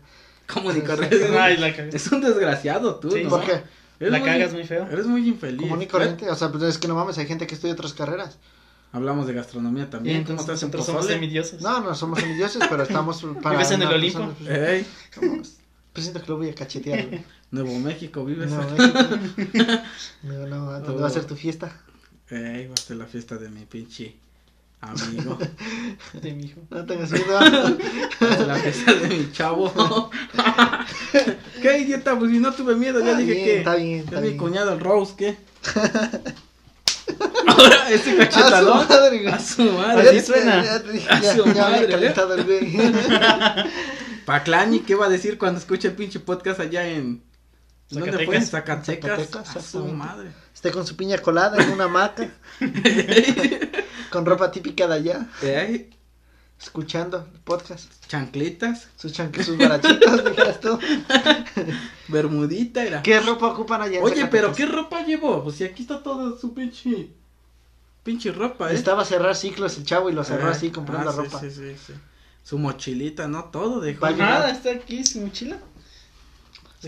Común 0.51 0.77
y 0.77 0.81
corriente. 0.81 1.95
es 1.95 2.11
un 2.11 2.19
desgraciado 2.19 2.95
tú, 2.95 3.15
¿no? 3.15 3.29
¿Por 3.29 3.45
qué? 3.45 3.63
La 4.09 4.23
cagas 4.23 4.53
muy 4.53 4.63
feo. 4.63 4.87
Eres 4.89 5.05
muy 5.05 5.27
infeliz. 5.27 5.61
Común 5.61 5.81
y 5.81 5.87
corriente, 5.87 6.29
o 6.29 6.35
sea, 6.35 6.51
pues 6.51 6.63
es 6.63 6.77
que 6.77 6.87
no 6.87 6.95
mames, 6.95 7.17
hay 7.17 7.27
gente 7.27 7.45
que 7.45 7.55
estudia 7.55 7.73
otras 7.73 7.93
carreras. 7.93 8.37
Hablamos 8.93 9.27
de 9.27 9.33
gastronomía 9.33 9.89
también. 9.89 10.23
¿Cómo 10.23 10.39
estás 10.41 10.61
en 10.63 10.71
somos 10.83 11.05
semidiosos. 11.05 11.61
No, 11.61 11.79
no 11.79 11.95
somos 11.95 12.19
semidiosos, 12.19 12.63
pero 12.69 12.83
estamos 12.83 13.25
para. 13.41 13.57
¿Vives 13.57 13.71
en 13.71 13.81
el 13.83 13.87
Olimpo? 13.87 14.33
Pues, 14.43 14.85
pues 15.93 16.05
siento 16.05 16.21
que 16.21 16.27
lo 16.27 16.37
voy 16.37 16.49
a 16.49 16.55
cachetear, 16.55 17.07
Nuevo 17.51 17.77
México, 17.79 18.25
vives. 18.25 18.49
Nuevo 18.49 18.69
México. 18.71 19.63
no, 20.23 20.47
no, 20.47 20.79
¿dónde 20.79 21.01
va 21.01 21.07
a 21.07 21.11
ser 21.11 21.25
tu 21.25 21.35
fiesta? 21.35 21.81
Ey, 22.29 22.67
va 22.67 22.73
a 22.73 22.77
ser 22.77 22.97
la 22.97 23.05
fiesta 23.05 23.37
de 23.37 23.49
mi 23.49 23.65
pinche 23.65 24.15
Amigo. 24.81 25.37
De 26.13 26.33
mi 26.33 26.45
hijo. 26.45 26.61
No 26.71 26.85
tengas 26.85 27.11
miedo. 27.11 27.39
la 28.47 28.55
fiesta 28.55 28.93
de 28.93 29.07
mi 29.09 29.31
chavo. 29.31 30.09
¿Qué 31.61 31.77
idiota? 31.79 32.17
Pues 32.17 32.31
si 32.31 32.39
no 32.39 32.51
tuve 32.53 32.75
miedo, 32.75 32.99
ya 32.99 33.15
dije 33.15 33.33
que. 33.33 33.57
Está 33.59 33.75
bien, 33.75 33.99
está 33.99 34.17
es 34.17 34.23
mi 34.23 34.37
cuñado 34.37 34.73
el 34.73 34.79
Rose, 34.79 35.13
¿qué? 35.15 35.37
Ahora, 37.47 37.89
ese 37.91 38.17
cachetadón. 38.17 38.79
A 38.79 38.83
su 38.87 38.89
madre, 38.89 39.29
A 39.29 39.39
su 39.39 39.63
madre. 39.71 40.09
Así 40.09 40.21
suena. 40.21 40.61
a 40.61 41.35
su 41.35 41.45
madre. 41.45 42.07
¿eh? 42.07 42.13
Paclani, 44.25 44.79
¿qué 44.79 44.95
va 44.95 45.05
a 45.05 45.09
decir 45.09 45.37
cuando 45.37 45.59
escuche 45.59 45.89
el 45.89 45.93
pinche 45.93 46.19
podcast 46.19 46.59
allá 46.59 46.87
en. 46.87 47.21
¿Dónde 47.91 48.25
fue? 48.25 48.41
Zacatecas. 48.41 49.09
Zacatecas. 49.09 49.55
A 49.55 49.61
su 49.61 49.85
madre. 49.85 50.31
Esté 50.53 50.71
con 50.71 50.87
su 50.87 50.95
piña 50.95 51.17
colada 51.17 51.61
en 51.61 51.71
una 51.71 51.85
hamaca. 51.85 52.29
Con 54.11 54.25
ropa 54.25 54.51
típica 54.51 54.87
de 54.87 54.93
allá. 54.93 55.29
¿Eh? 55.41 55.89
Escuchando 56.61 57.27
el 57.33 57.39
podcast. 57.39 57.91
Chanclitas. 58.07 58.89
Sus 58.97 59.13
chanclitas, 59.13 59.47
sus 59.47 59.57
barachitos, 59.57 60.25
dijeras 60.29 60.59
tú. 60.59 60.77
Bermudita 62.09 62.83
era. 62.83 63.01
¿Qué 63.01 63.19
ropa 63.19 63.47
ocupan 63.47 63.81
allá? 63.81 64.01
Oye, 64.01 64.27
pero 64.27 64.53
¿qué 64.53 64.65
ropa 64.65 65.03
llevó? 65.03 65.43
Pues 65.43 65.55
si 65.55 65.63
aquí 65.63 65.83
está 65.83 66.03
toda 66.03 66.37
su 66.37 66.53
pinche. 66.53 67.09
Pinche 68.03 68.31
ropa, 68.31 68.71
¿eh? 68.71 68.75
Estaba 68.75 69.03
a 69.03 69.05
cerrar 69.05 69.35
ciclos 69.35 69.77
el 69.77 69.85
chavo 69.85 70.09
y 70.09 70.13
lo 70.13 70.23
cerró 70.23 70.49
así 70.49 70.71
comprando 70.71 71.09
ah, 71.09 71.13
ropa. 71.13 71.39
Sí, 71.39 71.51
sí, 71.51 71.75
sí. 71.87 71.93
Su 72.43 72.57
mochilita, 72.57 73.27
¿no? 73.27 73.45
Todo 73.45 73.79
dejó. 73.79 74.09
Nada, 74.11 74.51
está 74.51 74.71
aquí 74.71 75.03
su 75.05 75.21
mochila. 75.21 75.57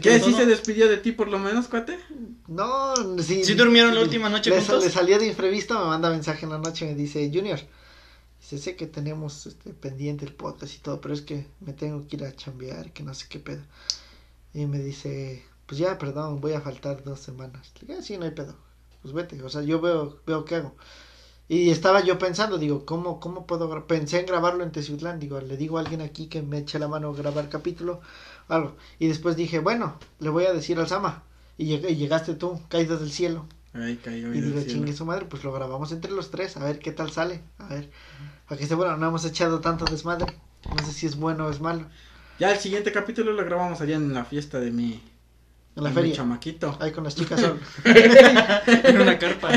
¿Qué? 0.01 0.19
¿Sí 0.19 0.33
se 0.33 0.45
despidió 0.45 0.89
de 0.89 0.97
ti 0.97 1.11
por 1.11 1.27
lo 1.27 1.37
menos, 1.37 1.67
cuate? 1.67 1.99
No, 2.47 2.95
sí. 3.21 3.43
¿Sí 3.43 3.53
durmieron 3.53 3.93
la 3.93 4.01
última 4.01 4.29
noche 4.29 4.49
le, 4.49 4.57
juntos? 4.57 4.83
Le 4.83 4.89
salió 4.89 5.19
de 5.19 5.27
imprevisto, 5.27 5.77
me 5.77 5.85
manda 5.85 6.09
mensaje 6.09 6.45
en 6.45 6.51
la 6.51 6.57
noche 6.57 6.85
y 6.85 6.89
me 6.89 6.95
dice, 6.95 7.29
Junior, 7.33 7.59
dice, 8.41 8.57
sé 8.57 8.75
que 8.75 8.87
tenemos 8.87 9.45
este, 9.45 9.71
pendiente 9.73 10.25
el 10.25 10.33
podcast 10.33 10.73
y 10.75 10.79
todo, 10.79 10.99
pero 10.99 11.13
es 11.13 11.21
que 11.21 11.45
me 11.59 11.73
tengo 11.73 12.07
que 12.07 12.15
ir 12.15 12.23
a 12.23 12.35
chambear, 12.35 12.91
que 12.91 13.03
no 13.03 13.13
sé 13.13 13.27
qué 13.29 13.39
pedo. 13.39 13.61
Y 14.53 14.65
me 14.65 14.79
dice, 14.79 15.43
pues 15.67 15.77
ya, 15.77 15.97
perdón, 15.97 16.41
voy 16.41 16.53
a 16.53 16.61
faltar 16.61 17.03
dos 17.03 17.19
semanas. 17.19 17.71
Le 17.75 17.87
dije, 17.87 17.99
ah, 17.99 18.01
sí, 18.03 18.17
no 18.17 18.25
hay 18.25 18.31
pedo. 18.31 18.55
Pues 19.03 19.13
vete, 19.13 19.41
o 19.43 19.49
sea, 19.49 19.61
yo 19.61 19.79
veo, 19.79 20.19
veo 20.25 20.43
qué 20.45 20.55
hago. 20.55 20.75
Y 21.47 21.69
estaba 21.69 22.01
yo 22.01 22.17
pensando, 22.17 22.57
digo, 22.57 22.85
¿cómo, 22.85 23.19
cómo 23.19 23.45
puedo 23.45 23.85
Pensé 23.85 24.19
en 24.19 24.25
grabarlo 24.25 24.63
en 24.63 24.71
Teciutlán, 24.71 25.19
digo, 25.19 25.39
le 25.41 25.57
digo 25.57 25.77
a 25.77 25.81
alguien 25.81 26.01
aquí 26.01 26.27
que 26.27 26.41
me 26.41 26.59
eche 26.59 26.79
la 26.79 26.87
mano 26.87 27.09
a 27.09 27.15
grabar 27.15 27.49
capítulo, 27.49 28.01
algo. 28.53 28.75
Y 28.99 29.07
después 29.07 29.35
dije, 29.35 29.59
bueno, 29.59 29.97
le 30.19 30.29
voy 30.29 30.45
a 30.45 30.53
decir 30.53 30.79
al 30.79 30.87
Sama. 30.87 31.23
Y, 31.57 31.77
llegaste 31.77 32.35
tú, 32.35 32.59
caído 32.69 32.97
del 32.97 33.11
cielo. 33.11 33.45
Ay, 33.73 33.99
y 34.05 34.41
digo, 34.41 34.61
chingue 34.67 34.93
su 34.93 35.05
madre, 35.05 35.25
pues 35.25 35.43
lo 35.43 35.51
grabamos 35.51 35.91
entre 35.91 36.11
los 36.11 36.29
tres, 36.29 36.57
a 36.57 36.63
ver 36.63 36.79
qué 36.79 36.91
tal 36.91 37.11
sale. 37.11 37.41
A 37.57 37.67
ver, 37.67 37.89
para 38.47 38.57
que 38.57 38.63
esté 38.63 38.75
bueno, 38.75 38.97
no 38.97 39.07
hemos 39.07 39.25
echado 39.25 39.61
tanto 39.61 39.85
desmadre. 39.85 40.33
No 40.75 40.85
sé 40.85 40.93
si 40.93 41.05
es 41.07 41.15
bueno 41.15 41.47
o 41.47 41.49
es 41.49 41.59
malo. 41.59 41.85
Ya 42.39 42.51
el 42.51 42.59
siguiente 42.59 42.91
capítulo 42.91 43.31
lo 43.31 43.45
grabamos 43.45 43.81
allá 43.81 43.95
en 43.95 44.13
la 44.13 44.25
fiesta 44.25 44.59
de 44.59 44.71
mi 44.71 45.01
en 45.75 45.83
la 45.83 45.91
feria. 45.91 46.15
chamaquito. 46.15 46.77
Ahí 46.79 46.91
con 46.91 47.03
las 47.03 47.15
chicas 47.15 47.39
son. 47.39 47.59
en 47.85 49.01
una 49.01 49.17
carpa. 49.17 49.49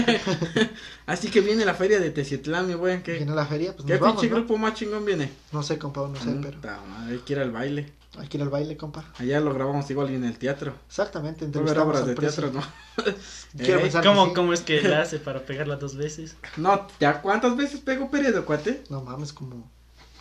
Así 1.06 1.28
que 1.28 1.40
viene 1.40 1.64
la 1.64 1.74
feria 1.74 2.00
de 2.00 2.10
Teciutlán, 2.10 2.66
mi 2.66 2.74
buen. 2.74 3.02
¿qué? 3.02 3.14
Viene 3.14 3.34
la 3.34 3.46
feria, 3.46 3.74
pues 3.74 3.86
¿Qué 3.86 3.98
pinche 3.98 4.28
grupo 4.28 4.56
más 4.56 4.74
chingón 4.74 5.04
viene? 5.04 5.30
No 5.52 5.62
sé, 5.62 5.78
compa, 5.78 6.08
no 6.08 6.16
sé, 6.16 6.34
pero. 6.42 6.58
hay 7.06 7.18
que 7.18 7.32
ir 7.34 7.40
al 7.40 7.50
baile. 7.50 7.92
Hay 8.18 8.28
que 8.28 8.38
ir 8.38 8.42
al 8.42 8.48
baile, 8.48 8.78
compa. 8.78 9.04
Allá 9.18 9.40
lo 9.40 9.52
grabamos 9.52 9.90
igual 9.90 10.08
en 10.08 10.24
el 10.24 10.38
teatro. 10.38 10.74
Exactamente, 10.88 11.44
entrevistamos 11.44 11.86
obras 11.86 12.06
de 12.06 12.14
teatro, 12.14 12.50
¿no? 12.50 12.62
Quiero 13.58 13.80
eh, 13.80 13.90
¿Cómo, 14.02 14.32
¿Cómo 14.32 14.54
es 14.54 14.62
que 14.62 14.80
la 14.80 15.02
hace 15.02 15.18
para 15.18 15.44
pegarla 15.44 15.76
dos 15.76 15.96
veces? 15.96 16.36
No, 16.56 16.86
¿ya 16.98 17.20
cuántas 17.20 17.56
veces 17.56 17.80
pegó 17.80 18.10
periodo, 18.10 18.46
cuate? 18.46 18.84
No 18.88 19.02
mames, 19.02 19.34
como 19.34 19.70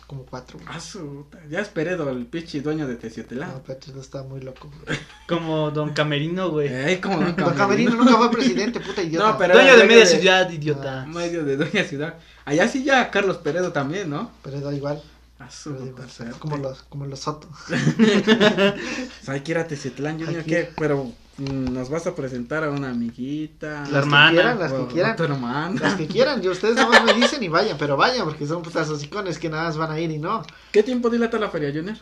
como 0.06 0.24
cuatro. 0.24 0.58
Ah, 0.66 0.78
su, 0.78 1.26
ya 1.50 1.60
esperé 1.60 1.92
el 1.92 2.26
pinche 2.26 2.60
dueño 2.60 2.86
de 2.86 2.96
Teciotelá. 2.96 3.48
No, 3.48 3.62
Petro 3.62 4.00
está 4.00 4.22
muy 4.22 4.40
loco. 4.40 4.70
Como 5.28 5.72
Don 5.72 5.92
Camerino, 5.92 6.50
güey. 6.50 6.68
Eh, 6.68 7.00
como 7.00 7.16
Don 7.16 7.34
Camerino. 7.34 7.46
Don 7.46 7.56
Camerino 7.56 7.94
nunca 7.96 8.16
fue 8.16 8.30
presidente, 8.30 8.78
puta 8.78 9.02
idiota. 9.02 9.32
No, 9.32 9.38
pero 9.38 9.54
dueño 9.54 9.76
de 9.76 9.84
media 9.84 10.06
ciudad, 10.06 10.48
idiota. 10.48 11.02
Ah, 11.02 11.06
medio 11.06 11.44
de 11.44 11.56
dueña 11.56 11.82
ciudad. 11.82 12.14
Allá 12.44 12.68
sí 12.68 12.84
ya 12.84 13.10
Carlos 13.10 13.38
Peredo 13.38 13.72
también, 13.72 14.08
¿no? 14.08 14.30
Peredo 14.42 14.72
igual. 14.72 15.02
Ah, 15.40 15.50
su, 15.50 15.94
como 16.38 16.56
los, 16.56 16.82
como 16.84 17.06
los 17.06 17.20
Soto. 17.20 17.48
o 17.48 19.24
sea, 19.24 19.34
hay 19.34 19.40
que 19.40 19.50
ir 19.50 19.58
a 19.58 19.66
Teciotlán, 19.66 20.24
Junior, 20.24 20.44
¿qué? 20.44 20.70
Pero 20.78 21.12
nos 21.38 21.90
vas 21.90 22.06
a 22.06 22.14
presentar 22.14 22.64
a 22.64 22.70
una 22.70 22.90
amiguita. 22.90 23.86
La 23.90 23.98
hermana. 23.98 24.54
las 24.54 24.72
que 24.72 24.86
quieran. 24.86 25.16
hermana. 25.18 25.80
Las 25.80 25.94
que 25.94 26.06
quieran. 26.06 26.42
Y 26.42 26.48
ustedes 26.48 26.76
nada 26.76 26.88
más 26.88 27.04
me 27.04 27.12
dicen 27.12 27.42
y 27.42 27.48
vayan, 27.48 27.76
pero 27.78 27.96
vayan, 27.96 28.24
porque 28.24 28.46
son 28.46 28.62
putas 28.62 28.88
hocicones 28.88 29.38
que 29.38 29.50
nada 29.50 29.64
más 29.64 29.76
van 29.76 29.90
a 29.90 30.00
ir 30.00 30.10
y 30.10 30.18
no. 30.18 30.42
¿Qué 30.72 30.82
tiempo 30.82 31.10
dilata 31.10 31.38
la 31.38 31.50
feria, 31.50 31.70
Junior? 31.72 31.96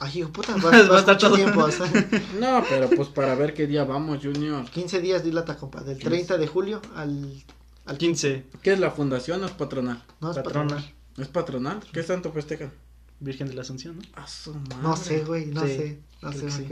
Ay, 0.00 0.20
hijo 0.20 0.30
puta, 0.30 0.56
va, 0.64 0.70
a 0.70 0.98
estar 0.98 1.18
todo 1.18 1.36
tiempo. 1.36 1.66
no, 2.40 2.64
pero 2.68 2.88
pues 2.90 3.08
para 3.08 3.34
ver 3.34 3.52
qué 3.52 3.66
día 3.66 3.84
vamos, 3.84 4.20
Junior. 4.22 4.64
15 4.64 5.00
días 5.00 5.22
dilata, 5.22 5.56
compa. 5.56 5.82
Del 5.82 5.98
30 5.98 6.38
de 6.38 6.46
julio 6.46 6.80
al, 6.96 7.44
al 7.84 7.98
15. 7.98 8.46
¿Qué 8.62 8.72
es 8.72 8.80
la 8.80 8.90
fundación 8.90 9.42
o 9.42 9.46
es 9.46 9.52
patronal? 9.52 10.02
No, 10.20 10.30
es 10.30 10.38
patronal. 10.38 10.94
¿Es 11.18 11.28
patronal? 11.28 11.80
¿Qué 11.92 12.02
santo 12.02 12.32
festejan? 12.32 12.72
Virgen 13.20 13.46
de 13.46 13.54
la 13.54 13.60
Asunción, 13.60 13.98
¿no? 13.98 14.02
A 14.14 14.26
su 14.26 14.54
madre. 14.54 14.82
No 14.82 14.96
sé, 14.96 15.24
güey, 15.24 15.46
no 15.46 15.60
sé. 15.60 16.00
No 16.22 16.32
sé, 16.32 16.50
sí 16.50 16.66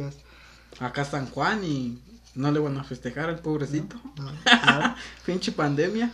acá 0.81 1.05
San 1.05 1.27
Juan 1.31 1.63
y 1.65 2.03
no 2.35 2.51
le 2.51 2.59
van 2.59 2.77
a 2.79 2.85
festejar 2.85 3.29
al 3.29 3.39
pobrecito. 3.41 3.97
No, 4.17 4.33
Pinche 5.27 5.53
pandemia. 5.53 6.13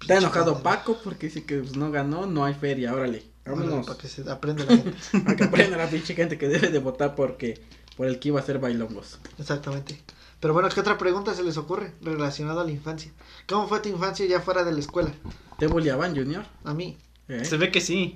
Está 0.00 0.18
enojado 0.18 0.62
Paco 0.62 0.98
porque 1.02 1.26
dice 1.26 1.44
que 1.44 1.58
pues, 1.58 1.76
no 1.76 1.90
ganó, 1.90 2.26
no 2.26 2.44
hay 2.44 2.54
feria, 2.54 2.92
órale. 2.92 3.22
Vámonos. 3.46 3.86
para 3.86 3.98
que 3.98 4.08
se 4.08 4.30
aprenda 4.30 4.64
la 4.64 4.76
gente. 4.76 4.96
para 5.24 5.36
que 5.36 5.44
aprenda 5.44 5.76
la 5.76 5.88
pinche 5.88 6.14
gente 6.14 6.38
que 6.38 6.48
debe 6.48 6.68
de 6.68 6.78
votar 6.78 7.14
porque 7.14 7.60
por 7.96 8.06
el 8.06 8.18
que 8.18 8.28
iba 8.28 8.40
a 8.40 8.44
ser 8.44 8.58
bailongos. 8.58 9.18
Exactamente. 9.38 10.00
Pero 10.40 10.52
bueno, 10.52 10.68
¿qué 10.68 10.80
otra 10.80 10.98
pregunta 10.98 11.34
se 11.34 11.42
les 11.42 11.56
ocurre 11.56 11.94
relacionada 12.02 12.62
a 12.62 12.64
la 12.64 12.70
infancia? 12.70 13.10
¿Cómo 13.48 13.66
fue 13.66 13.80
tu 13.80 13.88
infancia 13.88 14.26
ya 14.26 14.40
fuera 14.40 14.64
de 14.64 14.72
la 14.72 14.80
escuela? 14.80 15.10
¿Te 15.58 15.66
bulliaban, 15.66 16.14
Junior? 16.14 16.44
A 16.64 16.74
mí. 16.74 16.98
¿Eh? 17.26 17.44
Se 17.44 17.56
ve 17.56 17.70
que 17.70 17.80
sí. 17.80 18.12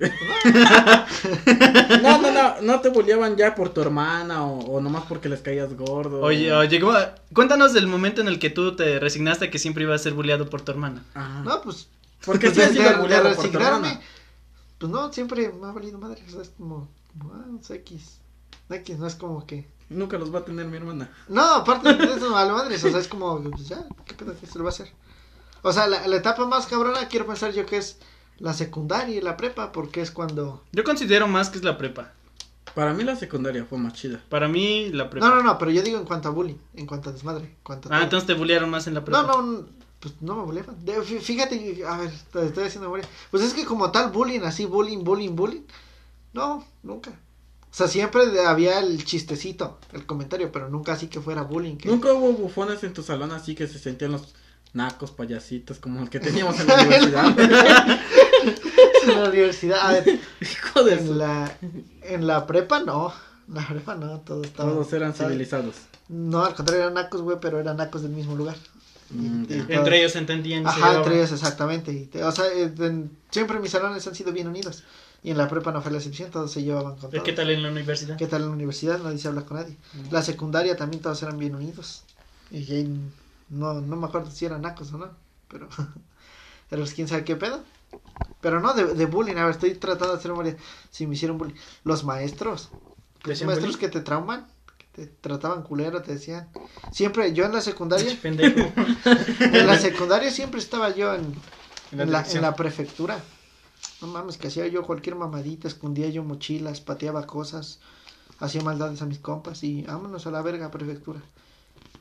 no, 2.03 2.21
no, 2.21 2.31
no, 2.31 2.61
no 2.61 2.79
te 2.79 2.89
bulliaban 2.89 3.35
ya 3.37 3.55
por 3.55 3.69
tu 3.69 3.81
hermana 3.81 4.45
o, 4.45 4.59
o 4.59 4.81
nomás 4.81 5.05
porque 5.09 5.29
les 5.29 5.41
caías 5.41 5.75
gordo. 5.75 6.21
Oye, 6.21 6.53
oye, 6.53 6.79
cuéntanos 7.33 7.73
del 7.73 7.87
momento 7.87 8.21
en 8.21 8.27
el 8.27 8.37
que 8.37 8.51
tú 8.51 8.75
te 8.75 8.99
resignaste 8.99 9.49
que 9.49 9.57
siempre 9.57 9.83
ibas 9.83 10.01
a 10.01 10.03
ser 10.03 10.13
bulliado 10.13 10.47
por 10.49 10.61
tu 10.61 10.71
hermana. 10.71 11.03
No, 11.43 11.61
pues. 11.61 11.87
Porque 12.23 12.51
si 12.51 12.61
has 12.61 12.71
sido 12.71 13.01
bulliado 13.01 13.33
por 13.35 13.49
tu 13.49 13.57
hermana. 13.57 13.99
Pues 14.77 14.91
no, 14.91 15.11
siempre 15.11 15.51
me 15.51 15.67
ha 15.67 15.71
valido 15.71 15.97
madre. 15.97 16.23
O 16.27 16.31
sea, 16.31 16.41
es 16.41 16.49
como, 16.49 16.87
ah, 17.31 17.45
X. 17.67 18.19
X 18.69 18.99
no 18.99 19.07
es 19.07 19.15
como 19.15 19.45
que. 19.47 19.67
Nunca 19.89 20.19
los 20.19 20.33
va 20.33 20.39
a 20.39 20.45
tener 20.45 20.67
mi 20.67 20.77
hermana. 20.77 21.11
No, 21.27 21.55
aparte 21.55 21.95
de 21.95 22.13
eso, 22.13 22.31
vale 22.31 22.51
madre. 22.51 22.75
O 22.75 22.77
sea, 22.77 22.99
es 22.99 23.07
como, 23.07 23.41
pues 23.41 23.67
ya, 23.67 23.83
¿qué 24.05 24.13
pedo 24.13 24.39
que 24.39 24.45
se 24.45 24.59
lo 24.59 24.63
va 24.63 24.69
a 24.69 24.73
hacer? 24.73 24.91
O 25.63 25.73
sea, 25.73 25.87
la, 25.87 26.07
la 26.07 26.15
etapa 26.15 26.45
más 26.45 26.67
cabrona, 26.67 27.07
quiero 27.07 27.25
pensar 27.25 27.51
yo 27.51 27.65
que 27.65 27.77
es 27.77 27.97
la 28.39 28.53
secundaria 28.53 29.15
y 29.15 29.21
la 29.21 29.37
prepa, 29.37 29.71
porque 29.71 30.01
es 30.01 30.11
cuando... 30.11 30.63
Yo 30.71 30.83
considero 30.83 31.27
más 31.27 31.49
que 31.49 31.57
es 31.57 31.63
la 31.63 31.77
prepa. 31.77 32.13
Para 32.73 32.93
mí 32.93 33.03
la 33.03 33.15
secundaria 33.15 33.65
fue 33.65 33.77
más 33.77 33.93
chida. 33.93 34.21
Para 34.29 34.47
mí 34.47 34.89
la 34.89 35.09
prepa. 35.09 35.27
No, 35.27 35.35
no, 35.35 35.43
no, 35.43 35.57
pero 35.57 35.71
yo 35.71 35.81
digo 35.81 35.97
en 35.97 36.05
cuanto 36.05 36.29
a 36.29 36.31
bullying, 36.31 36.57
en 36.75 36.85
cuanto 36.85 37.09
a 37.09 37.13
desmadre. 37.13 37.55
Cuanto 37.63 37.89
ah, 37.91 38.03
entonces 38.03 38.27
te 38.27 38.33
bullearon 38.33 38.69
más 38.69 38.87
en 38.87 38.93
la 38.93 39.03
prepa. 39.03 39.23
No, 39.23 39.41
no, 39.41 39.67
pues 39.99 40.13
no 40.21 40.35
me 40.35 40.43
bulleaban. 40.43 40.77
Fíjate, 41.03 41.83
a 41.85 41.97
ver, 41.97 42.11
te 42.31 42.45
estoy 42.45 42.65
haciendo 42.65 42.87
memoria. 42.87 43.07
Pues 43.31 43.43
es 43.43 43.53
que 43.53 43.65
como 43.65 43.91
tal 43.91 44.11
bullying, 44.11 44.41
así 44.41 44.65
bullying, 44.65 45.03
bullying, 45.03 45.35
bullying. 45.35 45.63
No, 46.33 46.65
nunca. 46.83 47.11
O 47.71 47.73
sea, 47.73 47.87
siempre 47.87 48.23
había 48.45 48.79
el 48.79 49.03
chistecito, 49.03 49.77
el 49.93 50.05
comentario, 50.05 50.51
pero 50.51 50.69
nunca 50.69 50.93
así 50.93 51.07
que 51.07 51.19
fuera 51.19 51.43
bullying. 51.43 51.77
Nunca 51.85 52.13
hubo 52.13 52.33
bufones 52.33 52.83
en 52.83 52.93
tu 52.93 53.03
salón 53.03 53.31
así 53.31 53.55
que 53.55 53.67
se 53.67 53.77
sentían 53.77 54.11
los 54.11 54.33
nacos, 54.73 55.11
payasitos, 55.11 55.79
como 55.79 56.01
el 56.01 56.09
que 56.09 56.19
teníamos 56.19 56.59
en 56.59 56.67
la 56.67 56.73
universidad. 56.81 57.35
en 58.43 59.21
la 59.21 59.29
universidad. 59.29 60.05
Hijo 60.41 60.83
de 60.83 60.93
en 60.93 61.17
la, 61.17 61.57
en 62.03 62.27
la 62.27 62.47
prepa 62.47 62.79
no. 62.79 63.13
En 63.47 63.55
la 63.55 63.67
prepa 63.67 63.95
no, 63.95 64.19
todos 64.19 64.47
estaban. 64.47 64.73
Todos 64.73 64.93
eran 64.93 65.13
civilizados. 65.13 65.75
No, 66.07 66.43
al 66.43 66.55
contrario, 66.55 66.83
eran 66.83 66.95
nacos, 66.95 67.21
güey, 67.21 67.37
pero 67.39 67.59
eran 67.59 67.77
nacos 67.77 68.01
del 68.01 68.11
mismo 68.11 68.35
lugar. 68.35 68.55
Mm, 69.11 69.45
entre 69.69 69.99
ellos 69.99 70.11
se 70.11 70.19
entendían. 70.19 70.65
Ajá, 70.65 70.97
entre 70.97 71.15
ellos, 71.17 71.31
exactamente. 71.31 72.09
o 72.23 72.31
sea, 72.31 72.45
eh, 72.53 72.71
siempre 73.31 73.59
mis 73.59 73.71
salones 73.71 74.05
han 74.07 74.15
sido 74.15 74.31
bien 74.31 74.47
unidos. 74.47 74.83
Y 75.21 75.31
en 75.31 75.37
la 75.37 75.49
prepa 75.49 75.71
no 75.71 75.81
fue 75.81 75.91
la 75.91 75.97
excepción, 75.97 76.31
todos 76.31 76.51
se 76.51 76.63
llevaban 76.63 76.95
con 76.95 77.11
todos. 77.11 77.23
¿Qué 77.23 77.33
tal 77.33 77.49
en 77.49 77.61
la 77.61 77.69
universidad? 77.69 78.17
¿Qué 78.17 78.27
tal 78.27 78.43
en 78.43 78.47
la 78.47 78.53
universidad? 78.53 78.99
Nadie 78.99 79.17
se 79.17 79.27
habla 79.27 79.41
con 79.41 79.57
nadie. 79.57 79.75
Mm. 79.93 80.13
La 80.13 80.21
secundaria 80.21 80.77
también 80.77 81.01
todos 81.03 81.21
eran 81.23 81.37
bien 81.37 81.55
unidos. 81.55 82.03
Y 82.51 82.87
no, 83.49 83.81
no 83.81 83.95
me 83.95 84.07
acuerdo 84.07 84.31
si 84.31 84.45
eran 84.45 84.61
nacos 84.61 84.93
o 84.93 84.97
no, 84.97 85.09
pero, 85.47 85.67
pero 86.69 86.81
pues, 86.81 86.93
quién 86.93 87.07
sabe 87.07 87.23
qué 87.23 87.35
pedo. 87.35 87.61
Pero 88.41 88.59
no, 88.59 88.73
de, 88.73 88.93
de 88.93 89.05
bullying, 89.05 89.35
a 89.35 89.45
ver, 89.45 89.51
estoy 89.51 89.75
tratando 89.75 90.13
de 90.13 90.19
hacer 90.19 90.31
memoria. 90.31 90.55
Si 90.91 91.07
me 91.07 91.15
hicieron 91.15 91.37
bullying. 91.37 91.55
Los 91.83 92.03
maestros. 92.03 92.69
Los 93.23 93.43
maestros 93.43 93.77
que 93.77 93.89
te 93.89 93.99
trauman, 93.99 94.47
que 94.77 94.85
te 94.93 95.07
trataban 95.07 95.63
culero, 95.63 96.01
te 96.01 96.13
decían. 96.13 96.49
Siempre, 96.91 97.33
yo 97.33 97.45
en 97.45 97.53
la 97.53 97.61
secundaria. 97.61 98.17
en 98.23 99.67
la 99.67 99.77
secundaria 99.77 100.31
siempre 100.31 100.59
estaba 100.59 100.95
yo 100.95 101.13
en, 101.13 101.35
en, 101.91 102.11
la, 102.11 102.25
en 102.31 102.41
la 102.41 102.55
prefectura. 102.55 103.21
No 104.01 104.07
mames, 104.07 104.37
que 104.37 104.47
hacía 104.47 104.67
yo 104.67 104.83
cualquier 104.83 105.15
mamadita, 105.15 105.67
escondía 105.67 106.09
yo 106.09 106.23
mochilas, 106.23 106.79
pateaba 106.79 107.27
cosas, 107.27 107.79
hacía 108.39 108.61
maldades 108.61 109.01
a 109.01 109.05
mis 109.05 109.19
compas 109.19 109.63
y 109.63 109.83
vámonos 109.83 110.25
a 110.25 110.31
la 110.31 110.41
verga 110.41 110.71
prefectura. 110.71 111.21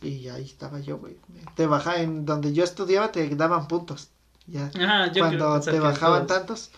Y 0.01 0.29
ahí 0.29 0.45
estaba 0.45 0.79
yo, 0.79 0.99
güey. 0.99 1.17
Te 1.57 1.67
bajaba 1.67 2.01
en 2.01 2.25
donde 2.25 2.53
yo 2.53 2.63
estudiaba, 2.63 3.11
te 3.11 3.29
daban 3.35 3.67
puntos. 3.67 4.11
Ya. 4.49 4.71
Cuando 5.17 5.61
te 5.61 5.79
bajaban 5.79 6.27
tantos, 6.27 6.71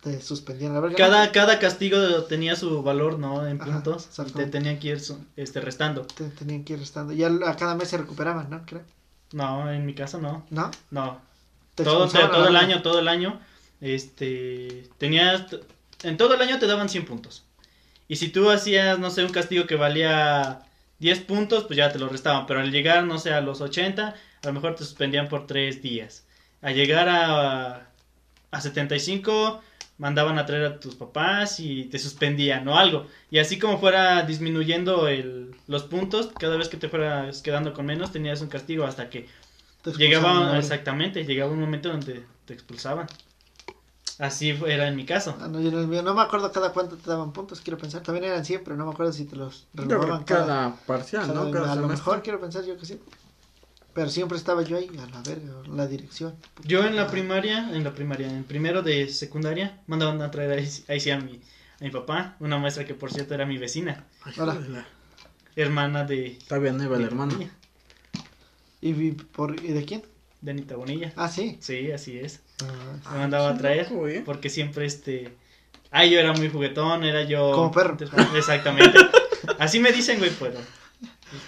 te 0.00 0.20
suspendían 0.20 0.74
la 0.74 0.80
verga. 0.80 0.96
Cada, 0.96 1.32
cada 1.32 1.58
castigo 1.58 2.24
tenía 2.24 2.56
su 2.56 2.82
valor, 2.82 3.18
¿no? 3.18 3.46
En 3.46 3.58
puntos. 3.58 4.08
te 4.34 4.46
tenían 4.46 4.78
que 4.78 4.88
ir 4.88 5.02
este, 5.36 5.60
restando. 5.60 6.02
Te 6.02 6.28
tenían 6.30 6.64
que 6.64 6.72
ir 6.72 6.78
restando. 6.78 7.12
Ya 7.12 7.28
a 7.46 7.56
cada 7.56 7.74
mes 7.74 7.88
se 7.88 7.98
recuperaban, 7.98 8.50
¿no? 8.50 8.64
Creo. 8.66 8.82
No, 9.32 9.70
en 9.70 9.86
mi 9.86 9.94
caso 9.94 10.18
no. 10.18 10.44
¿No? 10.50 10.70
No. 10.90 11.20
Todo, 11.74 12.08
todo 12.08 12.48
el 12.48 12.56
año, 12.56 12.82
todo 12.82 12.98
el 12.98 13.08
año. 13.08 13.40
Este. 13.80 14.88
Tenías. 14.98 15.46
En 16.02 16.16
todo 16.16 16.34
el 16.34 16.42
año 16.42 16.58
te 16.58 16.66
daban 16.66 16.88
100 16.88 17.04
puntos. 17.04 17.44
Y 18.08 18.16
si 18.16 18.28
tú 18.28 18.50
hacías, 18.50 18.98
no 18.98 19.10
sé, 19.10 19.24
un 19.24 19.32
castigo 19.32 19.66
que 19.66 19.76
valía 19.76 20.62
10 20.98 21.20
puntos, 21.20 21.64
pues 21.64 21.76
ya 21.76 21.92
te 21.92 21.98
lo 21.98 22.08
restaban. 22.08 22.46
Pero 22.46 22.60
al 22.60 22.70
llegar, 22.70 23.04
no 23.04 23.18
sé, 23.18 23.32
a 23.32 23.40
los 23.40 23.60
80, 23.60 24.08
a 24.08 24.46
lo 24.46 24.52
mejor 24.52 24.74
te 24.74 24.84
suspendían 24.84 25.28
por 25.28 25.46
3 25.46 25.80
días. 25.80 26.24
A 26.62 26.70
llegar 26.70 27.08
a, 27.08 27.90
a 28.50 28.60
75, 28.60 29.60
mandaban 29.98 30.38
a 30.38 30.46
traer 30.46 30.64
a 30.64 30.80
tus 30.80 30.94
papás 30.96 31.60
y 31.60 31.84
te 31.84 31.98
suspendían 31.98 32.66
o 32.66 32.76
algo. 32.76 33.06
Y 33.30 33.38
así 33.38 33.58
como 33.58 33.78
fuera 33.78 34.22
disminuyendo 34.22 35.06
el, 35.08 35.54
los 35.68 35.84
puntos, 35.84 36.30
cada 36.38 36.56
vez 36.56 36.68
que 36.68 36.76
te 36.76 36.88
fueras 36.88 37.42
quedando 37.42 37.72
con 37.72 37.86
menos 37.86 38.10
tenías 38.10 38.40
un 38.40 38.48
castigo 38.48 38.84
hasta 38.84 39.10
que 39.10 39.28
llegaba, 39.96 40.58
exactamente, 40.58 41.24
llegaba 41.24 41.52
un 41.52 41.60
momento 41.60 41.88
donde 41.88 42.24
te 42.46 42.54
expulsaban. 42.54 43.06
Así 44.18 44.50
era 44.66 44.88
en 44.88 44.96
mi 44.96 45.04
caso. 45.04 45.36
Ah, 45.40 45.48
no, 45.48 45.60
yo 45.60 45.70
no, 45.70 46.02
no, 46.02 46.14
me 46.14 46.22
acuerdo 46.22 46.52
cada 46.52 46.72
cuánto 46.72 46.96
te 46.96 47.08
daban 47.08 47.32
puntos, 47.32 47.60
quiero 47.60 47.78
pensar. 47.78 48.02
También 48.02 48.24
eran 48.24 48.44
siempre, 48.44 48.76
no 48.76 48.86
me 48.86 48.92
acuerdo 48.92 49.12
si 49.12 49.24
te 49.24 49.36
los 49.36 49.66
renovaban 49.72 50.24
cada, 50.24 50.46
cada, 50.46 50.76
parcial, 50.86 51.34
¿no? 51.34 51.42
a 51.42 51.74
lo 51.76 51.88
mejor 51.88 52.22
quiero 52.22 52.40
pensar 52.40 52.64
yo 52.64 52.76
que 52.76 52.86
sí. 52.86 53.00
Pero 53.94 54.08
siempre 54.08 54.38
estaba 54.38 54.62
yo 54.62 54.78
ahí, 54.78 54.90
a 54.98 55.06
la 55.06 55.20
verga, 55.22 55.52
la 55.68 55.86
dirección. 55.86 56.34
Yo 56.64 56.84
en 56.84 56.96
la 56.96 57.08
primaria, 57.08 57.70
en 57.74 57.84
la 57.84 57.92
primaria, 57.92 58.28
en 58.28 58.44
primero 58.44 58.82
de 58.82 59.08
secundaria, 59.08 59.80
mandaban 59.86 60.22
a 60.22 60.30
traer 60.30 60.52
ahí, 60.52 60.68
ahí 60.88 60.98
sí 60.98 61.10
a 61.10 61.18
mi, 61.18 61.40
a 61.80 61.84
mi 61.84 61.90
papá, 61.90 62.36
una 62.40 62.58
maestra 62.58 62.86
que 62.86 62.94
por 62.94 63.12
cierto 63.12 63.34
era 63.34 63.44
mi 63.44 63.58
vecina. 63.58 64.06
Hola. 64.38 64.86
Hermana 65.56 66.04
de... 66.04 66.38
Bien, 66.60 66.80
iba 66.80 66.98
la 66.98 67.06
hermana. 67.06 67.34
¿Y, 68.80 69.12
por, 69.12 69.62
¿Y 69.62 69.68
de 69.72 69.84
quién? 69.84 70.02
De 70.40 70.52
Anita 70.52 70.76
Bonilla. 70.76 71.12
Ah, 71.16 71.28
sí. 71.28 71.58
Sí, 71.60 71.92
así 71.92 72.18
es. 72.18 72.40
Ah, 73.04 73.12
Me 73.12 73.18
mandaba 73.18 73.50
a 73.50 73.58
traer 73.58 73.88
porque 74.24 74.48
siempre 74.48 74.86
este... 74.86 75.36
Ah, 75.90 76.06
yo 76.06 76.18
era 76.18 76.32
muy 76.32 76.48
juguetón, 76.48 77.04
era 77.04 77.22
yo... 77.24 77.52
Como 77.52 77.70
perro. 77.70 77.98
Exactamente. 78.34 78.98
Así 79.58 79.78
me 79.80 79.92
dicen, 79.92 80.18
güey, 80.18 80.30
pues. 80.30 80.54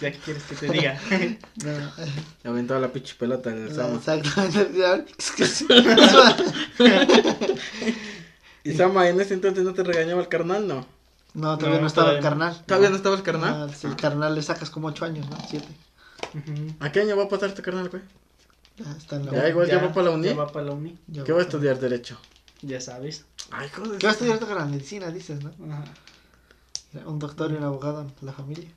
¿Ya 0.01 0.12
qué 0.12 0.18
quieres 0.18 0.43
que 0.45 0.55
te 0.55 0.68
diga? 0.68 1.01
no. 1.64 2.51
Aventaba 2.51 2.80
la 2.80 2.93
pinche 2.93 3.14
pelota 3.14 3.51
en 3.51 3.66
el 3.66 3.74
Sama. 3.74 3.97
Exactamente. 3.97 5.14
¿Y 8.64 8.74
Sama 8.74 9.09
en 9.09 9.20
ese 9.20 9.35
entonces 9.35 9.64
no 9.64 9.74
te 9.74 9.82
regañaba 9.82 10.20
el 10.20 10.28
carnal, 10.28 10.66
no? 10.66 10.87
No, 11.35 11.59
todavía 11.59 11.80
no, 11.80 11.87
estaba 11.87 12.12
el 12.12 12.22
carnal. 12.22 12.62
¿Todavía 12.64 12.91
no 12.91 12.97
estaba 12.97 13.16
el 13.16 13.22
carnal? 13.22 13.68
Ah, 13.68 13.74
el 13.82 13.97
carnal 13.97 14.35
le 14.35 14.43
sacas 14.43 14.70
como 14.70 14.89
8 14.89 15.05
años, 15.05 15.28
¿no? 15.28 15.37
7. 15.49 15.66
¿A 16.80 16.93
qué 16.93 17.01
año 17.01 17.16
va 17.16 17.24
a 17.24 17.28
pasar 17.28 17.49
este 17.49 17.62
carnal, 17.62 17.89
güey? 17.89 18.03
Ya 18.76 18.91
está 18.93 19.16
en 19.16 19.26
la 19.26 19.32
Ya, 19.32 19.49
igual 19.49 19.68
ya, 19.68 19.78
va 19.78 19.93
para 19.93 20.09
la 20.09 20.11
uni. 20.12 20.28
Ya 20.28 20.35
va 20.35 20.47
para 20.47 20.66
la 20.66 20.72
uni. 20.72 20.99
¿Qué 21.24 21.32
va 21.32 21.41
a 21.41 21.43
estudiar? 21.43 21.78
Derecho. 21.78 22.18
Ya 22.62 22.80
sabes. 22.80 23.24
Ay, 23.51 23.68
joder. 23.68 23.99
¿Qué 23.99 24.07
va 24.07 24.12
a 24.12 24.14
estudiar 24.14 24.39
carnal? 24.39 24.70
Medicina, 24.70 25.11
dices, 25.11 25.43
¿no? 25.43 25.53
Ajá. 25.72 25.85
Un 27.07 27.18
doctor 27.18 27.51
y 27.51 27.57
un 27.57 27.64
abogado 27.64 28.03
en 28.03 28.12
la 28.22 28.32
familia. 28.32 28.70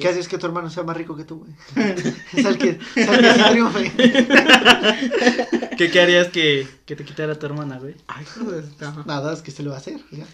¿Qué 0.00 0.06
haces 0.06 0.28
que 0.28 0.36
tu 0.36 0.46
hermano 0.46 0.68
sea 0.68 0.82
más 0.82 0.96
rico 0.96 1.16
que 1.16 1.24
tú, 1.24 1.38
güey? 1.38 1.52
es 2.34 2.44
el 2.44 2.58
que, 2.58 2.78
es 2.94 3.08
el 3.08 3.20
que 3.20 3.42
triunfe. 3.50 3.92
¿Qué, 5.78 5.90
¿Qué 5.90 6.00
harías 6.00 6.28
que, 6.28 6.68
que 6.84 6.94
te 6.94 7.04
quitara 7.04 7.38
tu 7.38 7.46
hermana, 7.46 7.78
güey? 7.78 7.94
Ay, 8.06 8.24
joder. 8.26 8.64
Nada, 9.06 9.32
es 9.32 9.40
que 9.40 9.50
se 9.50 9.62
lo 9.62 9.70
va 9.70 9.76
a 9.76 9.80
hacer, 9.80 9.98
ya. 10.10 10.26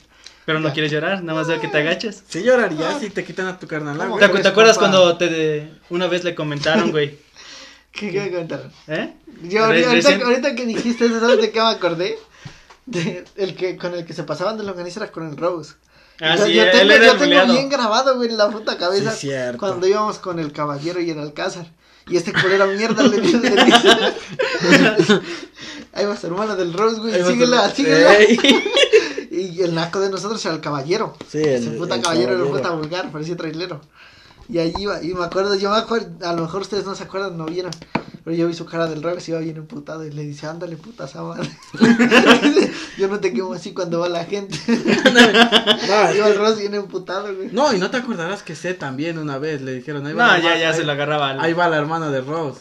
Pero 0.45 0.61
no 0.61 0.73
quieres 0.73 0.91
llorar, 0.91 1.23
nada 1.23 1.39
más 1.39 1.47
de 1.47 1.61
que 1.61 1.69
te 1.69 1.79
agaches. 1.79 2.25
Sí 2.27 2.43
lloraría 2.43 2.99
si 2.99 3.11
te 3.11 3.23
quitan 3.23 3.47
a 3.47 3.59
tu 3.59 3.67
carnal, 3.67 3.97
güey. 4.09 4.19
¿Te, 4.19 4.49
acuerdas 4.49 4.79
cuando 4.79 5.17
te 5.19 5.71
una 5.91 6.07
vez 6.07 6.25
le 6.25 6.35
comentaron, 6.35 6.91
güey? 6.91 7.19
¿Qué, 7.93 8.11
qué 8.11 8.21
me 8.21 8.31
comentaron? 8.31 8.73
¿Eh? 8.87 9.13
Yo 9.43 9.67
ahorita, 9.67 10.17
ahorita, 10.25 10.55
que 10.55 10.67
dijiste 10.67 11.05
eso, 11.05 11.21
¿sabes 11.21 11.43
de 11.43 11.51
qué 11.53 11.61
me 11.61 11.69
acordé? 11.69 12.19
De 12.87 13.25
el 13.37 13.55
que 13.55 13.77
con 13.77 13.95
el 13.95 14.07
que 14.07 14.15
se 14.15 14.25
pasaban 14.25 14.57
de 14.57 14.65
longaniza 14.65 15.01
era 15.01 15.13
con 15.13 15.29
el 15.29 15.37
Rose. 15.37 15.75
Ah, 16.21 16.37
sí, 16.37 16.53
yo, 16.53 16.71
tengo, 16.71 16.95
yo 16.97 17.17
tengo 17.17 17.53
bien 17.53 17.69
grabado, 17.69 18.17
güey, 18.17 18.29
en 18.31 18.37
la 18.37 18.51
puta 18.51 18.77
cabeza. 18.77 19.15
cuando 19.59 19.87
íbamos 19.87 20.19
con 20.19 20.39
el 20.39 20.53
caballero 20.53 21.01
y 21.01 21.11
el 21.11 21.19
alcázar. 21.19 21.67
Y 22.09 22.17
este 22.17 22.33
culero 22.33 22.67
mierda 22.69 23.03
le 23.03 23.21
dice, 23.21 23.39
le 23.39 23.65
dice 23.65 25.21
Ahí 25.93 26.07
va 26.07 26.17
su 26.17 26.27
hermana 26.27 26.55
del 26.55 26.73
Rose, 26.73 27.01
güey. 27.01 27.23
Síguela, 27.23 27.71
síguela. 27.71 28.15
y 29.31 29.61
el 29.61 29.75
naco 29.75 30.01
de 30.01 30.11
nosotros 30.11 30.45
era 30.45 30.55
el 30.55 30.61
caballero. 30.61 31.15
Sí, 31.31 31.39
el, 31.39 31.55
Ese 31.55 31.71
puta 31.73 32.01
caballero 32.01 32.35
era 32.35 32.45
puta 32.45 32.71
vulgar, 32.71 33.13
parecía 33.13 33.37
trailero. 33.37 33.81
Y 34.49 34.59
allí 34.59 34.75
iba, 34.79 35.03
y 35.03 35.13
me 35.13 35.25
acuerdo, 35.25 35.55
yo 35.57 35.71
me 35.71 35.77
acuerdo, 35.77 36.27
a 36.27 36.33
lo 36.33 36.43
mejor 36.43 36.63
ustedes 36.63 36.87
no 36.87 36.95
se 36.95 37.05
acuerdan, 37.05 37.37
no 37.37 37.45
vieron, 37.45 37.71
pero 38.29 38.41
yo 38.41 38.47
vi 38.47 38.53
su 38.53 38.67
cara 38.67 38.87
del 38.87 39.03
revés 39.03 39.27
y 39.27 39.31
iba 39.31 39.41
bien 39.41 39.57
emputado 39.57 40.05
y 40.05 40.11
le 40.11 40.23
dice, 40.23 40.47
ándale 40.47 40.77
puta 40.77 41.09
sábana. 41.09 41.49
yo 42.99 43.09
no 43.09 43.21
te 43.21 43.33
quemo 43.33 43.55
así 43.55 43.73
cuando 43.73 44.01
va 44.01 44.11
la 44.11 44.27
gente. 44.27 44.55
no, 44.69 46.15
iba 46.15 46.29
el 46.29 46.37
Rose 46.37 46.61
bien 46.61 46.75
emputado, 46.75 47.35
güey. 47.35 47.49
No, 47.53 47.73
y 47.73 47.79
no 47.79 47.91
te 47.91 47.97
acordarás 47.97 48.43
que 48.43 48.55
sé 48.55 48.75
también 48.75 49.17
una 49.17 49.39
vez, 49.39 49.63
le 49.63 49.73
dijeron, 49.73 50.07
ahí 50.07 50.13
va 50.13 50.37
No, 50.37 50.43
ya, 50.43 50.59
ya 50.59 50.75
se 50.75 50.85
lo 50.85 50.93
agarraba. 50.93 51.43
Ahí 51.43 51.55
va 51.55 51.71
la 51.71 51.79
hermana 51.79 52.11
de 52.11 52.21
Rose. 52.21 52.61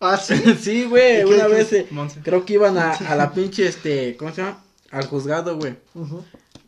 Ah, 0.00 0.16
sí. 0.24 0.34
sí, 0.58 0.84
güey, 0.86 1.24
una 1.24 1.46
vez 1.46 1.70
eh, 1.74 1.86
creo 2.22 2.46
que 2.46 2.54
iban 2.54 2.78
a, 2.78 2.92
a 2.92 3.14
la 3.14 3.34
pinche, 3.34 3.66
este, 3.66 4.16
¿cómo 4.16 4.32
se 4.32 4.40
llama? 4.40 4.64
Al 4.92 5.08
juzgado, 5.08 5.58
güey. 5.58 5.76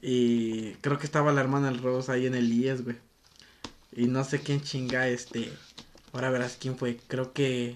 Y 0.02 0.72
creo 0.82 0.98
que 0.98 1.06
estaba 1.06 1.32
la 1.32 1.40
hermana 1.40 1.68
del 1.68 1.82
Rose 1.82 2.12
ahí 2.12 2.26
en 2.26 2.34
el 2.34 2.52
IES, 2.52 2.84
güey. 2.84 2.96
Y 3.96 4.04
no 4.04 4.22
sé 4.22 4.40
quién 4.40 4.60
chinga, 4.60 5.08
este. 5.08 5.50
Ahora 6.12 6.28
verás 6.28 6.58
quién 6.60 6.76
fue. 6.76 6.98
Creo 7.08 7.32
que. 7.32 7.74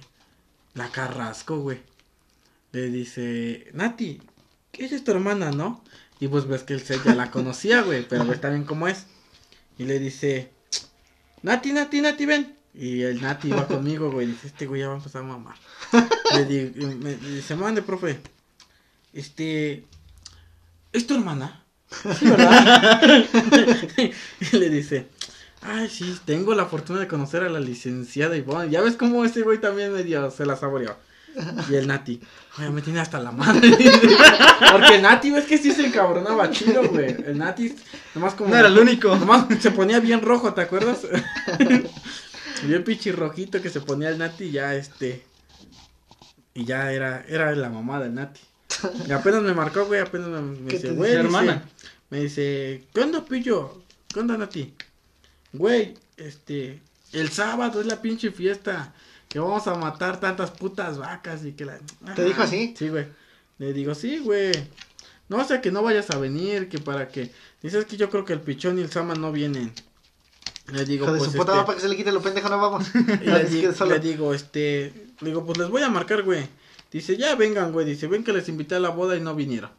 La 0.74 0.90
Carrasco, 0.90 1.58
güey. 1.58 1.80
Le 2.72 2.90
dice. 2.90 3.70
Nati, 3.72 4.20
¿qué 4.72 4.84
es 4.84 5.04
tu 5.04 5.10
hermana, 5.10 5.50
no? 5.50 5.82
Y 6.20 6.28
pues 6.28 6.46
ves 6.46 6.62
que 6.62 6.74
él 6.74 6.82
ya 6.84 7.14
la 7.14 7.30
conocía, 7.30 7.82
güey. 7.82 8.06
Pero 8.06 8.26
ves 8.26 8.40
también 8.40 8.64
cómo 8.64 8.88
es. 8.88 9.06
Y 9.78 9.84
le 9.84 9.98
dice. 9.98 10.50
Nati, 11.42 11.72
Nati, 11.72 12.00
Nati, 12.00 12.26
ven. 12.26 12.56
Y 12.74 13.02
el 13.02 13.20
Nati 13.22 13.50
va 13.50 13.66
conmigo, 13.68 14.10
güey. 14.10 14.26
Dice, 14.26 14.48
este 14.48 14.66
güey 14.66 14.82
ya 14.82 14.88
va 14.88 14.94
a 14.94 14.98
empezar 14.98 15.22
a 15.22 15.26
mamar. 15.26 15.56
le, 16.34 16.44
digo, 16.44 16.86
me, 16.96 17.14
dice, 17.14 17.54
mande, 17.56 17.82
profe. 17.82 18.20
Este. 19.12 19.84
¿Es 20.92 21.06
tu 21.06 21.14
hermana? 21.14 21.64
Sí, 22.18 22.26
¿verdad? 22.28 23.24
y 24.52 24.56
le 24.56 24.68
dice, 24.70 25.08
Ay, 25.62 25.88
sí, 25.88 26.16
tengo 26.24 26.54
la 26.54 26.66
fortuna 26.66 27.00
de 27.00 27.08
conocer 27.08 27.42
a 27.42 27.48
la 27.48 27.60
licenciada 27.60 28.36
Ivonne. 28.36 28.70
Ya 28.70 28.80
ves 28.80 28.96
cómo 28.96 29.24
ese 29.24 29.42
güey 29.42 29.58
también 29.58 29.92
medio 29.92 30.30
se 30.30 30.46
la 30.46 30.56
saboreó. 30.56 30.96
Y 31.70 31.74
el 31.74 31.86
Nati, 31.86 32.20
oye, 32.58 32.70
me 32.70 32.82
tiene 32.82 33.00
hasta 33.00 33.20
la 33.20 33.30
madre. 33.30 33.70
Porque 34.72 34.98
Nati, 35.00 35.30
ves 35.30 35.44
que 35.44 35.58
sí 35.58 35.72
se 35.72 35.86
encabronaba 35.86 36.50
chido, 36.50 36.88
güey. 36.88 37.10
El 37.26 37.38
Nati, 37.38 37.74
nomás 38.14 38.34
como. 38.34 38.50
No 38.50 38.56
era 38.56 38.68
el 38.68 38.78
único. 38.78 39.14
Nomás 39.16 39.46
se 39.60 39.70
ponía 39.70 40.00
bien 40.00 40.22
rojo, 40.22 40.54
¿te 40.54 40.62
acuerdas? 40.62 41.06
bien 42.64 42.82
pichirrojito 42.82 43.60
que 43.62 43.70
se 43.70 43.80
ponía 43.80 44.08
el 44.08 44.18
Nati, 44.18 44.50
ya 44.50 44.74
este. 44.74 45.24
Y 46.54 46.64
ya 46.64 46.92
era, 46.92 47.24
era 47.28 47.54
la 47.54 47.68
mamá 47.68 48.00
del 48.00 48.14
Nati. 48.14 48.40
Y 49.06 49.12
apenas 49.12 49.42
me 49.42 49.54
marcó, 49.54 49.86
güey, 49.86 50.00
apenas 50.00 50.28
me, 50.28 50.40
me 50.40 50.72
dice, 50.72 50.90
güey. 50.90 51.12
hermana. 51.12 51.62
Me 52.10 52.20
dice, 52.20 52.84
¿qué 52.92 53.00
onda, 53.00 53.24
pillo? 53.24 53.82
¿Qué 54.12 54.18
onda, 54.20 54.36
Nati? 54.36 54.74
Güey, 55.52 55.94
este, 56.16 56.80
el 57.12 57.30
sábado 57.30 57.80
es 57.80 57.86
la 57.86 58.02
pinche 58.02 58.30
fiesta, 58.30 58.92
que 59.28 59.38
vamos 59.38 59.66
a 59.66 59.74
matar 59.74 60.20
tantas 60.20 60.50
putas 60.50 60.98
vacas 60.98 61.44
y 61.44 61.52
que 61.52 61.64
la... 61.64 61.78
¿Te 62.14 62.24
dijo 62.24 62.42
así? 62.42 62.74
Sí, 62.76 62.88
güey. 62.88 63.06
Le 63.58 63.72
digo, 63.72 63.94
sí, 63.94 64.18
güey. 64.18 64.52
No, 65.28 65.38
o 65.38 65.44
sea, 65.44 65.60
que 65.60 65.70
no 65.70 65.82
vayas 65.82 66.10
a 66.10 66.18
venir, 66.18 66.68
que 66.68 66.78
para 66.78 67.08
que... 67.08 67.30
Dices 67.62 67.84
que 67.84 67.96
yo 67.96 68.08
creo 68.08 68.24
que 68.24 68.32
el 68.32 68.40
pichón 68.40 68.78
y 68.78 68.82
el 68.82 68.90
sama 68.90 69.14
no 69.14 69.32
vienen. 69.32 69.72
Le 70.72 70.84
digo, 70.84 71.06
pues, 71.06 71.24
su 71.24 71.32
puta 71.32 71.52
este... 71.52 71.64
para 71.64 71.76
que 71.76 71.82
se 71.82 71.88
le 71.88 71.96
quite 71.96 72.12
lo 72.12 72.22
pendejo, 72.22 72.48
no 72.48 72.58
vamos. 72.58 72.86
le, 73.22 73.98
digo, 73.98 74.32
este... 74.32 74.92
Le 75.20 75.28
digo, 75.28 75.44
pues 75.44 75.58
les 75.58 75.68
voy 75.68 75.82
a 75.82 75.90
marcar, 75.90 76.22
güey. 76.22 76.46
Dice, 76.90 77.16
ya 77.16 77.34
vengan, 77.34 77.72
güey. 77.72 77.84
Dice, 77.84 78.06
ven 78.06 78.24
que 78.24 78.32
les 78.32 78.48
invité 78.48 78.76
a 78.76 78.80
la 78.80 78.90
boda 78.90 79.16
y 79.16 79.20
no 79.20 79.34
vinieron. 79.34 79.70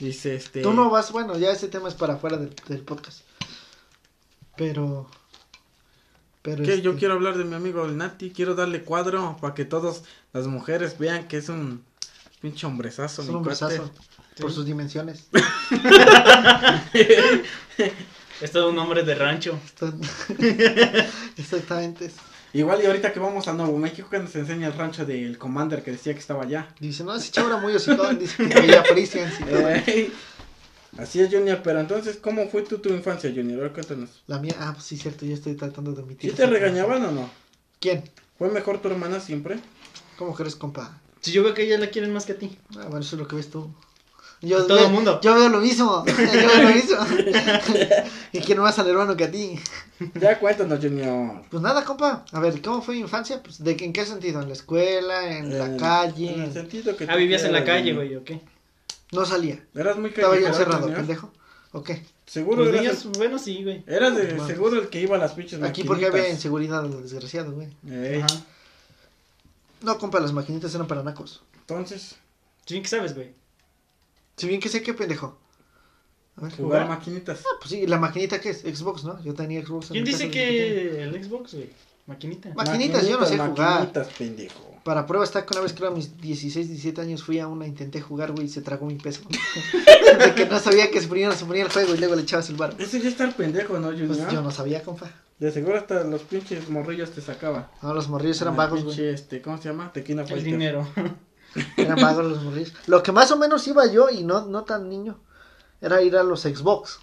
Dice, 0.00 0.34
este... 0.34 0.62
Tú 0.62 0.72
no 0.72 0.90
vas, 0.90 1.12
bueno, 1.12 1.38
ya 1.38 1.52
ese 1.52 1.68
tema 1.68 1.88
es 1.88 1.94
para 1.94 2.14
afuera 2.14 2.36
del 2.38 2.80
podcast. 2.80 3.20
Pero. 4.56 5.08
Pero 6.42 6.62
¿Qué? 6.62 6.82
Yo 6.82 6.90
este 6.90 7.00
quiero 7.00 7.14
hablar 7.14 7.36
de 7.38 7.44
mi 7.44 7.54
amigo 7.54 7.84
el 7.84 7.96
Nati. 7.96 8.30
Quiero 8.30 8.54
darle 8.54 8.82
cuadro 8.82 9.36
para 9.40 9.54
que 9.54 9.64
todas 9.64 10.02
las 10.32 10.46
mujeres 10.46 10.98
vean 10.98 11.26
que 11.26 11.38
es 11.38 11.48
un 11.48 11.82
pinche 12.40 12.66
hombrezazo. 12.66 13.22
Es 13.22 13.28
un 13.28 13.36
hombrezazo. 13.36 13.90
Por 14.38 14.52
sus 14.52 14.66
dimensiones. 14.66 15.28
es 18.40 18.52
todo 18.52 18.70
un 18.70 18.78
hombre 18.78 19.02
de 19.04 19.14
rancho. 19.14 19.58
Exactamente. 21.36 22.10
Igual 22.54 22.82
y 22.82 22.86
ahorita 22.86 23.12
que 23.12 23.18
vamos 23.18 23.48
a 23.48 23.52
Nuevo 23.52 23.76
México 23.78 24.08
que 24.08 24.18
nos 24.20 24.34
enseña 24.36 24.68
el 24.68 24.74
rancho 24.74 25.04
del 25.04 25.38
Commander 25.38 25.82
que 25.82 25.90
decía 25.90 26.12
que 26.12 26.20
estaba 26.20 26.44
allá. 26.44 26.68
Dice, 26.78 27.02
no, 27.02 27.12
ese 27.14 27.32
chavo 27.32 27.48
era 27.48 27.56
muy 27.56 27.74
ositón, 27.74 28.16
dice 28.16 28.48
que 28.48 28.60
veía 28.60 28.84
Así 30.98 31.20
es, 31.20 31.32
Junior, 31.32 31.60
pero 31.62 31.80
entonces, 31.80 32.16
¿cómo 32.16 32.48
fue 32.48 32.62
tu, 32.62 32.78
tu 32.78 32.90
infancia, 32.90 33.30
Junior? 33.34 33.58
A 33.60 33.62
ver, 33.64 33.72
cuéntanos. 33.72 34.22
La 34.26 34.38
mía, 34.38 34.54
ah, 34.58 34.72
pues 34.74 34.84
sí, 34.84 34.96
cierto, 34.96 35.26
yo 35.26 35.34
estoy 35.34 35.54
tratando 35.54 35.92
de 35.92 36.02
omitir. 36.02 36.30
¿Sí 36.30 36.36
te 36.36 36.46
regañaban 36.46 37.04
o 37.04 37.10
no? 37.10 37.30
¿Quién? 37.80 38.04
¿Fue 38.38 38.48
mejor 38.50 38.80
tu 38.80 38.88
hermana 38.88 39.20
siempre? 39.20 39.58
¿Cómo 40.16 40.34
crees, 40.34 40.56
compa? 40.56 41.00
Si 41.20 41.32
yo 41.32 41.42
veo 41.42 41.54
que 41.54 41.62
ella 41.62 41.78
la 41.78 41.88
quieren 41.88 42.12
más 42.12 42.26
que 42.26 42.32
a 42.32 42.38
ti. 42.38 42.56
Ah, 42.76 42.86
bueno, 42.88 43.00
eso 43.00 43.16
es 43.16 43.22
lo 43.22 43.26
que 43.26 43.36
ves 43.36 43.50
tú. 43.50 43.72
Yo, 44.40 44.66
Todo 44.66 44.86
el 44.86 44.92
mundo. 44.92 45.20
Yo 45.22 45.34
veo 45.34 45.48
lo 45.48 45.60
mismo. 45.60 46.04
yo 46.06 46.14
veo 46.16 46.62
lo 46.62 46.74
mismo. 46.74 46.98
y 48.32 48.40
quiero 48.40 48.62
más 48.62 48.78
al 48.78 48.88
hermano 48.88 49.16
que 49.16 49.24
a 49.24 49.30
ti. 49.30 49.58
Ya 50.14 50.38
cuéntanos, 50.38 50.80
Junior. 50.80 51.42
Pues 51.50 51.62
nada, 51.62 51.84
compa. 51.84 52.24
A 52.30 52.40
ver, 52.40 52.60
¿cómo 52.60 52.82
fue 52.82 52.96
mi 52.96 53.00
infancia? 53.00 53.42
Pues, 53.42 53.62
¿de 53.62 53.72
¿En 53.72 53.92
qué 53.92 54.04
sentido? 54.04 54.42
¿En 54.42 54.48
la 54.48 54.54
escuela? 54.54 55.38
¿En 55.38 55.58
la 55.58 55.76
calle? 55.76 56.34
En 56.34 56.42
el 56.42 56.52
sentido 56.52 56.96
que. 56.96 57.06
Ah, 57.08 57.16
vivías 57.16 57.44
en 57.44 57.52
la 57.52 57.64
calle, 57.64 57.94
güey, 57.94 58.14
¿o 58.16 58.24
qué? 58.24 58.40
No 59.14 59.24
salía. 59.24 59.64
Eras 59.74 59.96
muy 59.96 60.10
Estaba 60.10 60.36
encerrado, 60.36 60.80
Junior. 60.80 60.98
pendejo. 60.98 61.32
¿O 61.72 61.82
qué? 61.82 62.02
Seguro 62.26 62.64
Los 62.64 62.74
eras, 62.74 63.04
bueno, 63.18 63.38
sí, 63.38 63.62
güey. 63.64 63.82
eras 63.86 64.16
de 64.16 64.38
seguro 64.46 64.80
el 64.80 64.88
que 64.88 65.00
iba 65.00 65.16
a 65.16 65.18
las 65.18 65.32
pinches 65.32 65.62
Aquí 65.62 65.84
porque 65.84 66.06
había 66.06 66.28
inseguridad 66.30 66.82
de 66.82 66.88
los 66.88 67.02
desgraciados, 67.02 67.52
güey. 67.54 67.68
Ey, 67.90 68.20
Ajá. 68.20 68.40
No, 69.82 69.98
compa, 69.98 70.20
las 70.20 70.32
maquinitas 70.32 70.74
eran 70.74 70.86
para 70.86 71.02
nacos. 71.02 71.42
Entonces, 71.60 72.16
Sí, 72.66 72.80
¿qué 72.80 72.88
sabes, 72.88 73.14
güey? 73.14 73.32
Si 74.36 74.46
bien 74.48 74.60
que 74.60 74.68
sé 74.70 74.82
qué 74.82 74.94
pendejo. 74.94 75.38
A 76.36 76.42
ver. 76.42 76.52
jugar 76.56 76.82
¿Jugar? 76.84 76.88
maquinitas. 76.88 77.40
Ah, 77.44 77.56
pues 77.60 77.70
sí, 77.70 77.86
la 77.86 77.98
maquinita 77.98 78.40
que 78.40 78.50
es 78.50 78.60
Xbox, 78.60 79.04
¿no? 79.04 79.22
Yo 79.22 79.34
tenía 79.34 79.64
Xbox. 79.64 79.88
¿Quién 79.88 80.04
dice 80.04 80.30
que 80.30 81.02
el 81.02 81.22
Xbox, 81.24 81.54
güey? 81.54 81.70
Maquinita. 82.06 82.50
Ma- 82.50 82.64
Maquinitas, 82.64 83.06
yo 83.08 83.18
no 83.18 83.26
sé 83.26 83.38
jugar. 83.38 83.80
Maquinitas, 83.80 84.08
pendejo. 84.18 84.70
Para 84.84 85.06
prueba 85.06 85.24
está 85.24 85.46
que 85.46 85.54
una 85.54 85.62
vez 85.62 85.72
creo 85.72 85.88
a 85.88 85.94
mis 85.94 86.20
16, 86.20 86.68
17 86.68 87.00
años 87.00 87.22
fui 87.22 87.38
a 87.38 87.46
una, 87.48 87.66
intenté 87.66 88.02
jugar, 88.02 88.32
güey, 88.32 88.44
y 88.46 88.48
se 88.50 88.60
tragó 88.60 88.84
mi 88.84 88.96
peso. 88.96 89.22
de 90.18 90.34
que 90.34 90.44
no 90.44 90.58
sabía 90.58 90.90
que 90.90 91.00
se 91.00 91.08
ponía, 91.08 91.32
se 91.32 91.46
ponía 91.46 91.62
el 91.64 91.72
juego 91.72 91.94
y 91.94 91.98
luego 91.98 92.14
le 92.16 92.22
echabas 92.22 92.50
el 92.50 92.56
bar. 92.56 92.74
Ese 92.78 93.00
ya 93.00 93.08
está 93.08 93.24
el 93.24 93.32
pendejo, 93.34 93.78
¿no, 93.78 93.88
Junior? 93.88 94.08
Pues 94.08 94.30
yo 94.30 94.42
no 94.42 94.50
sabía, 94.50 94.82
compa. 94.82 95.10
De 95.38 95.50
seguro 95.50 95.78
hasta 95.78 96.04
los 96.04 96.20
pinches 96.22 96.68
morrillos 96.68 97.10
te 97.12 97.22
sacaba. 97.22 97.70
No, 97.82 97.94
los 97.94 98.08
morrillos 98.08 98.40
eran 98.42 98.56
vagos, 98.56 98.84
güey. 98.84 98.94
pinche, 98.96 99.10
este, 99.14 99.40
¿cómo 99.40 99.56
se 99.56 99.70
llama? 99.70 99.90
Tequila 99.92 100.22
El 100.22 100.28
Fighter. 100.28 100.44
dinero. 100.44 100.86
Eran 101.76 101.96
vagos 102.00 102.24
los 102.26 102.42
morrillos. 102.42 102.72
Lo 102.86 103.02
que 103.02 103.12
más 103.12 103.30
o 103.30 103.38
menos 103.38 103.66
iba 103.66 103.86
yo, 103.90 104.10
y 104.10 104.22
no, 104.24 104.44
no 104.46 104.64
tan 104.64 104.88
niño, 104.90 105.18
era 105.80 106.02
ir 106.02 106.16
a 106.16 106.22
los 106.22 106.42
Xbox. 106.42 106.98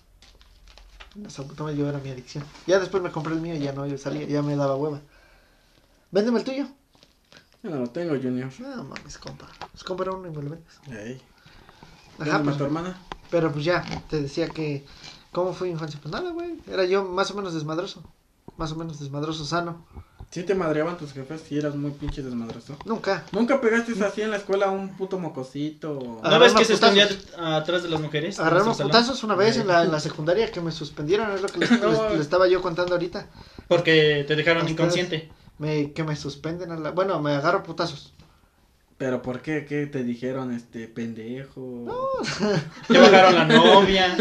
Madre, 1.16 1.76
yo 1.76 1.90
era 1.90 2.00
mi 2.00 2.10
adicción. 2.10 2.44
Ya 2.68 2.80
después 2.80 3.04
me 3.04 3.12
compré 3.12 3.34
el 3.34 3.42
mío 3.42 3.56
y 3.56 3.60
ya 3.60 3.74
no, 3.74 3.86
yo 3.86 3.98
salía, 3.98 4.26
ya 4.26 4.42
me 4.42 4.56
daba 4.56 4.76
hueva. 4.76 5.02
Véndeme 6.12 6.40
el 6.40 6.46
tuyo. 6.46 6.68
Yo 7.64 7.70
no 7.70 7.78
lo 7.78 7.90
tengo, 7.90 8.16
Junior. 8.16 8.50
No 8.60 8.84
mames, 8.86 9.18
compa. 9.18 9.48
Pues 9.72 9.84
compra 9.84 10.12
uno 10.12 10.28
y 10.28 10.32
me 10.32 10.42
lo 10.42 10.50
vendes. 10.50 10.80
Ey. 10.90 11.22
Ajá, 12.20 12.36
Ajá, 12.36 12.44
pues, 12.44 12.58
tu 12.58 12.64
hermana. 12.64 12.98
pero 13.30 13.52
pues 13.52 13.66
ya, 13.66 13.84
te 14.10 14.22
decía 14.22 14.50
que. 14.50 14.86
¿Cómo 15.32 15.54
fue 15.54 15.68
mi 15.68 15.74
infancia? 15.74 16.00
Pues 16.02 16.12
nada, 16.12 16.32
güey. 16.32 16.60
Era 16.68 16.84
yo 16.86 17.06
más 17.06 17.32
o 17.32 17.36
menos 17.36 17.54
desmadroso. 17.54 18.04
Más 18.58 18.72
o 18.72 18.76
menos 18.76 19.00
desmadroso, 19.00 19.46
sano. 19.46 19.86
Sí 20.32 20.44
te 20.44 20.56
madreaban 20.56 20.98
tus 20.98 21.12
jefes 21.12 21.42
si 21.46 21.58
eras 21.58 21.76
muy 21.76 21.92
pinche 21.92 22.24
desmadroso. 22.24 22.78
Nunca. 22.86 23.26
¿Nunca 23.34 23.60
pegaste 23.60 23.92
así 24.04 24.22
en 24.22 24.32
la 24.32 24.38
escuela 24.38 24.68
a 24.68 24.72
un 24.72 24.96
puto 24.96 25.20
mocosito? 25.20 26.22
¿No 26.24 26.40
ves 26.40 26.54
que 26.54 26.64
se 26.64 26.74
escondía 26.76 27.10
atrás 27.38 27.84
de 27.84 27.90
las 27.90 28.00
mujeres? 28.00 28.40
Agarraron 28.40 28.74
salón? 28.74 28.92
putazos 28.92 29.24
una 29.26 29.36
vez 29.36 29.58
en 29.58 29.68
la, 29.68 29.84
en 29.84 29.92
la 29.92 30.00
secundaria 30.08 30.50
que 30.50 30.62
me 30.62 30.72
suspendieron, 30.72 31.30
es 31.32 31.42
lo 31.42 31.50
que 31.50 31.60
les, 31.60 31.72
No. 31.82 31.90
les- 31.92 32.12
les 32.14 32.22
estaba 32.22 32.48
yo 32.48 32.62
contando 32.62 32.94
ahorita. 32.94 33.28
Porque 33.68 34.24
te 34.26 34.38
dejaron 34.38 34.70
inconsciente. 34.70 35.30
Me, 35.60 35.92
que 35.92 36.04
me 36.06 36.16
suspenden 36.16 36.72
a 36.72 36.78
la... 36.78 36.92
Bueno, 36.92 37.22
me 37.22 37.34
agarro 37.34 37.62
putazos. 37.64 38.14
¿Pero 38.98 39.22
por 39.22 39.42
qué? 39.42 39.66
¿Qué 39.66 39.86
te 39.88 40.04
dijeron, 40.04 40.54
este, 40.54 40.88
pendejo? 40.88 41.86
Te 42.88 42.98
bajaron 43.00 43.36
la 43.36 43.46
novia. 43.58 44.16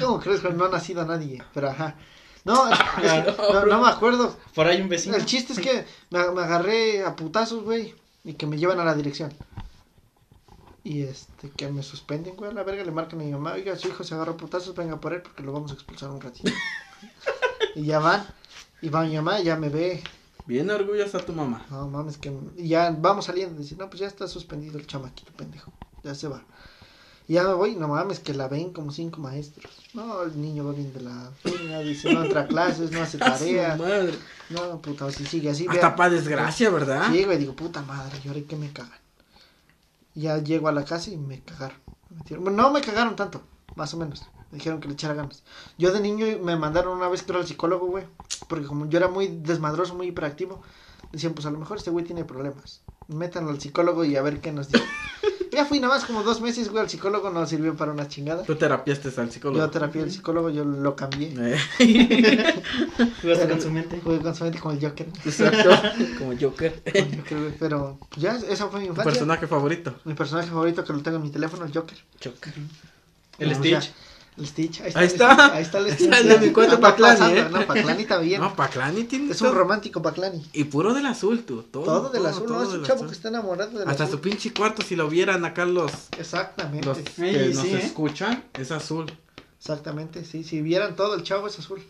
¿Cómo 0.00 0.20
crees 0.20 0.40
que 0.40 0.50
no 0.50 0.64
ha 0.64 0.68
nacido 0.70 1.04
nadie? 1.04 1.42
Pero 1.52 1.68
ajá. 1.68 1.96
No, 2.44 2.64
que 3.00 3.34
no, 3.52 3.66
no 3.66 3.82
me 3.82 3.88
acuerdo. 3.88 4.36
Por 4.54 4.66
ahí 4.66 4.80
un 4.80 4.88
vecino. 4.88 5.16
El 5.16 5.26
chiste 5.26 5.52
es 5.52 5.58
que 5.58 5.84
me, 6.10 6.30
me 6.30 6.42
agarré 6.42 7.04
a 7.04 7.16
putazos, 7.16 7.64
güey. 7.64 7.94
Y 8.24 8.34
que 8.34 8.46
me 8.46 8.58
llevan 8.58 8.80
a 8.80 8.84
la 8.84 8.94
dirección. 8.94 9.32
Y 10.82 11.02
este, 11.02 11.50
que 11.50 11.68
me 11.68 11.82
suspenden, 11.82 12.36
güey. 12.36 12.50
A 12.50 12.54
la 12.54 12.62
verga 12.62 12.84
le 12.84 12.90
marcan 12.90 13.20
a 13.20 13.24
mi 13.24 13.30
mamá. 13.30 13.52
Oiga, 13.52 13.76
su 13.76 13.88
hijo 13.88 14.04
se 14.04 14.14
agarró 14.14 14.32
a 14.32 14.36
putazos, 14.36 14.74
venga 14.74 15.00
por 15.00 15.12
él 15.12 15.22
porque 15.22 15.42
lo 15.42 15.52
vamos 15.52 15.70
a 15.70 15.74
expulsar 15.74 16.10
un 16.10 16.20
ratito. 16.20 16.50
y 17.74 17.84
ya 17.84 17.98
van. 17.98 18.26
Y 18.82 18.88
va 18.88 19.02
mi 19.02 19.14
mamá, 19.16 19.40
ya 19.40 19.56
me 19.56 19.68
ve. 19.68 20.02
Bien 20.46 20.70
orgullosa 20.70 21.18
tu 21.18 21.32
mamá. 21.32 21.66
No 21.70 21.88
mames, 21.88 22.16
que. 22.16 22.32
Y 22.56 22.68
ya 22.68 22.90
vamos 22.98 23.26
saliendo. 23.26 23.60
Dice, 23.60 23.76
no, 23.76 23.90
pues 23.90 24.00
ya 24.00 24.06
está 24.06 24.26
suspendido 24.26 24.78
el 24.78 24.86
chamaquito, 24.86 25.32
pendejo. 25.32 25.72
Ya 26.02 26.14
se 26.14 26.28
va. 26.28 26.42
Y 27.30 27.34
ya 27.34 27.44
me 27.44 27.54
voy, 27.54 27.76
no 27.76 27.86
mames, 27.86 28.18
que 28.18 28.34
la 28.34 28.48
ven 28.48 28.72
como 28.72 28.90
cinco 28.90 29.20
maestros. 29.20 29.72
No, 29.94 30.24
el 30.24 30.42
niño 30.42 30.64
va 30.64 30.72
bien 30.72 30.92
de 30.92 31.00
la 31.00 31.30
fina, 31.44 31.78
dice, 31.78 32.12
no 32.12 32.24
entra 32.24 32.40
a 32.40 32.46
clases, 32.48 32.90
no 32.90 33.00
hace 33.00 33.18
tarea. 33.18 33.76
madre. 33.76 34.18
No, 34.48 34.82
puta, 34.82 35.08
si 35.12 35.24
sigue 35.24 35.48
así. 35.48 35.64
Hasta 35.68 35.94
para 35.94 36.10
desgracia, 36.10 36.70
¿verdad? 36.70 37.08
Sí, 37.12 37.22
güey, 37.22 37.38
digo, 37.38 37.54
puta 37.54 37.82
madre, 37.82 38.18
y 38.24 38.26
ahora 38.26 38.40
que 38.40 38.56
me 38.56 38.72
cagan. 38.72 38.98
Ya 40.16 40.38
llego 40.38 40.66
a 40.66 40.72
la 40.72 40.84
casa 40.84 41.08
y 41.10 41.18
me 41.18 41.40
cagaron. 41.40 41.78
Me 42.08 42.36
Bueno, 42.36 42.64
no 42.64 42.72
me 42.72 42.80
cagaron 42.80 43.14
tanto, 43.14 43.42
más 43.76 43.94
o 43.94 43.96
menos. 43.96 44.24
Me 44.50 44.58
dijeron 44.58 44.80
que 44.80 44.88
le 44.88 44.94
echara 44.94 45.14
ganas. 45.14 45.44
Yo 45.78 45.92
de 45.92 46.00
niño 46.00 46.26
me 46.42 46.56
mandaron 46.56 46.96
una 46.96 47.08
vez, 47.08 47.22
creo, 47.22 47.38
al 47.38 47.46
psicólogo, 47.46 47.86
güey. 47.86 48.06
Porque 48.48 48.66
como 48.66 48.86
yo 48.86 48.98
era 48.98 49.06
muy 49.06 49.28
desmadroso, 49.28 49.94
muy 49.94 50.08
hiperactivo, 50.08 50.62
decían, 51.12 51.34
pues 51.34 51.46
a 51.46 51.52
lo 51.52 51.60
mejor 51.60 51.76
este 51.76 51.90
güey 51.90 52.04
tiene 52.04 52.24
problemas. 52.24 52.80
Métanlo 53.06 53.50
al 53.50 53.60
psicólogo 53.60 54.04
y 54.04 54.16
a 54.16 54.22
ver 54.22 54.40
qué 54.40 54.50
nos 54.50 54.66
dice. 54.66 54.84
Ya 55.60 55.66
fui 55.66 55.78
nada 55.78 55.94
más 55.94 56.04
como 56.04 56.22
dos 56.22 56.40
meses, 56.40 56.68
güey, 56.70 56.82
al 56.82 56.88
psicólogo, 56.88 57.30
no 57.30 57.46
sirvió 57.46 57.76
para 57.76 57.92
una 57.92 58.08
chingada. 58.08 58.42
Tú 58.44 58.56
terapiaste 58.56 59.10
al 59.20 59.30
psicólogo. 59.30 59.58
Yo 59.64 59.70
terapia 59.70 60.00
del 60.02 60.10
psicólogo, 60.10 60.50
yo 60.50 60.64
lo 60.64 60.96
cambié. 60.96 61.34
Eh, 61.38 61.58
Jugaste 63.22 63.48
con 63.48 63.60
su 63.60 63.70
mente. 63.70 64.00
Fue 64.02 64.18
con 64.20 64.34
su 64.34 64.44
mente 64.44 64.58
como 64.58 64.74
el 64.74 64.80
Joker. 64.80 65.06
Exacto. 65.24 65.70
Como 66.18 66.32
Joker. 66.38 66.82
Como 66.82 67.16
Joker, 67.16 67.38
güey, 67.38 67.54
Pero 67.58 67.98
pues, 68.08 68.22
ya, 68.22 68.36
esa 68.36 68.66
fue 68.68 68.80
mi 68.80 68.86
Tu 68.86 68.92
infancia. 68.92 69.12
personaje 69.12 69.46
favorito. 69.46 69.94
Mi 70.04 70.14
personaje 70.14 70.48
favorito 70.48 70.84
que 70.84 70.92
lo 70.92 71.00
tengo 71.00 71.16
en 71.18 71.22
mi 71.22 71.30
teléfono, 71.30 71.64
el 71.64 71.72
Joker. 71.72 71.98
Joker. 72.22 72.54
El 73.38 73.54
Stitch. 73.54 73.76
o 73.76 73.80
sea, 73.80 73.92
el 74.40 74.46
Stitch. 74.48 74.80
Ahí 74.80 74.92
Ahí 74.94 75.04
el 75.04 75.12
está. 75.12 75.30
Stitch, 75.34 75.52
Ahí 75.54 75.62
está 75.62 75.78
el 75.78 75.84
Ahí 75.86 75.90
Stitch. 75.92 76.04
está 76.06 76.18
el 76.18 76.28
de 76.28 76.38
mi 76.38 76.46
Anda 76.48 76.80
Paclani, 76.80 77.18
pasando, 77.18 77.40
¿eh? 77.40 77.48
No, 77.50 77.66
Paclani 77.66 78.02
está 78.02 78.18
bien. 78.18 78.40
No, 78.40 78.56
Paclani 78.56 79.04
tiene 79.04 79.30
es 79.30 79.40
un 79.40 79.48
todo. 79.48 79.58
romántico 79.58 80.02
Paclani. 80.02 80.44
Y 80.52 80.64
puro 80.64 80.92
del 80.94 81.06
azul, 81.06 81.44
tú. 81.44 81.62
Todo, 81.62 81.84
Todo, 81.84 82.08
del 82.10 82.26
azul, 82.26 82.46
todo 82.46 82.56
no, 82.56 82.62
es 82.68 82.74
un 82.74 82.82
chavo 82.82 82.94
azul. 82.96 83.06
que 83.08 83.14
está 83.14 83.28
enamorado 83.28 83.78
del 83.78 83.88
Hasta 83.88 84.04
azul. 84.04 84.16
su 84.16 84.20
pinche 84.22 84.52
cuarto, 84.52 84.82
si 84.82 84.96
lo 84.96 85.08
vieran 85.08 85.44
acá 85.44 85.64
los, 85.66 85.92
Exactamente. 86.18 86.86
los 86.86 86.98
Sí, 86.98 87.04
que 87.16 87.50
nos 87.54 87.62
sí, 87.64 87.68
¿eh? 87.74 87.80
escuchan, 87.84 88.44
es 88.58 88.70
azul. 88.72 89.06
Exactamente, 89.58 90.24
sí. 90.24 90.42
Si 90.44 90.62
vieran 90.62 90.96
todo, 90.96 91.14
el 91.14 91.22
chavo 91.22 91.46
es 91.46 91.58
azul. 91.58 91.82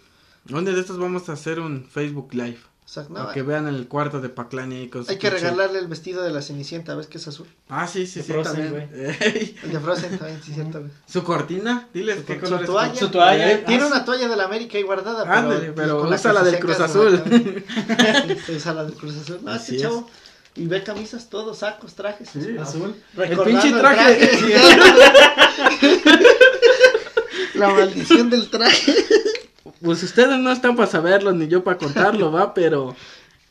¿Dónde 0.45 0.73
de 0.73 0.81
estos 0.81 0.99
vamos 0.99 1.29
a 1.29 1.33
hacer 1.35 1.61
un 1.61 1.85
Facebook 1.85 2.33
Live? 2.35 2.59
Exacto. 2.91 3.15
Para 3.15 3.27
No, 3.27 3.33
que 3.33 3.43
vean 3.43 3.69
el 3.69 3.87
cuarto 3.87 4.21
de 4.21 4.29
Paclani 4.31 4.75
ahí 4.75 4.89
con 4.89 5.05
su 5.05 5.13
hay 5.13 5.19
que 5.19 5.29
pinche- 5.29 5.35
regalarle 5.35 5.79
el 5.79 5.87
vestido 5.87 6.25
de 6.25 6.31
la 6.33 6.43
Cenicienta, 6.43 6.97
¿ves 6.97 7.07
que 7.07 7.19
es 7.19 7.29
azul? 7.29 7.47
Ah, 7.69 7.87
sí, 7.87 8.05
sí, 8.05 8.19
De 8.19 8.27
sí, 8.27 8.33
Frozen, 8.33 8.55
también. 8.65 8.91
Ey, 9.21 9.57
El 9.63 9.71
de 9.73 9.79
Frozen 9.79 10.19
también, 10.19 10.43
sí, 10.45 10.53
cierto. 10.55 10.81
güey. 10.81 10.91
Su 11.07 11.23
cortina, 11.23 11.87
diles 11.95 12.19
Su- 12.19 12.25
qué 12.25 12.35
su 12.35 12.41
color 12.41 12.61
es. 12.63 12.67
toalla. 12.67 12.95
Su 12.97 13.09
toalla. 13.11 13.53
Eh, 13.53 13.59
Tiene 13.65 13.85
ah, 13.85 13.87
una 13.87 14.05
toalla 14.05 14.27
de 14.27 14.35
la 14.37 14.45
América 14.45 14.77
ahí 14.77 14.83
guardada, 14.83 15.23
pero, 15.23 15.35
Ándale, 15.37 15.73
pero 15.73 16.01
con 16.01 16.13
usa 16.13 16.31
que 16.31 16.35
la 16.35 16.41
se 16.41 16.47
del 16.47 16.55
seca 16.57 16.67
Cruz 16.67 16.81
Azul. 16.81 17.23
Sí, 18.47 18.53
usa 18.57 18.75
la 18.75 18.83
del 18.85 18.95
Cruz 18.95 19.17
Azul. 19.19 19.39
No, 19.45 19.53
Así 19.53 19.63
este 19.63 19.77
es. 19.77 19.83
chavo. 19.83 20.11
Y 20.57 20.67
ve 20.67 20.83
camisas, 20.83 21.31
todos, 21.31 21.59
sacos, 21.59 21.95
trajes. 21.95 22.29
Sí, 22.33 22.57
Azul. 22.61 22.97
Recordando 23.15 23.45
pinche 23.45 23.69
el 23.69 23.79
traje. 23.79 24.31
la 27.55 27.69
maldición 27.69 28.31
del 28.31 28.51
traje. 28.51 28.95
Pues 29.83 30.03
ustedes 30.03 30.39
no 30.39 30.51
están 30.53 30.75
para 30.77 30.91
saberlo, 30.91 31.33
ni 31.33 31.49
yo 31.49 31.63
para 31.65 31.79
contarlo, 31.79 32.33
va, 32.33 32.55
pero 32.55 32.97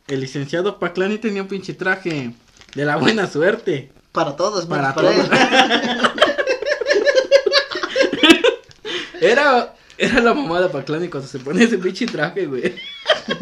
el 0.08 0.20
licenciado 0.22 0.80
Paclani 0.80 1.18
tenía 1.20 1.42
un 1.44 1.48
pinche 1.48 1.74
traje 1.74 2.34
de 2.76 2.86
la 2.86 2.98
buena 2.98 3.28
suerte. 3.28 3.92
Para 4.12 4.36
todos, 4.36 4.66
Para 4.66 4.94
para, 4.96 5.12
todos. 5.12 5.26
él. 5.30 5.30
Era, 9.22 9.76
era 9.98 10.22
la 10.22 10.34
mamá 10.34 10.62
de 10.62 10.70
Paclani 10.70 11.10
cuando 11.10 11.28
se 11.28 11.40
pone 11.40 11.64
ese 11.64 11.78
pinche 11.78 12.06
traje, 12.06 12.46
güey. 12.46 12.74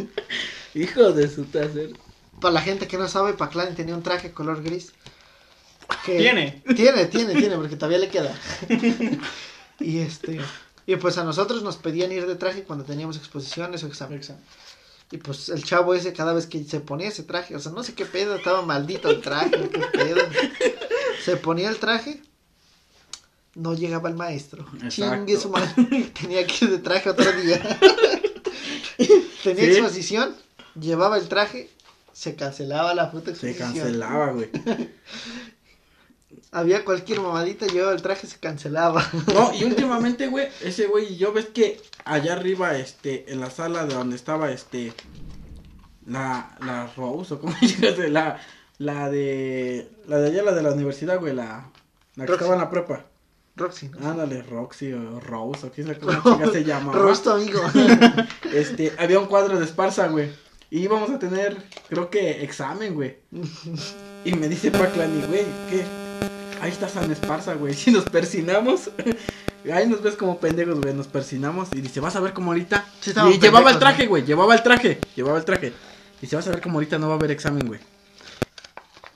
Hijo 0.73 1.11
de 1.11 1.29
su 1.29 1.45
taser. 1.45 1.91
Para 2.41 2.55
la 2.55 2.61
gente 2.61 2.87
que 2.87 2.97
no 2.97 3.07
sabe, 3.07 3.33
Paclani 3.33 3.75
tenía 3.75 3.95
un 3.95 4.01
traje 4.03 4.31
color 4.31 4.63
gris. 4.63 4.91
que- 6.05 6.17
Tiene. 6.17 6.63
Tiene, 6.75 7.05
tiene, 7.05 7.35
tiene, 7.35 7.55
porque 7.55 7.75
todavía 7.75 7.99
le 7.99 8.09
queda. 8.09 8.33
y 9.79 9.99
este. 9.99 10.39
Y 10.87 10.95
pues 10.95 11.17
a 11.19 11.23
nosotros 11.23 11.61
nos 11.61 11.77
pedían 11.77 12.11
ir 12.11 12.25
de 12.25 12.35
traje 12.35 12.63
cuando 12.63 12.85
teníamos 12.85 13.17
exposiciones 13.17 13.83
o 13.83 13.87
exámenes. 13.87 14.31
Y 15.11 15.17
pues 15.17 15.49
el 15.49 15.63
chavo 15.63 15.93
ese 15.93 16.13
cada 16.13 16.33
vez 16.33 16.47
que 16.47 16.63
se 16.63 16.79
ponía 16.79 17.09
ese 17.09 17.23
traje, 17.23 17.55
o 17.55 17.59
sea, 17.59 17.71
no 17.73 17.83
sé 17.83 17.93
qué 17.93 18.05
pedo, 18.05 18.35
estaba 18.35 18.61
maldito 18.63 19.09
el 19.09 19.21
traje, 19.21 19.51
qué 19.69 19.79
pedo. 19.93 20.21
Se 21.23 21.37
ponía 21.37 21.69
el 21.69 21.77
traje, 21.77 22.21
no 23.55 23.73
llegaba 23.73 24.09
el 24.09 24.15
maestro. 24.15 24.65
Chingue 24.87 25.37
su 25.37 25.49
madre. 25.49 25.69
Tenía 26.19 26.45
que 26.47 26.65
ir 26.65 26.71
de 26.71 26.77
traje 26.79 27.09
otro 27.09 27.31
día. 27.33 27.79
Tenía 29.43 29.63
Sí. 29.65 29.69
exposición, 29.71 30.35
llevaba 30.79 31.17
el 31.17 31.27
traje, 31.27 31.69
se 32.13 32.35
cancelaba 32.35 32.93
la 32.93 33.11
puta 33.11 33.33
Se 33.35 33.51
exposición. 33.51 33.85
cancelaba, 33.85 34.31
güey. 34.31 34.49
Había 36.51 36.83
cualquier 36.85 37.21
mamadita, 37.21 37.67
llevaba 37.67 37.93
el 37.93 38.01
traje, 38.01 38.27
se 38.27 38.39
cancelaba. 38.39 39.05
No, 39.33 39.53
y 39.53 39.63
últimamente, 39.63 40.27
güey, 40.27 40.47
ese 40.61 40.87
güey, 40.87 41.17
yo 41.17 41.31
ves 41.33 41.47
que 41.47 41.81
allá 42.05 42.33
arriba, 42.33 42.77
este, 42.77 43.31
en 43.31 43.39
la 43.39 43.49
sala 43.49 43.85
de 43.85 43.93
donde 43.95 44.15
estaba, 44.15 44.51
este, 44.51 44.93
la, 46.05 46.57
la 46.61 46.91
Rose, 46.95 47.33
o 47.33 47.39
cómo 47.39 47.55
se 47.61 48.09
la, 48.09 48.39
la 48.77 49.09
de, 49.09 49.89
la 50.07 50.17
de 50.17 50.27
allá, 50.27 50.43
la 50.43 50.53
de 50.53 50.63
la 50.63 50.71
universidad, 50.71 51.19
güey, 51.19 51.33
la, 51.33 51.69
la 52.15 52.25
que 52.25 52.31
Roxy. 52.31 52.33
estaba 52.33 52.53
en 52.55 52.61
la 52.61 52.69
prepa. 52.69 53.05
Roxy, 53.55 53.89
¿no? 53.89 54.09
Ándale, 54.09 54.43
Roxy 54.43 54.93
o 54.93 55.19
Rose, 55.19 55.65
o 55.65 55.71
quién 55.71 55.87
sabe 55.87 55.99
cómo 55.99 56.21
chinga 56.21 56.51
se 56.51 56.63
llama. 56.63 56.93
Rosto, 56.93 57.33
amigo. 57.33 57.59
Este, 58.53 58.93
había 58.99 59.19
un 59.19 59.25
cuadro 59.27 59.57
de 59.59 59.65
Esparza, 59.65 60.07
güey. 60.07 60.29
Y 60.69 60.79
íbamos 60.79 61.09
a 61.09 61.17
tener, 61.19 61.57
creo 61.89 62.09
que, 62.09 62.43
examen, 62.43 62.93
güey. 62.93 63.17
Y 64.25 64.33
me 64.33 64.47
dice 64.47 64.69
Paclani, 64.71 65.21
güey, 65.27 65.45
¿qué? 65.69 66.06
Ahí 66.61 66.71
está 66.71 66.89
San 66.89 67.11
Esparza, 67.11 67.53
güey. 67.55 67.73
Si 67.87 67.91
nos 67.91 68.05
persinamos, 68.05 68.89
ahí 69.71 69.87
nos 69.87 70.01
ves 70.01 70.15
como 70.15 70.39
pendejos, 70.39 70.79
güey. 70.79 70.93
Nos 70.93 71.07
persinamos 71.07 71.69
y 71.73 71.81
dice, 71.81 71.99
vas 71.99 72.15
a 72.15 72.19
ver 72.19 72.33
cómo 72.33 72.51
ahorita. 72.51 72.85
y 73.31 73.39
llevaba 73.39 73.71
el 73.71 73.79
traje, 73.79 74.07
güey. 74.07 74.23
Llevaba 74.23 74.55
el 74.55 74.63
traje, 74.63 74.99
llevaba 75.15 75.37
el 75.37 75.45
traje. 75.45 75.67
Y 76.17 76.21
dice, 76.21 76.35
vas 76.35 76.47
a 76.47 76.51
ver 76.51 76.61
cómo 76.61 76.77
ahorita 76.77 76.97
no 76.97 77.07
va 77.07 77.13
a 77.13 77.17
haber 77.17 77.31
examen, 77.31 77.67
güey. 77.67 77.79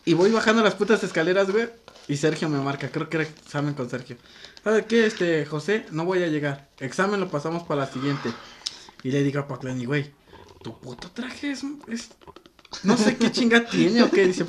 Y 0.06 0.14
voy 0.14 0.32
bajando 0.32 0.64
las 0.64 0.76
putas 0.76 1.04
escaleras, 1.04 1.52
güey. 1.52 1.70
Y 2.08 2.18
Sergio 2.18 2.50
me 2.50 2.60
marca, 2.60 2.90
creo 2.90 3.10
que 3.10 3.18
era 3.18 3.26
examen 3.26 3.74
con 3.74 3.90
Sergio. 3.90 4.18
¿Sabe 4.64 4.86
qué, 4.86 5.06
este, 5.06 5.46
José? 5.46 5.86
No 5.92 6.06
voy 6.06 6.24
a 6.24 6.28
llegar. 6.28 6.68
Examen 6.80 7.20
lo 7.20 7.30
pasamos 7.30 7.64
para 7.64 7.82
la 7.82 7.92
siguiente. 7.92 8.32
Y 9.04 9.12
le 9.12 9.24
digo 9.24 9.40
a 9.40 9.48
Paclani, 9.48 9.86
güey, 9.86 10.12
tu 10.64 10.80
puto 10.80 11.10
traje 11.12 11.52
es, 11.52 11.64
es 11.88 12.10
no 12.84 12.98
sé 12.98 13.18
qué 13.18 13.32
chinga 13.32 13.66
tiene 13.66 14.02
o 14.04 14.10
qué, 14.10 14.26
dice. 14.26 14.46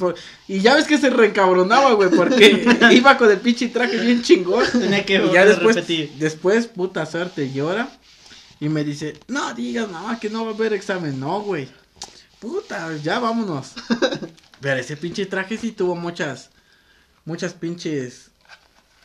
Y 0.48 0.60
ya 0.60 0.74
ves 0.74 0.86
que 0.86 0.98
se 0.98 1.10
reencabronaba, 1.10 1.92
güey, 1.94 2.10
porque 2.10 2.66
iba 2.92 3.18
con 3.18 3.30
el 3.30 3.38
pinche 3.38 3.68
traje 3.68 3.98
bien 3.98 4.22
chingón. 4.22 4.64
Tenía 4.70 5.04
que 5.04 5.16
y 5.16 5.32
ya 5.32 5.44
después, 5.44 5.76
repetir. 5.76 6.12
después, 6.18 6.66
puta 6.66 7.04
suerte, 7.04 7.52
llora. 7.52 7.88
Y 8.60 8.68
me 8.68 8.84
dice, 8.84 9.18
no 9.28 9.52
digas 9.54 9.90
nada, 9.90 10.18
que 10.20 10.30
no 10.30 10.44
va 10.44 10.52
a 10.52 10.54
haber 10.54 10.72
examen. 10.72 11.18
No, 11.18 11.40
güey. 11.40 11.68
Puta, 12.38 12.96
ya 12.96 13.18
vámonos. 13.18 13.72
Pero 14.60 14.80
ese 14.80 14.96
pinche 14.96 15.26
traje 15.26 15.58
sí 15.58 15.72
tuvo 15.72 15.96
muchas, 15.96 16.50
muchas 17.24 17.54
pinches 17.54 18.30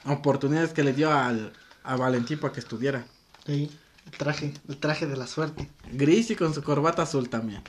oportunidades 0.05 0.74
que 0.74 0.84
le 0.84 0.93
dio 0.93 1.11
al, 1.11 1.51
a 1.84 1.95
Valentín 1.95 2.39
para 2.39 2.53
que 2.53 2.59
estudiara. 2.59 3.05
Sí, 3.45 3.70
el 4.05 4.18
traje, 4.18 4.53
el 4.70 4.78
traje 4.78 5.07
de 5.07 5.18
la 5.18 5.26
suerte. 5.26 5.70
Gris 5.91 6.30
y 6.30 6.36
con 6.36 6.53
su 6.53 6.61
corbata 6.61 7.01
azul 7.01 7.30
también. 7.30 7.63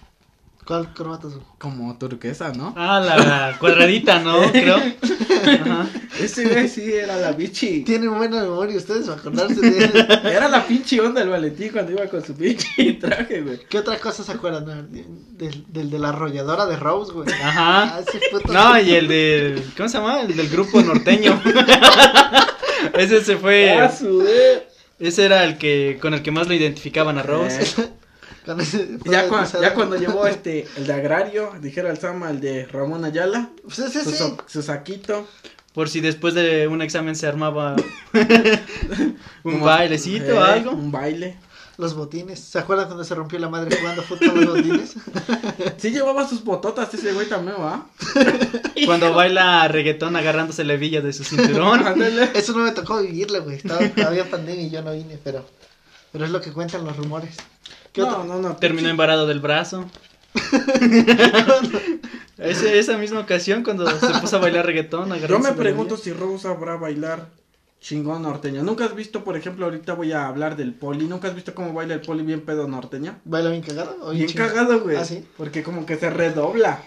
¿Cuál 0.68 0.92
corbata 0.92 1.28
azul? 1.28 1.40
Como 1.56 1.96
turquesa, 1.96 2.52
¿no? 2.52 2.74
Ah, 2.76 3.00
la 3.00 3.56
cuadradita, 3.58 4.18
¿no? 4.18 4.38
Creo. 4.52 4.76
Ajá. 4.76 5.86
Ese 6.20 6.46
güey 6.46 6.68
sí 6.68 6.92
era 6.92 7.16
la 7.16 7.32
bichi. 7.32 7.84
Tienen 7.84 8.14
buena 8.14 8.42
memoria 8.42 8.76
ustedes 8.76 9.08
a 9.08 9.14
acordarse 9.14 9.62
de 9.62 9.84
él. 9.86 10.06
Era 10.26 10.46
la 10.46 10.66
pinche 10.66 11.00
onda 11.00 11.20
del 11.20 11.30
Valentín 11.30 11.70
cuando 11.72 11.92
iba 11.92 12.06
con 12.08 12.22
su 12.22 12.34
pinche 12.34 12.92
traje, 13.00 13.40
güey. 13.40 13.60
¿Qué 13.66 13.78
otra 13.78 13.98
cosa 13.98 14.22
se 14.22 14.30
acuerdan? 14.30 14.92
Del, 14.92 15.64
del, 15.68 15.90
de 15.90 15.98
la 15.98 16.10
arrolladora 16.10 16.66
de 16.66 16.76
Rose, 16.76 17.12
güey. 17.14 17.32
Ajá. 17.32 17.96
Ah, 17.96 18.02
no, 18.52 18.78
y 18.78 18.92
el 18.92 19.08
del. 19.08 19.72
¿Cómo 19.74 19.88
se 19.88 19.96
llama? 19.96 20.20
El 20.20 20.36
del 20.36 20.50
grupo 20.50 20.82
norteño. 20.82 21.40
ese 22.92 23.24
se 23.24 23.38
fue. 23.38 23.72
Ah, 23.72 23.90
su, 23.90 24.22
ese 24.98 25.24
era 25.24 25.44
el 25.44 25.56
que 25.56 25.96
con 25.98 26.12
el 26.12 26.22
que 26.22 26.30
más 26.30 26.46
lo 26.46 26.52
identificaban 26.52 27.16
a 27.16 27.22
Rose. 27.22 27.62
Eh 27.62 27.98
ya, 29.04 29.28
ya 29.60 29.74
cuando 29.74 29.96
llevó 29.96 30.26
este, 30.26 30.66
el 30.76 30.86
de 30.86 30.92
agrario, 30.92 31.52
dijera 31.60 31.90
el 31.90 31.98
Sama, 31.98 32.30
el 32.30 32.40
de 32.40 32.66
Ramón 32.66 33.04
Ayala, 33.04 33.50
pues 33.62 33.76
su, 34.46 34.62
saquito. 34.62 35.26
Por 35.74 35.88
si 35.88 36.00
después 36.00 36.34
de 36.34 36.66
un 36.66 36.82
examen 36.82 37.14
se 37.14 37.26
armaba 37.26 37.76
un 39.44 39.60
bailecito 39.60 40.38
o 40.38 40.44
eh, 40.44 40.52
algo. 40.52 40.72
Un 40.72 40.90
baile. 40.90 41.36
Los 41.76 41.94
botines. 41.94 42.40
¿Se 42.40 42.58
acuerdan 42.58 42.86
cuando 42.86 43.04
se 43.04 43.14
rompió 43.14 43.38
la 43.38 43.48
madre 43.48 43.76
jugando 43.78 44.02
fútbol 44.02 44.34
los 44.34 44.56
botines? 44.56 44.96
sí 45.76 45.90
llevaba 45.92 46.26
sus 46.28 46.42
bototas 46.42 46.92
ese 46.92 47.12
güey 47.12 47.28
también, 47.28 47.56
¿va? 47.60 47.86
Cuando 48.84 49.14
baila 49.14 49.68
reggaetón 49.68 50.16
agarrándose 50.16 50.64
la 50.64 50.72
hebilla 50.72 51.00
de 51.00 51.12
su 51.12 51.22
cinturón. 51.22 51.84
Eso 52.34 52.52
no 52.54 52.64
me 52.64 52.72
tocó 52.72 53.00
vivirlo, 53.00 53.44
güey. 53.44 53.58
Estaba, 53.58 53.80
había 54.04 54.28
pandemia 54.28 54.64
y 54.64 54.70
yo 54.70 54.82
no 54.82 54.92
vine, 54.92 55.20
pero, 55.22 55.46
pero 56.10 56.24
es 56.24 56.32
lo 56.32 56.40
que 56.40 56.50
cuentan 56.52 56.84
los 56.84 56.96
rumores. 56.96 57.36
No, 58.06 58.24
no, 58.24 58.40
no. 58.40 58.56
Terminó 58.56 58.88
embarado 58.88 59.26
del 59.26 59.40
brazo. 59.40 59.84
esa 62.38 62.96
misma 62.96 63.20
ocasión 63.20 63.64
cuando 63.64 63.88
se 63.88 64.20
puso 64.20 64.36
a 64.36 64.40
bailar 64.40 64.66
reggaetón. 64.66 65.12
Yo 65.26 65.38
me 65.38 65.52
pregunto 65.52 65.96
si 65.96 66.12
Rose 66.12 66.44
sabrá 66.44 66.76
bailar 66.76 67.28
chingón 67.80 68.22
norteño. 68.22 68.62
¿Nunca 68.62 68.84
has 68.84 68.94
visto, 68.94 69.24
por 69.24 69.36
ejemplo, 69.36 69.66
ahorita 69.66 69.94
voy 69.94 70.12
a 70.12 70.26
hablar 70.26 70.56
del 70.56 70.74
poli? 70.74 71.06
¿Nunca 71.06 71.28
has 71.28 71.34
visto 71.34 71.54
cómo 71.54 71.72
baila 71.72 71.94
el 71.94 72.00
poli 72.00 72.22
bien 72.22 72.44
pedo 72.44 72.68
norteño? 72.68 73.18
¿Baila 73.24 73.50
bien 73.50 73.62
cagado? 73.62 74.10
bien, 74.10 74.32
cagado, 74.32 74.80
güey. 74.80 74.96
¿Ah, 74.96 75.04
sí? 75.04 75.26
Porque 75.36 75.62
como 75.62 75.86
que 75.86 75.96
se 75.96 76.10
redobla. 76.10 76.82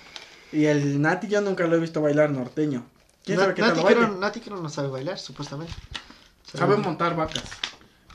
Y 0.51 0.65
el 0.65 1.01
Nati 1.01 1.27
yo 1.27 1.41
nunca 1.41 1.65
lo 1.65 1.77
he 1.77 1.79
visto 1.79 2.01
bailar 2.01 2.29
norteño. 2.29 2.85
¿Quién 3.23 3.39
sabe 3.39 3.53
qué 3.53 3.61
Nati, 3.61 3.81
tal 3.81 4.19
Nati 4.19 4.41
no 4.49 4.69
sabe 4.69 4.89
bailar, 4.89 5.17
supuestamente. 5.17 5.73
Sabe 6.53 6.75
montar 6.75 7.15
vacas, 7.15 7.43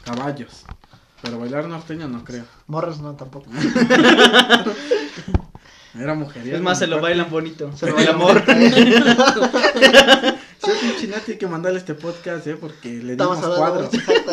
caballos. 0.04 0.64
Pero 1.22 1.38
bailar 1.38 1.66
norteño 1.66 2.08
no 2.08 2.24
creo. 2.24 2.44
Morras 2.66 3.00
no 3.00 3.14
tampoco. 3.14 3.50
Era 5.98 6.14
mujer. 6.14 6.46
Es 6.46 6.60
más, 6.60 6.78
se 6.78 6.86
lo 6.86 7.00
bailan 7.00 7.30
bonito. 7.30 7.72
Se 7.74 7.86
lo 7.86 7.94
bailan 7.94 8.16
amor. 8.16 8.44
Sí, 10.98 11.32
hay 11.32 11.38
que 11.38 11.46
mandarle 11.46 11.78
este 11.78 11.94
podcast, 11.94 12.46
¿eh? 12.46 12.56
Porque 12.56 12.88
le 12.88 13.16
dimos 13.16 13.38
cuadro. 13.38 13.88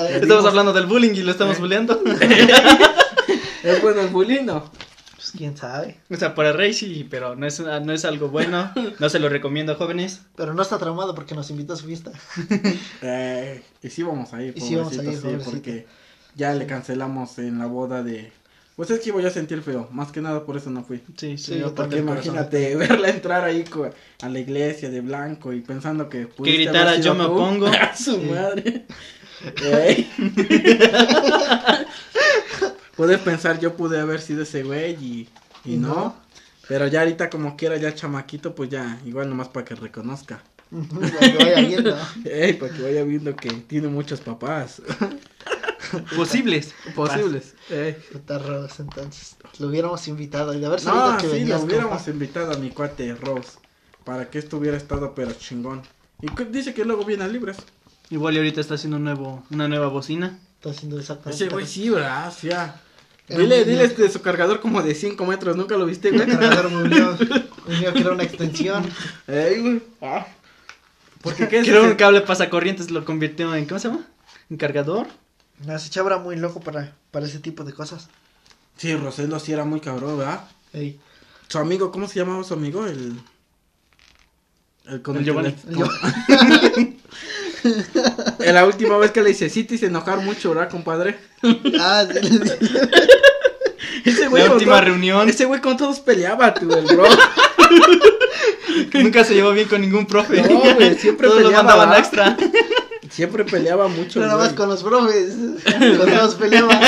Estamos 0.10 0.46
hablando 0.46 0.74
del 0.74 0.86
bullying 0.86 1.14
y 1.16 1.22
lo 1.22 1.32
estamos 1.32 1.60
bulleando. 1.60 2.02
¿Es 3.64 3.82
bueno 3.82 4.02
el 4.02 4.08
bullying 4.10 4.44
no? 4.46 4.72
Pues 5.16 5.32
quién 5.38 5.56
sabe. 5.56 6.00
O 6.10 6.16
sea, 6.16 6.36
para 6.36 6.52
Rey 6.52 6.74
sí, 6.74 7.08
pero 7.10 7.36
no 7.36 7.46
es, 7.46 7.60
no 7.60 7.94
es 7.94 8.06
algo 8.06 8.30
bueno. 8.30 8.72
No 9.00 9.10
se 9.10 9.20
lo 9.20 9.30
recomiendo, 9.30 9.76
jóvenes. 9.76 10.22
Pero 10.36 10.54
no 10.54 10.62
está 10.62 10.78
traumado 10.78 11.16
porque 11.16 11.36
nos 11.36 11.50
invitó 11.50 11.74
a 11.74 11.78
su 11.78 11.86
fiesta. 11.86 12.12
Eh, 13.02 13.64
y 13.82 13.90
sí 13.90 14.04
vamos 14.04 14.34
a 14.34 14.42
ir. 14.42 14.54
Y 14.58 14.62
sí 14.62 14.76
vamos 14.76 14.98
a 14.98 15.04
ir, 15.04 15.18
sí, 15.18 15.28
porque 15.44 15.86
ya 16.36 16.54
le 16.54 16.66
cancelamos 16.66 17.38
en 17.40 17.60
la 17.60 17.66
boda 17.66 18.04
de... 18.04 18.32
Pues 18.76 18.90
es 18.90 19.02
que 19.02 19.10
iba 19.10 19.22
a 19.22 19.30
sentir 19.30 19.62
feo, 19.62 19.88
más 19.92 20.12
que 20.12 20.20
nada 20.20 20.46
por 20.46 20.58
eso 20.58 20.72
no 20.72 20.84
fui. 20.84 21.00
Sí, 21.16 21.38
sí, 21.38 21.62
porque 21.76 21.98
imagínate 21.98 22.76
verla 22.78 23.10
entrar 23.10 23.44
ahí 23.44 23.64
a 24.22 24.30
la 24.30 24.40
iglesia 24.40 24.90
de 24.90 25.02
blanco 25.02 25.54
y 25.54 25.62
pensando 25.62 26.10
que... 26.10 26.28
Que 26.28 26.54
gritara 26.54 26.98
yo 26.98 27.14
me 27.14 27.26
opongo. 27.26 27.68
A 27.80 27.96
su 27.96 28.18
madre. 28.24 28.86
Puedes 32.96 33.20
pensar, 33.20 33.60
yo 33.60 33.76
pude 33.76 34.00
haber 34.00 34.22
sido 34.22 34.44
ese 34.44 34.64
güey 34.64 34.94
y, 34.94 35.28
y, 35.66 35.78
no? 35.78 36.16
Pero 36.68 36.88
ya 36.88 37.02
ahorita 37.02 37.30
como 37.30 37.58
quiera, 37.58 37.78
ya 37.78 37.94
chamaquito, 37.94 38.56
pues 38.56 38.70
ya, 38.70 39.00
igual 39.06 39.30
nomás 39.30 39.50
para 39.50 39.66
que 39.66 39.76
reconozca. 39.76 40.42
para 40.72 41.32
que 41.32 41.38
vaya 41.38 41.62
viendo. 41.62 41.98
Ey, 42.26 42.54
para 42.54 42.74
que 42.74 42.82
vaya 42.82 43.04
viendo 43.04 43.36
que 43.36 43.50
tiene 43.50 43.88
muchos 43.88 44.22
papás. 44.22 44.82
Posibles. 46.16 46.74
Posibles. 46.96 47.56
Eh. 47.70 48.02
Rose, 48.28 48.82
entonces. 48.82 49.36
Lo 49.60 49.68
hubiéramos 49.68 50.08
invitado. 50.08 50.54
Y 50.54 50.60
de 50.60 50.66
haber 50.66 50.80
sabido 50.80 51.14
no, 51.14 51.18
que 51.18 51.30
sí, 51.30 51.46
lo 51.46 51.60
hubiéramos 51.60 52.08
invitado 52.08 52.54
a 52.54 52.58
mi 52.58 52.70
cuate 52.70 53.14
Rose. 53.16 53.58
Para 54.04 54.30
que 54.30 54.40
esto 54.40 54.58
hubiera 54.58 54.78
estado 54.78 55.14
pero 55.16 55.32
chingón. 55.34 55.82
Y 56.22 56.28
dice 56.46 56.74
que 56.74 56.86
luego 56.86 57.06
viene 57.06 57.24
a 57.24 57.28
libres. 57.28 57.58
Igual 58.10 58.36
y 58.36 58.38
ahorita 58.38 58.62
está 58.62 58.76
haciendo 58.76 58.98
un 58.98 59.06
nuevo, 59.06 59.44
una 59.50 59.68
nueva 59.68 59.88
bocina. 59.88 60.40
Está 60.56 60.70
haciendo 60.70 61.00
exactamente. 61.00 61.44
Ese 61.44 61.54
güey 61.54 61.66
sí, 61.66 61.90
¿verdad? 61.90 62.34
Ya. 62.42 62.82
Dile, 63.28 63.64
dile 63.64 63.86
este, 63.86 64.10
su 64.10 64.22
cargador 64.22 64.60
como 64.60 64.82
de 64.82 64.94
5 64.94 65.26
metros, 65.26 65.56
¿nunca 65.56 65.78
lo 65.78 65.86
viste, 65.86 66.12
güey? 66.12 66.28
cargador 66.28 66.70
muy 66.70 66.90
mío, 66.90 67.18
que 67.94 68.00
era 68.00 68.12
una 68.12 68.24
extensión. 68.24 68.86
Ey, 69.28 69.62
güey. 69.62 69.82
Ah. 70.02 70.28
Porque 71.22 71.48
qué 71.48 71.60
es 71.60 71.68
Creo 71.68 71.84
un 71.84 71.96
cable 71.96 72.22
pasacorrientes 72.22 72.92
lo 72.92 73.06
convirtió 73.06 73.56
en, 73.56 73.66
¿cómo 73.66 73.80
se 73.80 73.88
llama? 73.88 74.06
¿En 74.50 74.58
cargador? 74.58 75.08
Ese 75.68 75.90
chavo 75.90 76.08
era 76.08 76.18
muy 76.18 76.36
loco 76.36 76.60
para, 76.60 76.94
para 77.12 77.26
ese 77.26 77.40
tipo 77.40 77.64
de 77.64 77.74
cosas. 77.74 78.10
Sí, 78.78 78.96
Rosendo 78.96 79.40
sí 79.40 79.54
era 79.54 79.66
muy 79.66 79.80
cabrón, 79.80 80.18
¿verdad? 80.18 80.48
Su 81.48 81.60
amigo, 81.60 81.92
¿cómo 81.92 82.08
se 82.08 82.20
llamaba 82.20 82.44
su 82.44 82.54
amigo? 82.54 82.86
El. 82.88 83.20
El 84.86 85.02
con 85.02 85.16
el, 85.16 85.24
Giovanni. 85.24 85.56
la 88.40 88.66
última 88.66 88.98
vez 88.98 89.12
que 89.12 89.22
le 89.22 89.30
hice 89.30 89.50
sí 89.50 89.64
te 89.64 89.76
hice 89.76 89.86
enojar 89.86 90.20
mucho, 90.20 90.50
¿verdad, 90.50 90.70
compadre? 90.70 91.18
Ah, 91.80 92.06
sí. 92.12 92.42
ese 94.06 94.28
güey 94.28 94.44
la 94.44 94.54
última 94.54 94.82
reunión. 94.82 95.30
Ese 95.30 95.46
güey 95.46 95.62
con 95.62 95.78
todos 95.78 96.02
peleaba, 96.02 96.54
tú, 96.54 96.70
el 96.74 96.86
bro. 96.86 97.06
Nunca 98.94 99.24
se 99.24 99.36
llevó 99.36 99.52
bien 99.52 99.70
con 99.70 99.80
ningún 99.80 100.06
profe. 100.06 100.42
No, 100.42 100.60
güey, 100.76 100.96
siempre 100.96 101.28
todos 101.28 101.42
peleaba. 101.42 101.64
lo 101.64 101.70
mandaban 101.70 102.00
extra. 102.00 102.36
Siempre 103.14 103.46
peleaba 103.46 103.88
mucho. 103.88 104.20
Nada 104.20 104.38
más 104.38 104.54
con 104.54 104.68
los 104.70 104.82
profes. 104.82 105.36
Con 105.98 106.10
todos 106.10 106.34
peleaba. 106.34 106.80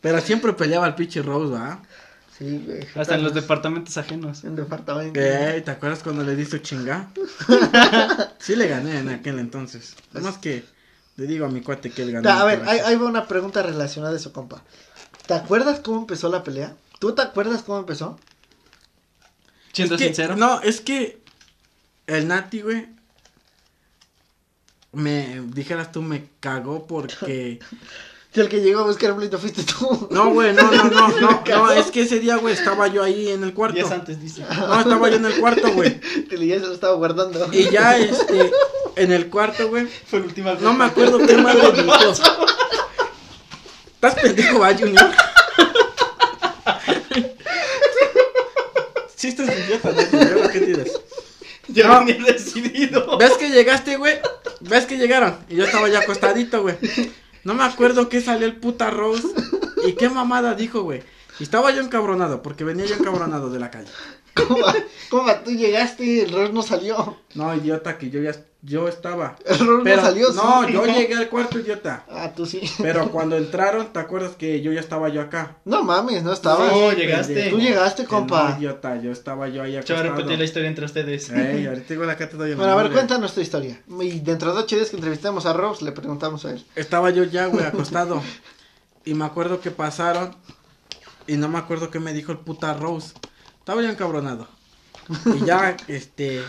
Pero 0.00 0.20
siempre 0.22 0.54
peleaba 0.54 0.86
el 0.86 0.94
pinche 0.94 1.20
Rose, 1.20 1.52
¿va? 1.52 1.82
Sí, 2.38 2.62
güey. 2.64 2.86
Hasta 2.94 3.16
en 3.16 3.22
los 3.22 3.34
departamentos 3.34 3.98
ajenos. 3.98 4.44
En 4.44 4.56
departamentos. 4.56 5.12
¿te 5.12 5.70
acuerdas 5.70 6.02
cuando 6.02 6.24
le 6.24 6.34
di 6.34 6.46
su 6.46 6.56
chinga? 6.58 7.10
sí 8.38 8.56
le 8.56 8.66
gané 8.66 9.00
en 9.00 9.10
aquel 9.10 9.38
entonces. 9.40 9.94
Además 10.14 10.38
que 10.38 10.64
le 11.16 11.26
digo 11.26 11.44
a 11.44 11.50
mi 11.50 11.60
cuate 11.60 11.90
que 11.90 12.02
él 12.02 12.12
ganó. 12.12 12.30
A 12.30 12.44
ver, 12.46 12.62
ahí 12.66 12.96
va 12.96 13.04
una 13.04 13.28
pregunta 13.28 13.62
relacionada 13.62 14.14
a 14.14 14.16
eso, 14.16 14.32
compa. 14.32 14.62
¿Te 15.26 15.34
acuerdas 15.34 15.80
cómo 15.80 15.98
empezó 15.98 16.30
la 16.30 16.42
pelea? 16.42 16.74
¿Tú 16.98 17.14
te 17.14 17.20
acuerdas 17.20 17.62
cómo 17.62 17.78
empezó? 17.78 18.18
Siendo 19.74 19.98
sincero. 19.98 20.34
No, 20.34 20.62
es 20.62 20.80
que 20.80 21.22
el 22.06 22.26
Nati, 22.26 22.62
güey, 22.62 22.93
me 24.94 25.42
dijeras 25.54 25.92
tú 25.92 26.02
me 26.02 26.28
cagó 26.40 26.86
porque 26.86 27.60
Si 28.34 28.40
el 28.40 28.48
que 28.48 28.60
llegó 28.60 28.80
a 28.80 28.86
buscar 28.86 29.10
el 29.10 29.16
pleito 29.16 29.38
fuiste 29.38 29.62
tú. 29.62 30.08
No, 30.10 30.30
güey, 30.30 30.52
no, 30.52 30.68
no, 30.68 30.84
no, 30.90 31.08
no, 31.20 31.42
no, 31.46 31.70
es 31.70 31.86
que 31.92 32.02
ese 32.02 32.18
día, 32.18 32.34
güey, 32.34 32.52
estaba 32.52 32.88
yo 32.88 33.04
ahí 33.04 33.28
en 33.30 33.44
el 33.44 33.54
cuarto. 33.54 33.76
Días 33.76 33.92
antes, 33.92 34.20
dice. 34.20 34.42
No, 34.42 34.80
estaba 34.80 35.08
yo 35.08 35.16
en 35.18 35.24
el 35.26 35.38
cuarto, 35.38 35.70
güey. 35.72 36.00
Que 36.00 36.44
ya 36.44 36.58
se 36.58 36.66
lo 36.66 36.72
estaba 36.72 36.94
guardando. 36.96 37.46
Y 37.52 37.70
ya, 37.70 37.96
este, 37.96 38.50
en 38.96 39.12
el 39.12 39.30
cuarto, 39.30 39.68
güey. 39.68 39.86
Fue 39.86 40.18
la 40.18 40.26
última 40.26 40.54
No 40.54 40.72
me 40.74 40.84
acuerdo 40.84 41.18
qué 41.18 41.36
madre 41.36 41.80
dijo. 41.80 42.12
¿Estás 43.94 44.14
pendejo, 44.20 44.58
va, 44.58 44.74
Junior? 44.74 45.12
Sí, 49.14 49.28
estás 49.28 49.48
idiota, 49.48 49.92
¿no? 49.92 50.48
¿Qué 50.50 50.60
tienes? 50.60 51.00
Ya 51.68 51.86
No. 51.86 52.04
venía 52.04 52.32
decidido. 52.32 53.16
¿Ves 53.16 53.34
que 53.34 53.48
llegaste, 53.50 53.96
güey? 53.96 54.18
¿Ves 54.68 54.86
que 54.86 54.96
llegaron? 54.96 55.36
Y 55.48 55.56
yo 55.56 55.64
estaba 55.64 55.88
ya 55.88 56.00
acostadito, 56.00 56.62
güey. 56.62 56.76
No 57.44 57.54
me 57.54 57.64
acuerdo 57.64 58.08
qué 58.08 58.20
salió 58.20 58.46
el 58.46 58.56
puta 58.56 58.90
Rose 58.90 59.28
y 59.86 59.92
qué 59.92 60.08
mamada 60.08 60.54
dijo, 60.54 60.82
güey. 60.82 61.02
Y 61.38 61.42
estaba 61.42 61.70
yo 61.72 61.82
encabronado, 61.82 62.42
porque 62.42 62.64
venía 62.64 62.86
yo 62.86 62.94
encabronado 62.94 63.50
de 63.50 63.58
la 63.58 63.70
calle. 63.70 63.90
¿Cómo? 64.34 64.66
¿Cómo? 65.10 65.32
Tú 65.44 65.50
llegaste 65.52 66.04
y 66.04 66.20
el 66.20 66.32
rol 66.32 66.52
no 66.52 66.62
salió. 66.62 67.16
No, 67.34 67.54
idiota, 67.54 67.98
que 67.98 68.10
yo 68.10 68.20
ya 68.20 68.32
yo 68.64 68.88
estaba. 68.88 69.36
El 69.44 69.58
rol 69.58 69.80
Pero, 69.84 69.96
no 69.96 70.08
salió. 70.08 70.32
no, 70.32 70.66
sí. 70.66 70.72
yo 70.72 70.86
llegué 70.86 71.14
al 71.14 71.28
cuarto, 71.28 71.58
idiota. 71.58 72.04
Ah, 72.08 72.32
tú 72.34 72.46
sí. 72.46 72.62
Pero 72.80 73.10
cuando 73.10 73.36
entraron, 73.36 73.92
¿te 73.92 73.98
acuerdas 73.98 74.36
que 74.36 74.62
yo 74.62 74.72
ya 74.72 74.80
estaba 74.80 75.10
yo 75.10 75.20
acá? 75.20 75.58
No 75.66 75.84
mames, 75.84 76.22
no 76.22 76.32
estabas. 76.32 76.72
No, 76.72 76.92
llegaste. 76.92 77.50
Tú 77.50 77.58
llegaste, 77.58 78.06
compa. 78.06 78.50
No, 78.50 78.58
idiota, 78.58 79.00
yo 79.00 79.12
estaba 79.12 79.48
yo 79.48 79.62
ahí 79.62 79.72
Yo 79.72 79.94
voy 79.94 79.96
a 79.96 80.02
repetir 80.10 80.38
la 80.38 80.44
historia 80.44 80.68
entre 80.68 80.86
ustedes. 80.86 81.30
Ey, 81.30 81.66
ahorita 81.66 81.92
igual 81.92 82.10
acá 82.10 82.28
te 82.28 82.36
doy 82.36 82.52
el 82.52 82.56
Bueno, 82.56 82.72
a 82.72 82.82
ver, 82.82 82.90
cuéntanos 82.90 83.34
tu 83.34 83.40
historia. 83.40 83.82
Y 84.00 84.20
dentro 84.20 84.54
de 84.54 84.60
ocho 84.62 84.76
días 84.76 84.88
que 84.88 84.96
entrevistamos 84.96 85.44
a 85.44 85.52
Rose, 85.52 85.84
le 85.84 85.92
preguntamos 85.92 86.44
a 86.46 86.52
él. 86.52 86.64
Estaba 86.74 87.10
yo 87.10 87.24
ya, 87.24 87.46
güey, 87.46 87.64
acostado. 87.66 88.22
y 89.04 89.12
me 89.14 89.26
acuerdo 89.26 89.60
que 89.60 89.70
pasaron. 89.70 90.34
Y 91.26 91.36
no 91.36 91.48
me 91.48 91.58
acuerdo 91.58 91.90
qué 91.90 92.00
me 92.00 92.12
dijo 92.14 92.32
el 92.32 92.38
puta 92.38 92.74
Rose. 92.74 93.12
Estaba 93.64 93.80
yo 93.80 93.88
encabronado. 93.88 94.46
Y 95.40 95.46
ya, 95.46 95.74
este. 95.88 96.42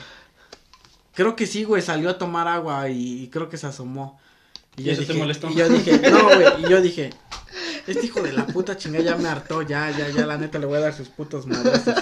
Creo 1.14 1.34
que 1.38 1.48
sí, 1.48 1.64
güey, 1.64 1.82
salió 1.82 2.10
a 2.10 2.18
tomar 2.18 2.46
agua 2.50 2.90
y, 2.90 3.24
y 3.24 3.28
creo 3.30 3.48
que 3.48 3.58
se 3.58 3.68
asomó. 3.68 4.20
¿Y 4.76 4.84
yo 4.84 4.92
eso 4.92 5.04
te 5.04 5.08
dije- 5.14 5.20
molestó? 5.20 5.50
Y 5.50 5.56
yo 5.56 5.70
dije, 5.70 5.98
no, 6.12 6.26
güey, 6.26 6.66
y 6.66 6.70
yo 6.70 6.82
dije, 6.82 7.12
este 7.88 8.06
hijo 8.06 8.22
de 8.22 8.34
la 8.34 8.46
puta 8.46 8.76
chingada 8.76 9.06
ya 9.06 9.16
me 9.16 9.30
hartó, 9.30 9.62
ya, 9.62 9.90
ya, 9.98 10.10
ya, 10.10 10.26
la 10.26 10.38
neta 10.38 10.60
le 10.60 10.66
voy 10.66 10.76
a 10.76 10.82
dar 10.82 10.94
sus 10.94 11.08
putos 11.08 11.48
madrazos. 11.48 11.96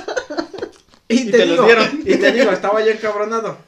Y, 1.08 1.22
Y 1.22 1.26
te, 1.32 1.38
te 1.38 1.46
los 1.46 1.64
dieron. 1.64 2.00
y 2.02 2.16
te 2.16 2.32
digo, 2.32 2.52
estaba 2.52 2.84
yo 2.84 2.90
encabronado. 2.90 3.60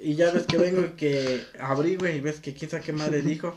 Y 0.00 0.16
ya 0.16 0.32
ves 0.32 0.42
que 0.48 0.58
vengo 0.58 0.80
y 0.80 0.88
que 0.96 1.46
abrí, 1.60 1.94
güey, 1.94 2.16
y 2.16 2.20
ves 2.20 2.40
que 2.40 2.52
quién 2.52 2.68
sabe 2.68 2.82
qué 2.82 2.92
madre 2.92 3.22
dijo. 3.22 3.54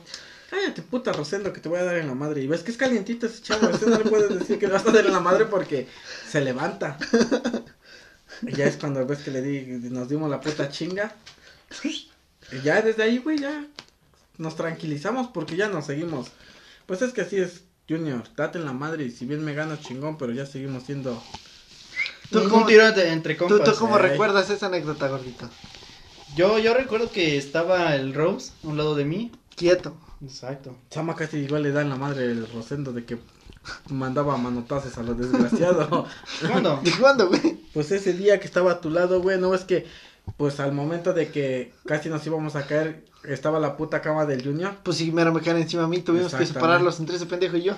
Cállate, 0.55 0.81
puta 0.83 1.11
Rosendo, 1.11 1.51
que 1.51 1.59
te 1.59 1.67
voy 1.67 1.79
a 1.79 1.83
dar 1.83 1.97
en 1.97 2.07
la 2.07 2.15
madre. 2.15 2.41
Y 2.41 2.47
ves 2.47 2.61
que 2.63 2.71
es 2.71 2.77
calientito 2.77 3.25
ese 3.27 3.41
chavo. 3.41 3.67
Usted 3.67 3.87
no 3.87 3.97
le 3.97 4.05
puedes 4.09 4.39
decir 4.39 4.57
que 4.57 4.67
le 4.67 4.73
vas 4.73 4.85
a 4.87 4.91
dar 4.91 5.05
en 5.05 5.11
la 5.11 5.19
madre 5.19 5.45
porque 5.45 5.87
se 6.29 6.39
levanta. 6.41 6.97
Y 8.41 8.53
ya 8.55 8.65
es 8.65 8.77
cuando 8.77 9.05
ves 9.05 9.19
que 9.19 9.31
le 9.31 9.41
di, 9.41 9.89
nos 9.89 10.07
dimos 10.07 10.29
la 10.29 10.39
puta 10.39 10.69
chinga. 10.69 11.13
Y 11.83 12.61
ya 12.63 12.81
desde 12.81 13.03
ahí, 13.03 13.17
güey, 13.17 13.37
ya 13.39 13.65
nos 14.37 14.55
tranquilizamos 14.55 15.27
porque 15.33 15.57
ya 15.57 15.67
nos 15.67 15.87
seguimos. 15.87 16.27
Pues 16.85 17.01
es 17.01 17.11
que 17.11 17.21
así 17.21 17.37
es, 17.37 17.63
Junior. 17.89 18.23
Date 18.37 18.57
en 18.59 18.65
la 18.65 18.73
madre 18.73 19.03
y 19.05 19.11
si 19.11 19.25
bien 19.25 19.43
me 19.43 19.53
ganas 19.53 19.81
chingón, 19.81 20.17
pero 20.17 20.31
ya 20.31 20.45
seguimos 20.45 20.83
siendo. 20.83 21.21
¿Tú 22.31 22.39
un, 22.39 22.49
cómo- 22.49 22.61
un 22.61 22.67
tiro 22.67 22.89
de- 22.93 23.11
entre 23.11 23.35
¿Tú, 23.35 23.47
compas. 23.47 23.73
tú 23.73 23.79
cómo 23.79 23.97
eh. 23.97 24.01
recuerdas 24.03 24.49
esa 24.49 24.67
anécdota, 24.67 25.07
gordito? 25.09 25.49
Yo, 26.37 26.59
yo 26.59 26.73
recuerdo 26.73 27.11
que 27.11 27.37
estaba 27.37 27.95
el 27.95 28.13
Rose 28.13 28.51
a 28.63 28.67
un 28.67 28.77
lado 28.77 28.95
de 28.95 29.05
mí. 29.05 29.31
Quieto. 29.55 29.97
Exacto. 30.25 30.75
Chama 30.89 31.15
casi 31.15 31.37
igual 31.37 31.63
le 31.63 31.71
da 31.71 31.81
en 31.81 31.89
la 31.89 31.95
madre 31.95 32.25
el 32.25 32.47
Rosendo 32.51 32.91
de 32.91 33.05
que 33.05 33.17
mandaba 33.89 34.37
manotazos 34.37 34.97
a 34.97 35.03
lo 35.03 35.13
desgraciado. 35.13 36.05
¿Cuándo? 36.47 36.79
¿De 36.83 36.91
cuándo, 36.91 37.27
güey? 37.29 37.57
Pues 37.73 37.91
ese 37.91 38.13
día 38.13 38.39
que 38.39 38.47
estaba 38.47 38.71
a 38.73 38.81
tu 38.81 38.89
lado, 38.89 39.21
güey, 39.21 39.39
no 39.39 39.53
es 39.53 39.63
que, 39.65 39.85
pues 40.37 40.59
al 40.59 40.71
momento 40.71 41.13
de 41.13 41.29
que 41.29 41.73
casi 41.85 42.09
nos 42.09 42.25
íbamos 42.25 42.55
a 42.55 42.65
caer, 42.65 43.05
estaba 43.23 43.59
la 43.59 43.75
puta 43.77 44.01
cama 44.01 44.25
del 44.25 44.43
Junior. 44.43 44.73
Pues 44.83 44.97
si 44.97 45.11
mero 45.11 45.33
me 45.33 45.41
caen 45.41 45.57
encima 45.57 45.83
a 45.83 45.87
mí, 45.87 45.99
tuvimos 46.01 46.33
que 46.33 46.45
separarlos 46.45 46.99
entre 46.99 47.15
ese 47.17 47.25
pendejo 47.25 47.57
y 47.57 47.63
yo. 47.63 47.75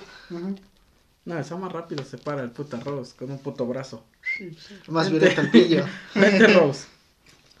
No, 1.24 1.38
eso 1.38 1.58
más 1.58 1.72
rápido 1.72 2.04
se 2.04 2.16
para 2.16 2.42
el 2.42 2.50
puta 2.50 2.78
Rose 2.80 3.14
con 3.18 3.30
un 3.30 3.38
puto 3.38 3.66
brazo. 3.66 4.02
Más 4.88 5.10
violento 5.10 5.40
el 5.42 5.50
pillo. 5.50 5.84
Vente, 6.14 6.46
Rose. 6.48 6.86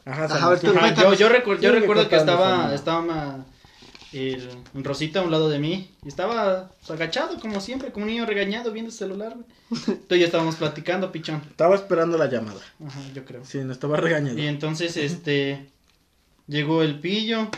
Ajá, 0.06 0.24
Ajá, 0.24 0.46
a 0.46 0.48
ver, 0.50 0.60
tú- 0.60 0.70
Ajá, 0.70 0.94
yo, 0.94 1.12
yo, 1.14 1.28
yo 1.56 1.72
recuerdo 1.72 2.08
que 2.08 2.16
estaba, 2.16 2.74
estaba 2.74 3.44
el 4.12 4.84
Rosita 4.84 5.20
a 5.20 5.22
un 5.22 5.30
lado 5.30 5.48
de 5.50 5.58
mí 5.58 5.90
y 6.04 6.08
estaba 6.08 6.70
pues, 6.78 6.90
agachado 6.90 7.38
como 7.40 7.60
siempre, 7.60 7.92
como 7.92 8.06
un 8.06 8.10
niño 8.10 8.26
regañado 8.26 8.72
viendo 8.72 8.90
el 8.90 8.96
celular, 8.96 9.34
güey. 9.34 9.46
Entonces 9.86 10.18
ya 10.20 10.26
estábamos 10.26 10.56
platicando, 10.56 11.12
pichón. 11.12 11.42
Estaba 11.50 11.74
esperando 11.74 12.16
la 12.16 12.26
llamada. 12.26 12.60
Ajá, 12.84 13.00
yo 13.14 13.24
creo. 13.24 13.44
Sí, 13.44 13.58
no 13.58 13.72
estaba 13.72 13.98
regañando. 13.98 14.40
Y 14.40 14.46
entonces, 14.46 14.96
este, 14.96 15.66
llegó 16.46 16.82
el 16.82 16.98
pillo. 17.00 17.48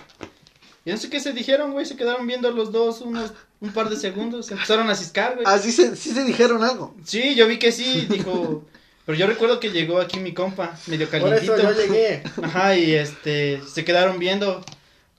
Y 0.84 0.90
no 0.90 0.96
sé 0.96 1.08
qué 1.08 1.20
se 1.20 1.32
dijeron, 1.32 1.72
güey, 1.72 1.86
se 1.86 1.96
quedaron 1.96 2.26
viendo 2.26 2.50
los 2.50 2.72
dos 2.72 3.00
unos, 3.02 3.32
un 3.60 3.72
par 3.72 3.90
de 3.90 3.96
segundos, 3.96 4.46
se 4.46 4.54
empezaron 4.54 4.90
a 4.90 4.94
ciscar, 4.94 5.34
güey. 5.34 5.44
Ah, 5.46 5.58
sí 5.58 5.70
se, 5.70 5.94
sí 5.94 6.10
se 6.10 6.24
dijeron 6.24 6.64
algo. 6.64 6.96
Sí, 7.04 7.34
yo 7.34 7.46
vi 7.46 7.58
que 7.58 7.70
sí, 7.70 8.06
dijo, 8.10 8.64
pero 9.06 9.16
yo 9.16 9.26
recuerdo 9.26 9.60
que 9.60 9.70
llegó 9.70 10.00
aquí 10.00 10.18
mi 10.18 10.32
compa, 10.32 10.76
medio 10.86 11.08
Por 11.08 11.20
calientito. 11.20 11.56
eso 11.56 11.70
yo 11.70 11.80
llegué. 11.80 12.22
Ajá, 12.42 12.76
y 12.76 12.94
este, 12.94 13.60
se 13.72 13.84
quedaron 13.84 14.18
viendo 14.18 14.64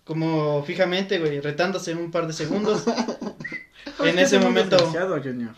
como 0.03 0.63
fijamente, 0.63 1.19
güey, 1.19 1.39
retándose 1.39 1.93
un 1.93 2.11
par 2.11 2.27
de 2.27 2.33
segundos. 2.33 2.83
en 3.99 4.19
ese 4.19 4.39
momento, 4.39 4.77
Junior. 5.23 5.55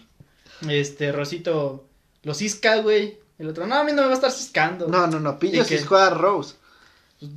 este, 0.69 1.11
Rosito 1.11 1.85
lo 2.23 2.33
cisca, 2.33 2.77
güey. 2.77 3.19
El 3.39 3.49
otro, 3.49 3.65
no, 3.67 3.75
a 3.75 3.83
mí 3.83 3.91
no 3.91 4.01
me 4.03 4.07
va 4.07 4.11
a 4.11 4.15
estar 4.15 4.31
ciscando. 4.31 4.87
No, 4.87 5.07
no, 5.07 5.19
no. 5.19 5.39
Pillo 5.39 5.63
ciscó 5.65 5.95
a 5.97 6.09
Rose. 6.11 6.55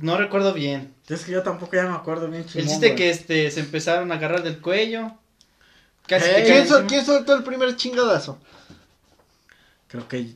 No 0.01 0.17
recuerdo 0.17 0.53
bien. 0.53 0.93
Es 1.07 1.23
que 1.23 1.31
yo 1.31 1.43
tampoco 1.43 1.75
ya 1.75 1.83
me 1.83 1.95
acuerdo 1.95 2.29
bien 2.29 2.45
chingón, 2.45 2.61
El 2.63 2.67
chiste 2.67 2.95
que 2.95 3.09
este, 3.09 3.49
se 3.51 3.61
empezaron 3.61 4.11
a 4.11 4.15
agarrar 4.15 4.43
del 4.43 4.59
cuello. 4.61 5.13
Casi 6.07 6.25
Eh, 6.29 6.33
te 6.33 6.33
caen 6.33 6.45
¿Quién, 6.45 6.67
sol- 6.67 6.81
encima. 6.83 6.87
quién 6.87 7.05
soltó 7.05 7.33
el 7.35 7.43
primer 7.43 7.75
chingadazo? 7.77 8.37
Creo 9.87 10.07
que... 10.07 10.35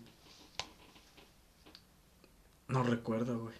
No 2.67 2.84
recuerdo, 2.84 3.39
güey. 3.39 3.55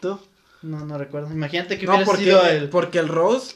¿Tú? 0.00 0.18
No, 0.62 0.84
no 0.86 0.96
recuerdo. 0.98 1.32
Imagínate 1.32 1.78
que 1.78 1.86
No, 1.86 1.92
hubiera 1.92 2.06
porque, 2.06 2.24
sido 2.24 2.46
el... 2.46 2.70
porque 2.70 2.98
el 2.98 3.08
Rose, 3.08 3.52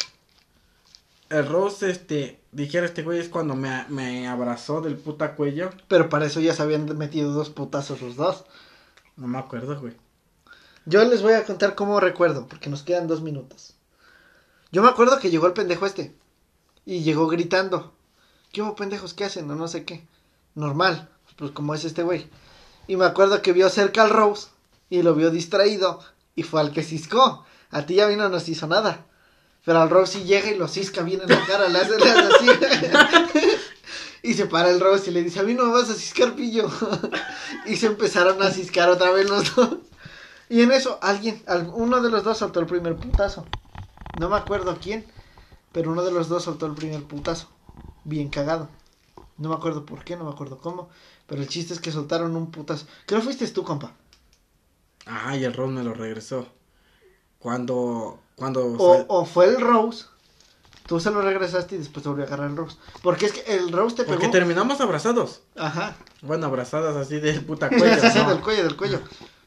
el 1.30 1.46
Rose, 1.46 1.90
este, 1.90 2.40
dijera 2.52 2.86
este 2.86 3.02
güey 3.02 3.18
es 3.20 3.28
cuando 3.28 3.54
me, 3.54 3.84
me 3.88 4.28
abrazó 4.28 4.80
del 4.80 4.96
puta 4.96 5.34
cuello. 5.36 5.70
Pero 5.88 6.08
para 6.08 6.26
eso 6.26 6.40
ya 6.40 6.54
se 6.54 6.62
habían 6.62 6.84
metido 6.98 7.32
dos 7.32 7.50
putazos 7.50 8.00
los 8.02 8.16
dos. 8.16 8.44
No 9.16 9.26
me 9.28 9.38
acuerdo, 9.38 9.80
güey. 9.80 9.94
Yo 10.84 11.04
les 11.04 11.22
voy 11.22 11.32
a 11.32 11.44
contar 11.44 11.74
cómo 11.74 11.98
recuerdo, 12.00 12.46
porque 12.46 12.70
nos 12.70 12.82
quedan 12.82 13.08
dos 13.08 13.20
minutos. 13.22 13.74
Yo 14.70 14.82
me 14.82 14.88
acuerdo 14.88 15.18
que 15.18 15.30
llegó 15.30 15.46
el 15.46 15.52
pendejo 15.52 15.86
este. 15.86 16.14
Y 16.84 17.02
llegó 17.02 17.26
gritando. 17.26 17.92
¿Qué 18.52 18.62
hubo 18.62 18.76
pendejos? 18.76 19.14
¿Qué 19.14 19.24
hacen? 19.24 19.50
O 19.50 19.54
no 19.56 19.68
sé 19.68 19.84
qué. 19.84 20.06
Normal. 20.54 21.08
Pues 21.36 21.50
como 21.50 21.74
es 21.74 21.84
este 21.84 22.02
güey. 22.02 22.28
Y 22.86 22.96
me 22.96 23.04
acuerdo 23.04 23.42
que 23.42 23.52
vio 23.52 23.68
cerca 23.68 24.02
al 24.02 24.10
Rose. 24.10 24.48
Y 24.88 25.02
lo 25.02 25.14
vio 25.14 25.30
distraído. 25.30 26.00
Y 26.36 26.44
fue 26.44 26.60
al 26.60 26.70
que 26.72 26.84
ciscó. 26.84 27.44
A 27.70 27.84
ti 27.86 27.96
ya 27.96 28.06
vino 28.06 28.22
no 28.24 28.28
nos 28.28 28.48
hizo 28.48 28.68
nada. 28.68 29.06
Pero 29.64 29.80
al 29.80 29.90
Rose 29.90 30.20
sí 30.20 30.24
llega 30.24 30.48
y 30.50 30.56
lo 30.56 30.68
cisca 30.68 31.02
bien 31.02 31.20
en 31.22 31.28
la 31.28 31.44
cara. 31.44 31.68
Le 31.68 31.78
hace, 31.78 31.98
le 31.98 32.10
así. 32.10 32.46
y 34.22 34.34
se 34.34 34.46
para 34.46 34.70
el 34.70 34.78
Rose 34.78 35.10
y 35.10 35.12
le 35.12 35.22
dice, 35.24 35.40
a 35.40 35.42
mí 35.42 35.54
no 35.54 35.64
me 35.66 35.72
vas 35.72 35.90
a 35.90 35.94
ciscar, 35.94 36.36
pillo. 36.36 36.70
y 37.66 37.76
se 37.76 37.86
empezaron 37.86 38.40
a 38.42 38.50
ciscar 38.50 38.88
otra 38.90 39.10
vez 39.10 39.28
los 39.28 39.54
dos. 39.56 39.78
Y 40.48 40.62
en 40.62 40.70
eso, 40.70 40.98
alguien, 41.02 41.42
al- 41.46 41.70
uno 41.74 42.00
de 42.00 42.10
los 42.10 42.22
dos 42.22 42.38
soltó 42.38 42.60
el 42.60 42.66
primer 42.66 42.96
putazo. 42.96 43.48
No 44.12 44.28
me 44.28 44.36
acuerdo 44.36 44.78
quién, 44.80 45.04
pero 45.72 45.90
uno 45.90 46.04
de 46.04 46.12
los 46.12 46.28
dos 46.28 46.44
soltó 46.44 46.66
el 46.66 46.74
primer 46.74 47.02
putazo. 47.02 47.48
Bien 48.04 48.28
cagado. 48.28 48.68
No 49.38 49.48
me 49.48 49.56
acuerdo 49.56 49.84
por 49.84 50.04
qué, 50.04 50.16
no 50.16 50.24
me 50.24 50.30
acuerdo 50.30 50.58
cómo. 50.58 50.88
Pero 51.26 51.42
el 51.42 51.48
chiste 51.48 51.74
es 51.74 51.80
que 51.80 51.90
soltaron 51.90 52.36
un 52.36 52.50
putazo. 52.52 52.86
Creo 53.06 53.20
fuiste 53.20 53.46
tú, 53.48 53.64
compa. 53.64 53.94
Ah, 55.06 55.36
y 55.36 55.44
el 55.44 55.54
Rose 55.54 55.72
me 55.72 55.82
lo 55.84 55.94
regresó. 55.94 56.46
Cuando, 57.38 58.18
cuando... 58.34 58.66
O, 58.78 58.94
sal- 58.94 59.06
o 59.08 59.24
fue 59.24 59.46
el 59.46 59.60
Rose. 59.60 60.04
Tú 60.86 61.00
se 61.00 61.10
lo 61.10 61.20
regresaste 61.20 61.74
y 61.74 61.78
después 61.78 62.02
te 62.02 62.08
volvió 62.08 62.24
a 62.24 62.26
agarrar 62.28 62.50
el 62.50 62.56
Rose. 62.56 62.76
Porque 63.02 63.26
es 63.26 63.32
que 63.32 63.54
el 63.56 63.72
Rose 63.72 63.96
te 63.96 64.02
pegó. 64.04 64.14
Porque 64.14 64.28
terminamos 64.28 64.80
abrazados. 64.80 65.42
Ajá. 65.56 65.96
Bueno, 66.22 66.46
abrazadas 66.46 66.96
así 66.96 67.18
del 67.20 67.44
puta 67.44 67.68
cuello. 67.76 68.00
Sí, 68.00 68.10
sí, 68.10 68.18
¿no? 68.18 68.30
del 68.30 68.40
cuello, 68.40 68.62
del 68.64 68.76
cuello. 68.76 69.00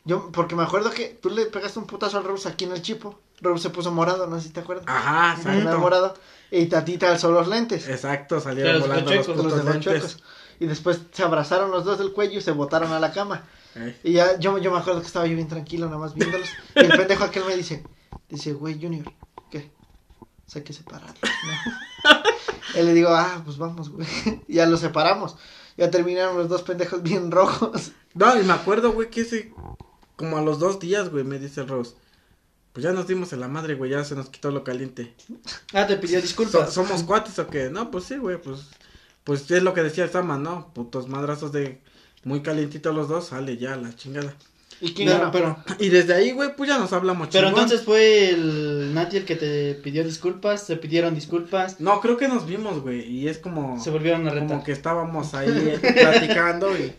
Yo, 0.06 0.32
porque 0.32 0.56
me 0.56 0.64
acuerdo 0.64 0.92
que 0.92 1.18
tú 1.22 1.30
le 1.30 1.46
pegaste 1.46 1.80
un 1.80 1.86
putazo 1.88 2.18
al 2.18 2.24
Rose 2.24 2.48
aquí 2.50 2.66
en 2.66 2.72
el 2.74 2.82
chipo. 2.82 3.20
Rose 3.42 3.64
se 3.64 3.70
puso 3.70 3.92
morado, 3.92 4.28
no 4.28 4.38
sé 4.40 4.48
si 4.48 4.54
te 4.54 4.60
acuerdas. 4.62 4.86
Ajá, 4.88 5.36
exacto. 5.38 5.80
morado. 5.80 6.14
Y 6.52 6.66
Tatita 6.66 7.10
alzó 7.12 7.32
los 7.32 7.48
lentes. 7.48 7.88
Exacto, 7.88 8.40
salieron 8.42 8.82
volando 8.82 9.14
los 9.14 9.28
los 9.28 9.38
putos 9.38 9.52
de 9.52 9.64
los 9.64 9.66
lentes. 9.66 9.84
chuecos. 9.84 10.24
Y 10.60 10.66
después 10.66 11.00
se 11.14 11.24
abrazaron 11.24 11.72
los 11.72 11.86
dos 11.86 12.00
del 12.00 12.12
cuello 12.12 12.40
y 12.40 12.42
se 12.42 12.52
botaron 12.52 12.92
a 12.92 13.00
la 13.00 13.12
cama. 13.14 13.44
Ey. 13.76 14.00
Y 14.04 14.12
ya, 14.14 14.40
yo, 14.40 14.58
yo 14.58 14.72
me 14.72 14.78
acuerdo 14.78 15.02
que 15.02 15.08
estaba 15.08 15.28
yo 15.28 15.36
bien 15.36 15.48
tranquilo, 15.48 15.86
nada 15.86 15.98
más 15.98 16.14
viéndolos. 16.14 16.50
Y 16.76 16.80
el 16.80 16.90
pendejo 16.90 17.24
aquel 17.24 17.46
me 17.46 17.56
dice, 17.56 17.84
dice, 18.28 18.54
güey, 18.54 18.82
Junior, 18.82 19.12
¿qué? 19.52 19.72
O 20.20 20.50
sea, 20.50 20.60
hay 20.60 20.64
que 20.64 20.74
separarlos, 20.74 21.20
¿no? 21.22 22.20
Y 22.76 22.84
le 22.84 22.94
digo, 22.94 23.10
ah, 23.10 23.42
pues 23.44 23.58
vamos, 23.58 23.90
güey. 23.90 24.08
Y 24.48 24.56
ya 24.56 24.68
los 24.68 24.80
separamos. 24.80 25.36
Ya 25.76 25.90
terminaron 25.90 26.38
los 26.38 26.50
dos 26.50 26.62
pendejos 26.62 27.02
bien 27.02 27.32
rojos. 27.32 27.92
No, 28.14 28.40
y 28.40 28.44
me 28.44 28.54
acuerdo, 28.54 28.92
güey, 28.92 29.10
que 29.10 29.22
ese, 29.22 29.54
como 30.16 30.38
a 30.38 30.42
los 30.42 30.60
dos 30.60 30.80
días, 30.80 31.10
güey, 31.10 31.24
me 31.24 31.40
dice 31.40 31.62
el 31.62 31.68
Rose. 31.68 31.96
Pues 32.74 32.84
ya 32.84 32.92
nos 32.92 33.08
dimos 33.08 33.34
en 33.34 33.40
la 33.40 33.48
madre, 33.48 33.76
güey, 33.76 33.92
ya 33.92 34.04
se 34.04 34.16
nos 34.16 34.30
quitó 34.30 34.52
lo 34.52 34.64
caliente. 34.64 35.16
Ah, 35.74 35.88
te 35.88 35.98
pidió 35.98 36.22
disculpas. 36.22 36.74
¿Somos 36.74 37.04
cuates 37.04 37.40
o 37.40 37.48
qué? 37.48 37.70
No, 37.70 37.90
pues 37.90 38.04
sí, 38.04 38.18
güey, 38.18 38.40
pues, 38.40 38.68
pues 39.24 39.50
es 39.50 39.64
lo 39.64 39.74
que 39.74 39.82
decía 39.82 40.04
el 40.04 40.12
Sama, 40.12 40.38
¿no? 40.38 40.72
Putos 40.74 41.08
madrazos 41.08 41.52
de 41.52 41.82
muy 42.24 42.42
calientitos 42.42 42.96
los 42.96 43.08
dos, 43.08 43.28
sale 43.28 43.58
ya 43.58 43.76
la 43.76 43.96
chingada. 43.96 44.34
¿Y 44.82 44.94
quién 44.94 45.10
ganó? 45.10 45.30
Pero, 45.32 45.58
y 45.78 45.90
desde 45.90 46.14
ahí, 46.14 46.32
güey, 46.32 46.56
pues 46.56 46.70
ya 46.70 46.78
nos 46.78 46.94
hablamos 46.94 47.28
Pero 47.34 47.48
chingón. 47.50 47.64
entonces 47.64 47.86
fue 47.86 48.30
el 48.30 48.94
Nati 48.94 49.18
el 49.18 49.26
que 49.26 49.36
te 49.36 49.74
pidió 49.76 50.06
disculpas, 50.06 50.64
se 50.66 50.78
pidieron 50.78 51.14
disculpas, 51.16 51.82
No, 51.82 52.00
creo 52.00 52.16
que 52.16 52.30
nos 52.30 52.46
vimos, 52.46 52.82
güey, 52.82 53.02
y 53.06 53.28
es 53.28 53.40
como... 53.40 53.78
se 53.84 53.90
volvieron 53.90 54.26
a 54.26 54.30
Como 54.30 54.42
retar. 54.44 54.64
que 54.64 54.72
estábamos 54.72 55.34
ahí 55.34 55.78
platicando 55.82 56.78
y 56.78 56.94